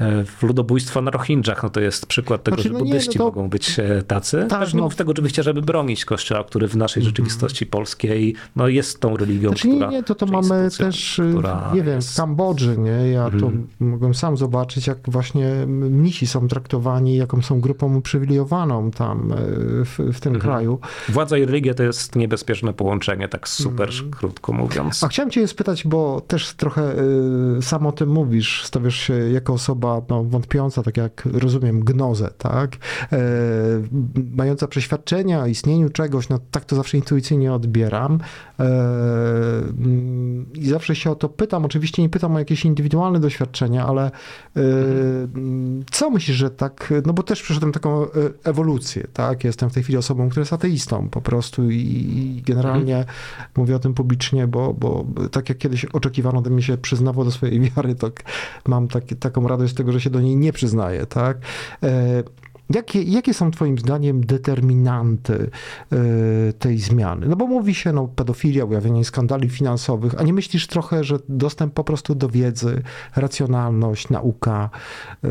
E, 0.00 0.24
ludobójstwa 0.42 1.02
na 1.02 1.10
Rohingjach, 1.10 1.62
no 1.62 1.70
to 1.70 1.80
jest 1.80 2.06
przykład 2.06 2.42
tego, 2.42 2.54
znaczy, 2.54 2.68
że 2.68 2.72
no 2.72 2.78
buddyści 2.78 3.18
no 3.18 3.24
to... 3.24 3.24
mogą 3.24 3.48
być 3.48 3.78
e, 3.78 4.02
tacy. 4.02 4.46
Tak, 4.48 4.60
Też 4.60 4.74
no... 4.74 4.88
tego 4.88 5.10
oczywiście, 5.10 5.42
żeby 5.42 5.62
bronić 5.62 6.04
Kościoła, 6.04 6.44
który 6.44 6.68
w 6.68 6.76
naszej 6.76 7.00
mhm. 7.00 7.10
rzeczywistości 7.10 7.66
polskiej 7.66 8.34
no 8.56 8.68
jest 8.68 9.00
tą 9.00 9.16
religią, 9.16 9.48
znaczy, 9.48 9.68
która... 9.68 9.90
Nie, 9.90 9.96
nie, 9.96 10.02
to 10.02 10.14
to 10.14 10.26
mamy 10.26 10.68
też, 10.78 11.18
y, 11.18 11.34
nie 11.74 11.82
wiem, 11.82 12.02
w 12.02 12.16
Kambodży, 12.16 12.78
nie? 12.78 13.10
Ja 13.10 13.30
to 13.30 13.36
mhm. 13.36 13.68
mogłem 13.80 14.14
sam 14.14 14.36
zobaczyć, 14.36 14.86
jak 14.86 14.98
właśnie 15.10 15.66
mnisi 15.66 16.26
są 16.26 16.48
traktowani, 16.48 17.16
jaką 17.16 17.42
są 17.42 17.60
grupą 17.60 17.96
uprzywilejowaną 17.96 18.90
tam 18.90 19.32
e, 19.32 19.36
w, 19.84 19.98
w 20.12 20.20
tym 20.20 20.34
mhm. 20.34 20.40
kraju. 20.40 20.78
Władza 21.08 21.38
i 21.38 21.44
religia 21.44 21.74
to 21.74 21.82
jest 21.82 22.16
niebezpieczne 22.16 22.72
połączenie, 22.72 23.28
tak 23.28 23.48
super 23.48 23.88
mhm. 23.88 24.10
krótko 24.10 24.52
mówiąc. 24.52 25.04
A 25.04 25.08
chciałem 25.08 25.30
cię 25.30 25.48
spytać, 25.48 25.86
bo 25.86 26.20
też 26.20 26.52
trochę 26.52 26.94
y, 27.58 27.62
sam 27.62 27.86
o 27.86 27.92
tym 27.92 28.08
mówisz, 28.08 28.64
stawiasz 28.64 28.96
się 28.96 29.14
jako 29.14 29.52
osoba 29.52 29.87
osoba 29.88 30.06
no, 30.08 30.24
wątpiąca, 30.24 30.82
tak 30.82 30.96
jak 30.96 31.28
rozumiem, 31.32 31.80
gnozę, 31.80 32.30
tak? 32.38 32.76
E, 33.12 33.18
mająca 34.36 34.68
przeświadczenia 34.68 35.42
o 35.42 35.46
istnieniu 35.46 35.90
czegoś, 35.90 36.28
no 36.28 36.38
tak 36.50 36.64
to 36.64 36.76
zawsze 36.76 36.96
intuicyjnie 36.96 37.52
odbieram. 37.52 38.18
E, 38.60 38.68
I 40.54 40.68
zawsze 40.68 40.96
się 40.96 41.10
o 41.10 41.14
to 41.14 41.28
pytam. 41.28 41.64
Oczywiście 41.64 42.02
nie 42.02 42.08
pytam 42.08 42.36
o 42.36 42.38
jakieś 42.38 42.64
indywidualne 42.64 43.20
doświadczenia, 43.20 43.86
ale 43.86 44.10
e, 44.56 44.60
co 45.90 46.10
myślisz, 46.10 46.36
że 46.36 46.50
tak, 46.50 46.94
no 47.06 47.12
bo 47.12 47.22
też 47.22 47.42
przeszedłem 47.42 47.72
taką 47.72 48.02
e, 48.02 48.06
ewolucję, 48.44 49.06
tak? 49.12 49.44
Jestem 49.44 49.70
w 49.70 49.74
tej 49.74 49.82
chwili 49.82 49.98
osobą, 49.98 50.28
która 50.28 50.40
jest 50.40 50.52
ateistą 50.52 51.08
po 51.08 51.20
prostu 51.20 51.70
i, 51.70 51.76
i 51.76 52.42
generalnie 52.46 52.96
mhm. 52.96 53.16
mówię 53.56 53.76
o 53.76 53.78
tym 53.78 53.94
publicznie, 53.94 54.46
bo, 54.46 54.74
bo 54.74 55.04
tak 55.30 55.48
jak 55.48 55.58
kiedyś 55.58 55.84
oczekiwano 55.84 56.38
ode 56.38 56.50
mnie 56.50 56.62
się 56.62 56.76
przyznało 56.76 57.24
do 57.24 57.30
swojej 57.30 57.60
wiary, 57.60 57.94
to 57.94 58.10
mam 58.66 58.88
tak, 58.88 59.04
taką 59.20 59.48
radość 59.48 59.74
tego, 59.78 59.92
że 59.92 60.00
się 60.00 60.10
do 60.10 60.20
niej 60.20 60.36
nie 60.36 60.52
przyznaje, 60.52 61.06
tak? 61.06 61.38
E, 61.82 62.22
jakie, 62.70 63.02
jakie 63.02 63.34
są 63.34 63.50
Twoim 63.50 63.78
zdaniem 63.78 64.26
determinanty 64.26 65.50
e, 65.92 66.52
tej 66.52 66.78
zmiany? 66.78 67.28
No 67.28 67.36
bo 67.36 67.46
mówi 67.46 67.74
się, 67.74 67.92
no, 67.92 68.08
pedofilia, 68.08 68.64
ujawnienie 68.64 69.04
skandali 69.04 69.48
finansowych, 69.48 70.20
a 70.20 70.22
nie 70.22 70.32
myślisz 70.32 70.66
trochę, 70.66 71.04
że 71.04 71.18
dostęp 71.28 71.74
po 71.74 71.84
prostu 71.84 72.14
do 72.14 72.28
wiedzy, 72.28 72.82
racjonalność, 73.16 74.08
nauka, 74.08 74.70
e, 75.24 75.28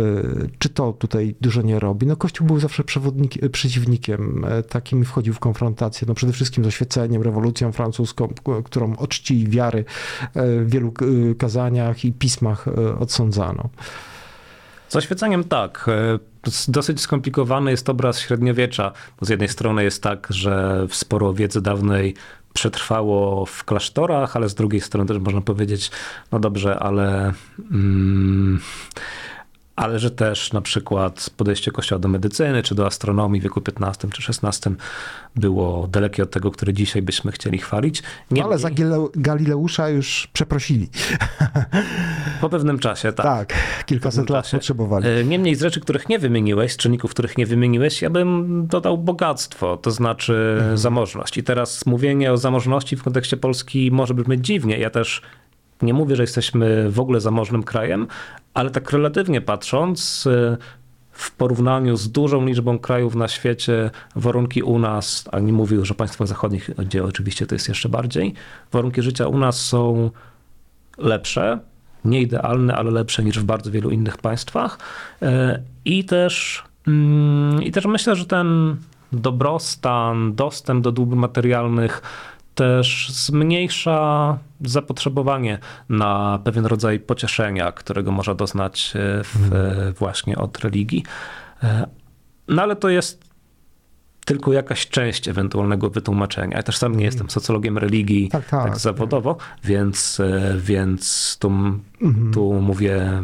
czy 0.59 0.69
to 0.69 0.93
tutaj 0.93 1.35
dużo 1.41 1.61
nie 1.61 1.79
robi? 1.79 2.07
No 2.07 2.15
Kościół 2.15 2.47
był 2.47 2.59
zawsze 2.59 2.83
przeciwnikiem 3.51 4.45
takim 4.69 5.05
wchodził 5.05 5.33
w 5.33 5.39
konfrontację, 5.39 6.05
no 6.07 6.13
przede 6.13 6.33
wszystkim 6.33 6.63
z 6.63 6.67
oświeceniem, 6.67 7.21
rewolucją 7.21 7.71
francuską, 7.71 8.29
którą 8.63 8.95
o 8.95 9.07
czci 9.07 9.41
i 9.41 9.47
wiary 9.47 9.85
w 10.35 10.65
wielu 10.67 10.93
kazaniach 11.37 12.05
i 12.05 12.13
pismach 12.13 12.65
odsądzano. 12.99 13.69
Z 14.89 14.95
oświeceniem 14.95 15.43
tak. 15.43 15.85
E, 15.87 16.19
dosyć 16.67 17.01
skomplikowany 17.01 17.71
jest 17.71 17.89
obraz 17.89 18.19
średniowiecza, 18.19 18.91
z 19.21 19.29
jednej 19.29 19.49
strony 19.49 19.83
jest 19.83 20.03
tak, 20.03 20.27
że 20.29 20.87
sporo 20.91 21.33
wiedzy 21.33 21.61
dawnej 21.61 22.15
przetrwało 22.53 23.45
w 23.45 23.63
klasztorach, 23.63 24.35
ale 24.35 24.49
z 24.49 24.55
drugiej 24.55 24.81
strony 24.81 25.07
też 25.07 25.17
można 25.17 25.41
powiedzieć, 25.41 25.91
no 26.31 26.39
dobrze, 26.39 26.79
ale. 26.79 27.33
Mm, 27.71 28.59
ale 29.77 29.99
że 29.99 30.11
też 30.11 30.53
na 30.53 30.61
przykład 30.61 31.29
podejście 31.37 31.71
Kościoła 31.71 31.99
do 31.99 32.07
medycyny 32.07 32.63
czy 32.63 32.75
do 32.75 32.85
astronomii 32.85 33.41
w 33.41 33.43
wieku 33.43 33.61
XV 33.67 34.11
czy 34.11 34.31
XVI 34.31 34.75
było 35.35 35.87
dalekie 35.87 36.23
od 36.23 36.31
tego, 36.31 36.51
które 36.51 36.73
dzisiaj 36.73 37.01
byśmy 37.01 37.31
chcieli 37.31 37.57
chwalić. 37.57 38.03
Nie 38.31 38.43
ale 38.43 38.57
za 38.57 38.69
Galileusza 39.15 39.89
już 39.89 40.27
przeprosili. 40.33 40.89
Po 42.41 42.49
pewnym 42.49 42.79
czasie, 42.79 43.13
tak. 43.13 43.25
Tak, 43.25 43.53
kilkaset 43.85 44.29
lat 44.29 44.45
czasie. 44.45 44.57
potrzebowali. 44.57 45.07
E, 45.07 45.23
niemniej 45.23 45.55
z 45.55 45.61
rzeczy, 45.61 45.81
których 45.81 46.09
nie 46.09 46.19
wymieniłeś, 46.19 46.73
z 46.73 46.77
czynników, 46.77 47.11
których 47.11 47.37
nie 47.37 47.45
wymieniłeś, 47.45 48.01
ja 48.01 48.09
bym 48.09 48.67
dodał 48.67 48.97
bogactwo, 48.97 49.77
to 49.77 49.91
znaczy 49.91 50.55
mhm. 50.59 50.77
zamożność. 50.77 51.37
I 51.37 51.43
teraz 51.43 51.85
mówienie 51.85 52.31
o 52.31 52.37
zamożności 52.37 52.95
w 52.95 53.03
kontekście 53.03 53.37
Polski 53.37 53.91
może 53.91 54.13
brzmieć 54.13 54.45
dziwnie. 54.45 54.77
Ja 54.77 54.89
też 54.89 55.21
nie 55.81 55.93
mówię, 55.93 56.15
że 56.15 56.23
jesteśmy 56.23 56.91
w 56.91 56.99
ogóle 56.99 57.19
zamożnym 57.19 57.63
krajem, 57.63 58.07
ale 58.53 58.69
tak 58.69 58.91
relatywnie 58.91 59.41
patrząc, 59.41 60.25
y, 60.25 60.57
w 61.11 61.31
porównaniu 61.31 61.97
z 61.97 62.11
dużą 62.11 62.45
liczbą 62.45 62.79
krajów 62.79 63.15
na 63.15 63.27
świecie, 63.27 63.91
warunki 64.15 64.63
u 64.63 64.79
nas, 64.79 65.29
a 65.31 65.39
nie 65.39 65.53
mówił, 65.53 65.85
że 65.85 65.93
państwach 65.93 66.27
zachodnich, 66.27 66.69
gdzie 66.77 67.03
oczywiście 67.03 67.45
to 67.45 67.55
jest 67.55 67.67
jeszcze 67.67 67.89
bardziej, 67.89 68.33
warunki 68.71 69.01
życia 69.01 69.27
u 69.27 69.37
nas 69.37 69.65
są 69.65 70.11
lepsze, 70.97 71.59
nie 72.05 72.21
idealne, 72.21 72.75
ale 72.75 72.91
lepsze 72.91 73.23
niż 73.23 73.39
w 73.39 73.43
bardzo 73.43 73.71
wielu 73.71 73.89
innych 73.89 74.17
państwach. 74.17 74.79
Y, 75.23 75.27
I 75.85 76.05
też, 76.05 76.63
mm, 76.87 77.63
i 77.63 77.71
też 77.71 77.85
myślę, 77.85 78.15
że 78.15 78.25
ten 78.25 78.75
dobrostan, 79.11 80.35
dostęp 80.35 80.83
do 80.83 80.91
dóbr 80.91 81.15
materialnych 81.15 82.01
też 82.55 83.09
zmniejsza 83.11 84.37
zapotrzebowanie 84.61 85.59
na 85.89 86.39
pewien 86.43 86.65
rodzaj 86.65 86.99
pocieszenia, 86.99 87.71
którego 87.71 88.11
można 88.11 88.33
doznać 88.33 88.93
e, 88.95 89.23
w, 89.23 89.53
e, 89.53 89.91
właśnie 89.91 90.37
od 90.37 90.59
religii. 90.59 91.03
E, 91.63 91.87
no 92.47 92.61
ale 92.61 92.75
to 92.75 92.89
jest 92.89 93.27
tylko 94.25 94.53
jakaś 94.53 94.87
część 94.87 95.27
ewentualnego 95.27 95.89
wytłumaczenia. 95.89 96.57
Ja 96.57 96.63
też 96.63 96.77
sam 96.77 96.95
nie 96.95 97.05
jestem 97.05 97.29
socjologiem 97.29 97.77
religii 97.77 98.29
Tak, 98.29 98.45
tak, 98.49 98.63
tak. 98.69 98.77
zawodowo, 98.77 99.37
więc, 99.63 100.19
e, 100.19 100.55
więc 100.59 101.37
tu, 101.39 101.47
Mhm. 102.01 102.33
tu 102.33 102.53
mówię 102.53 103.23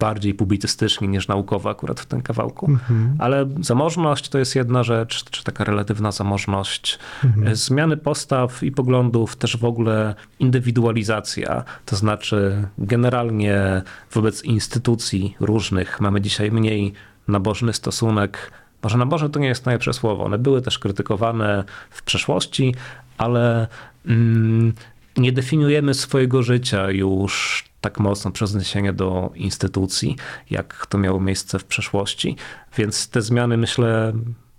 bardziej 0.00 0.34
publicystycznie 0.34 1.08
niż 1.08 1.28
naukowo 1.28 1.70
akurat 1.70 2.00
w 2.00 2.06
tym 2.06 2.22
kawałku. 2.22 2.66
Mhm. 2.70 3.16
Ale 3.18 3.46
zamożność 3.60 4.28
to 4.28 4.38
jest 4.38 4.56
jedna 4.56 4.82
rzecz, 4.82 5.24
czy 5.30 5.44
taka 5.44 5.64
relatywna 5.64 6.12
zamożność. 6.12 6.98
Mhm. 7.24 7.48
E, 7.48 7.56
Zmiany 7.56 7.96
postaw 7.96 8.62
i 8.62 8.72
poglądów, 8.72 9.36
też 9.36 9.56
w 9.56 9.64
ogóle 9.64 10.14
indywidualizacja, 10.38 11.64
to 11.86 11.96
znaczy 11.96 12.68
generalnie 12.78 13.82
wobec 14.12 14.44
instytucji 14.44 15.36
różnych 15.40 16.00
mamy 16.00 16.20
dzisiaj 16.20 16.50
mniej 16.50 16.92
nabożny 17.28 17.72
stosunek. 17.72 18.52
Może 18.82 18.98
nabożne 18.98 19.30
to 19.30 19.40
nie 19.40 19.48
jest 19.48 19.66
najlepsze 19.66 19.92
słowo. 19.92 20.24
One 20.24 20.38
były 20.38 20.62
też 20.62 20.78
krytykowane 20.78 21.64
w 21.90 22.02
przeszłości, 22.02 22.74
ale 23.18 23.68
mm, 24.06 24.72
nie 25.16 25.32
definiujemy 25.32 25.94
swojego 25.94 26.42
życia 26.42 26.90
już 26.90 27.64
tak 27.80 28.00
mocno 28.00 28.30
przez 28.30 28.50
odniesienie 28.50 28.92
do 28.92 29.30
instytucji, 29.34 30.16
jak 30.50 30.86
to 30.86 30.98
miało 30.98 31.20
miejsce 31.20 31.58
w 31.58 31.64
przeszłości. 31.64 32.36
Więc 32.76 33.08
te 33.08 33.22
zmiany, 33.22 33.56
myślę, 33.56 34.12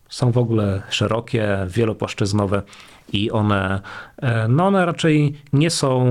są 0.09 0.31
w 0.31 0.37
ogóle 0.37 0.81
szerokie, 0.89 1.57
wielopłaszczyznowe 1.67 2.63
i 3.13 3.31
one, 3.31 3.81
e, 4.17 4.47
no 4.47 4.67
one 4.67 4.85
raczej 4.85 5.35
nie 5.53 5.69
są, 5.69 6.07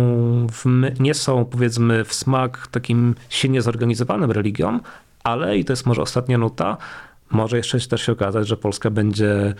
w, 0.53 0.65
nie 1.01 1.15
są 1.15 1.45
powiedzmy 1.45 2.05
w 2.05 2.15
smak 2.15 2.67
takim 2.67 3.15
silnie 3.29 3.63
zorganizowanym 3.63 4.31
religiom, 4.31 4.81
ale 5.25 5.59
i 5.59 5.65
to 5.65 5.73
jest 5.73 5.87
może 5.87 6.03
ostatnia 6.03 6.39
nuta, 6.39 6.77
może 7.31 7.57
jeszcze 7.57 7.81
też 7.81 8.03
się 8.03 8.13
okazać, 8.13 8.49
że 8.49 8.57
Polska 8.57 8.91
będzie 8.91 9.55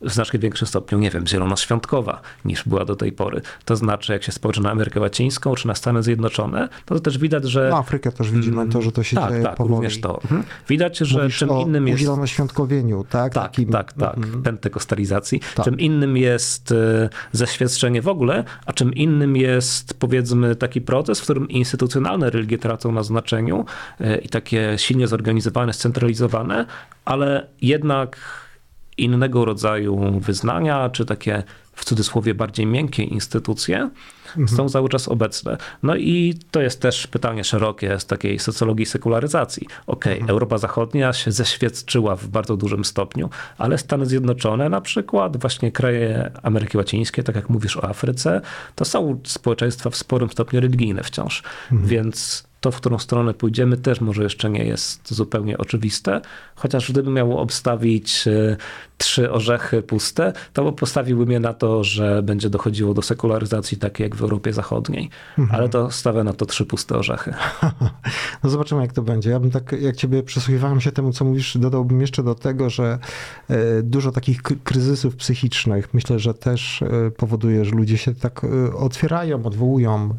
w 0.00 0.10
znacznie 0.12 0.38
większym 0.40 0.68
stopniu, 0.68 0.98
nie 0.98 1.10
wiem, 1.10 1.26
zielonoświątkowa 1.26 2.20
niż 2.44 2.64
była 2.68 2.84
do 2.84 2.96
tej 2.96 3.12
pory. 3.12 3.40
To 3.64 3.76
znaczy, 3.76 4.12
jak 4.12 4.22
się 4.22 4.32
spojrzy 4.32 4.62
na 4.62 4.70
Amerykę 4.70 5.00
Łacińską 5.00 5.54
czy 5.54 5.66
na 5.66 5.74
Stany 5.74 6.02
Zjednoczone, 6.02 6.68
to, 6.84 6.94
to 6.94 7.00
też 7.00 7.18
widać, 7.18 7.44
że 7.44 7.68
No, 7.70 7.76
Afrykę 7.78 8.12
też 8.12 8.30
widzimy 8.30 8.68
to, 8.68 8.82
że 8.82 8.92
to 8.92 9.02
się 9.02 9.16
tak, 9.16 9.30
dzieje 9.30 9.42
tak, 9.42 9.56
powoli. 9.56 9.74
również 9.74 10.00
to. 10.00 10.20
Mhm. 10.22 10.42
Widać, 10.68 10.98
że 10.98 11.18
Mówisz 11.18 11.38
czym 11.38 11.50
innym 11.50 11.88
jest 11.88 12.00
zielonoświątkowieniu, 12.00 13.04
tak? 13.10 13.34
tak, 13.34 13.42
Takim- 13.52 13.72
tak, 13.72 13.92
tak, 13.92 14.16
Mhm. 14.16 14.42
pentekostalizacji. 14.42 15.40
Tak. 15.54 15.64
Czym 15.64 15.78
innym 15.80 16.16
jest 16.16 16.72
e, 16.72 17.08
zaświadczenie 17.32 18.02
w 18.02 18.08
ogóle, 18.08 18.44
a 18.66 18.72
czym 18.72 18.94
innym 18.94 19.36
jest 19.36 19.94
powiedzmy 19.98 20.56
taki 20.56 20.80
proces, 20.80 21.20
w 21.20 21.22
którym 21.22 21.48
instytucjonalne 21.48 22.30
religie 22.30 22.58
tracą 22.58 22.92
na 22.92 23.02
znaczeniu 23.02 23.64
e, 24.00 24.18
i 24.18 24.28
takie 24.28 24.74
silnie 24.76 25.06
zorganizowane, 25.06 25.72
scentralizowane, 25.72 26.66
ale 27.04 27.46
jednak 27.62 28.16
innego 28.98 29.44
rodzaju 29.44 30.20
wyznania, 30.20 30.90
czy 30.90 31.06
takie 31.06 31.42
w 31.72 31.84
cudzysłowie 31.84 32.34
bardziej 32.34 32.66
miękkie 32.66 33.02
instytucje 33.02 33.90
są 34.46 34.68
cały 34.68 34.88
czas 34.88 35.08
obecne. 35.08 35.56
No 35.82 35.96
i 35.96 36.38
to 36.50 36.60
jest 36.60 36.80
też 36.80 37.06
pytanie 37.06 37.44
szerokie 37.44 38.00
z 38.00 38.06
takiej 38.06 38.38
socjologii 38.38 38.86
sekularyzacji. 38.86 39.66
Okej, 39.86 40.22
Europa 40.26 40.58
Zachodnia 40.58 41.12
się 41.12 41.32
zeświadczyła 41.32 42.16
w 42.16 42.28
bardzo 42.28 42.56
dużym 42.56 42.84
stopniu, 42.84 43.30
ale 43.58 43.78
Stany 43.78 44.06
Zjednoczone, 44.06 44.68
na 44.68 44.80
przykład 44.80 45.36
właśnie 45.36 45.72
kraje 45.72 46.30
Ameryki 46.42 46.76
Łacińskie, 46.76 47.22
tak 47.22 47.36
jak 47.36 47.50
mówisz 47.50 47.76
o 47.76 47.88
Afryce, 47.88 48.40
to 48.74 48.84
są 48.84 49.20
społeczeństwa 49.24 49.90
w 49.90 49.96
sporym 49.96 50.30
stopniu 50.30 50.60
religijne 50.60 51.02
wciąż. 51.02 51.42
Więc 51.72 52.46
to, 52.66 52.70
w 52.70 52.76
którą 52.76 52.98
stronę 52.98 53.34
pójdziemy, 53.34 53.76
też 53.76 54.00
może 54.00 54.22
jeszcze 54.22 54.50
nie 54.50 54.64
jest 54.64 55.14
zupełnie 55.14 55.58
oczywiste. 55.58 56.20
Chociaż 56.56 56.92
gdybym 56.92 57.14
miał 57.14 57.38
obstawić 57.38 58.28
e, 58.28 58.56
trzy 58.98 59.32
orzechy 59.32 59.82
puste, 59.82 60.32
to 60.52 60.72
postawiłbym 60.72 61.30
je 61.30 61.40
na 61.40 61.54
to, 61.54 61.84
że 61.84 62.22
będzie 62.22 62.50
dochodziło 62.50 62.94
do 62.94 63.02
sekularyzacji 63.02 63.78
takiej 63.78 64.04
jak 64.04 64.16
w 64.16 64.22
Europie 64.22 64.52
Zachodniej. 64.52 65.10
Ale 65.50 65.68
to 65.68 65.90
stawię 65.90 66.24
na 66.24 66.32
to 66.32 66.46
trzy 66.46 66.66
puste 66.66 66.96
orzechy. 66.96 67.34
No 68.44 68.50
zobaczymy, 68.50 68.80
jak 68.80 68.92
to 68.92 69.02
będzie. 69.02 69.30
Ja 69.30 69.40
bym 69.40 69.50
tak, 69.50 69.72
jak 69.80 69.96
ciebie 69.96 70.22
przysłuchiwałem 70.22 70.80
się 70.80 70.92
temu, 70.92 71.12
co 71.12 71.24
mówisz, 71.24 71.58
dodałbym 71.58 72.00
jeszcze 72.00 72.22
do 72.22 72.34
tego, 72.34 72.70
że 72.70 72.98
e, 73.48 73.82
dużo 73.82 74.12
takich 74.12 74.42
kryzysów 74.42 75.16
psychicznych 75.16 75.94
myślę, 75.94 76.18
że 76.18 76.34
też 76.34 76.82
e, 76.82 77.10
powoduje, 77.10 77.64
że 77.64 77.70
ludzie 77.70 77.98
się 77.98 78.14
tak 78.14 78.44
e, 78.44 78.76
otwierają, 78.76 79.42
odwołują 79.44 80.14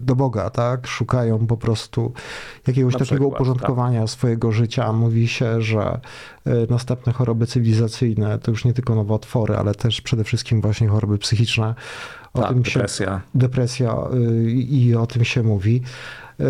do 0.00 0.16
Boga, 0.16 0.50
tak? 0.50 0.86
Szukają 0.86 1.46
po 1.46 1.56
prostu 1.56 2.12
jakiegoś 2.66 2.92
Na 2.92 2.98
takiego 2.98 3.20
przykład, 3.20 3.40
uporządkowania 3.40 4.06
swojego 4.06 4.52
życia. 4.52 4.92
Mówi 4.92 5.28
się, 5.28 5.62
że 5.62 6.00
następne 6.70 7.12
choroby 7.12 7.46
cywilizacyjne 7.46 8.38
to 8.38 8.50
już 8.50 8.64
nie 8.64 8.72
tylko 8.72 8.94
nowotwory, 8.94 9.56
ale 9.56 9.74
też 9.74 10.00
przede 10.00 10.24
wszystkim 10.24 10.60
właśnie 10.60 10.88
choroby 10.88 11.18
psychiczne. 11.18 11.74
O 12.34 12.40
tak, 12.40 12.48
tym 12.48 12.64
się 12.64 12.70
depresja. 12.80 13.20
depresja 13.34 13.96
y, 14.14 14.50
i 14.52 14.94
o 14.94 15.06
tym 15.06 15.24
się 15.24 15.42
mówi. 15.42 15.82
Y, 16.40 16.44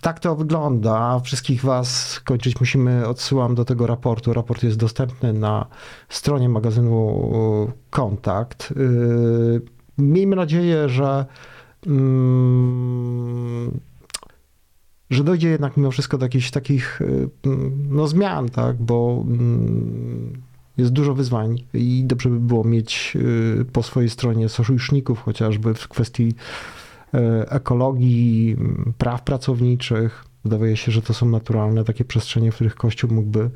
Tak 0.00 0.20
to 0.20 0.36
wygląda. 0.36 1.20
Wszystkich 1.20 1.62
Was 1.64 2.20
kończyć 2.24 2.60
musimy. 2.60 3.06
Odsyłam 3.08 3.54
do 3.54 3.64
tego 3.64 3.86
raportu. 3.86 4.32
Raport 4.32 4.62
jest 4.62 4.78
dostępny 4.78 5.32
na 5.32 5.66
stronie 6.08 6.48
magazynu 6.48 7.72
Kontakt. 7.90 8.72
Y, 8.76 9.60
Miejmy 9.98 10.36
nadzieję, 10.36 10.88
że, 10.88 11.26
mm, 11.86 13.80
że 15.12 15.24
dojdzie 15.24 15.48
jednak 15.48 15.76
mimo 15.76 15.90
wszystko 15.90 16.18
do 16.18 16.24
jakichś 16.24 16.50
takich 16.50 17.00
y, 17.00 17.28
no, 17.90 18.08
zmian, 18.08 18.48
tak? 18.48 18.76
bo 18.76 19.24
mm, 19.26 20.42
jest 20.76 20.92
dużo 20.92 21.14
wyzwań 21.14 21.58
i 21.74 22.04
dobrze 22.06 22.28
by 22.28 22.40
było 22.40 22.64
mieć 22.64 23.12
y, 23.60 23.64
po 23.72 23.82
swojej 23.82 24.10
stronie 24.10 24.48
sojuszników, 24.48 25.22
chociażby 25.22 25.74
w 25.74 25.88
kwestii 25.88 26.34
y, 27.14 27.18
ekologii, 27.48 28.56
praw 28.98 29.22
pracowniczych. 29.22 30.24
Wydaje 30.44 30.76
się, 30.76 30.92
że 30.92 31.02
to 31.02 31.14
są 31.14 31.28
naturalne 31.28 31.84
takie 31.84 32.04
przestrzenie, 32.04 32.52
w 32.52 32.54
których 32.54 32.74
Kościół 32.74 33.10
mógłby 33.10 33.50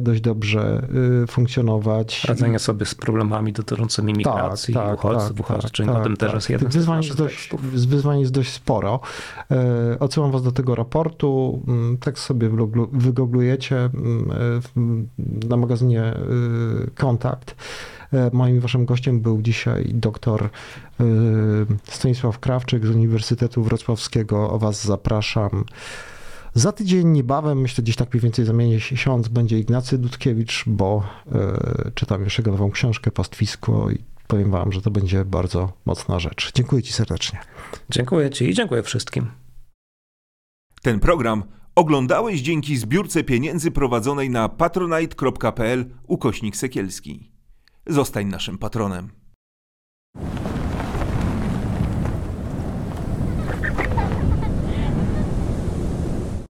dość 0.00 0.20
dobrze 0.20 0.88
y, 1.24 1.26
funkcjonować. 1.26 2.24
Radzenie 2.24 2.58
sobie 2.58 2.86
z 2.86 2.94
problemami 2.94 3.52
dotyczącymi 3.52 4.12
migracji, 4.12 4.74
tak, 4.74 4.94
uchodźców, 4.94 5.36
tak, 5.36 5.40
uchodźczyń. 5.40 5.86
tak, 5.86 5.96
o 5.96 6.00
tym 6.00 6.16
też 6.16 6.28
tak. 6.28 6.34
jest 6.34 6.46
Tych 6.46 6.54
jeden 6.54 6.72
z 6.72 6.74
wyzwań 6.74 7.02
jest, 7.02 7.16
dość, 7.16 7.50
wyzwań 7.62 8.20
jest 8.20 8.32
dość 8.32 8.52
sporo. 8.52 9.00
E, 9.50 9.98
Odsyłam 10.00 10.30
was 10.30 10.42
do 10.42 10.52
tego 10.52 10.74
raportu. 10.74 11.62
Mm, 11.68 11.98
Tekst 11.98 12.24
sobie 12.24 12.50
wygooglujecie 12.92 13.76
mm, 13.76 14.30
e, 14.30 15.48
na 15.48 15.56
magazynie 15.56 16.14
Kontakt. 16.94 17.56
E, 18.14 18.30
Moim 18.32 18.60
waszym 18.60 18.84
gościem 18.84 19.20
był 19.20 19.42
dzisiaj 19.42 19.90
dr 19.94 20.44
y, 20.44 21.06
Stanisław 21.84 22.38
Krawczyk 22.38 22.86
z 22.86 22.90
Uniwersytetu 22.90 23.62
Wrocławskiego. 23.62 24.50
O 24.50 24.58
was 24.58 24.84
zapraszam. 24.84 25.64
Za 26.54 26.72
tydzień 26.72 27.08
niebawem, 27.08 27.60
myślę 27.60 27.84
gdzieś 27.84 27.96
tak 27.96 28.12
mniej 28.12 28.20
więcej 28.20 28.44
za 28.44 28.52
miesiąc, 28.52 29.28
będzie 29.28 29.58
Ignacy 29.58 29.98
Dudkiewicz, 29.98 30.64
bo 30.66 31.02
e, 31.32 31.90
czytam 31.94 32.24
już 32.24 32.38
jego 32.38 32.50
nową 32.50 32.70
książkę 32.70 33.10
Pastwisko 33.10 33.90
i 33.90 33.98
powiem 34.26 34.50
wam, 34.50 34.72
że 34.72 34.82
to 34.82 34.90
będzie 34.90 35.24
bardzo 35.24 35.72
mocna 35.84 36.18
rzecz. 36.18 36.52
Dziękuję 36.54 36.82
ci 36.82 36.92
serdecznie. 36.92 37.40
Dziękuję 37.90 38.30
Ci 38.30 38.48
i 38.48 38.54
dziękuję 38.54 38.82
wszystkim. 38.82 39.26
Ten 40.82 41.00
program 41.00 41.44
oglądałeś 41.74 42.40
dzięki 42.40 42.76
zbiórce 42.76 43.24
pieniędzy 43.24 43.70
prowadzonej 43.70 44.30
na 44.30 44.48
patronite.pl 44.48 45.84
ukośnik 46.06 46.56
sekielski. 46.56 47.32
Zostań 47.86 48.26
naszym 48.26 48.58
patronem. 48.58 49.10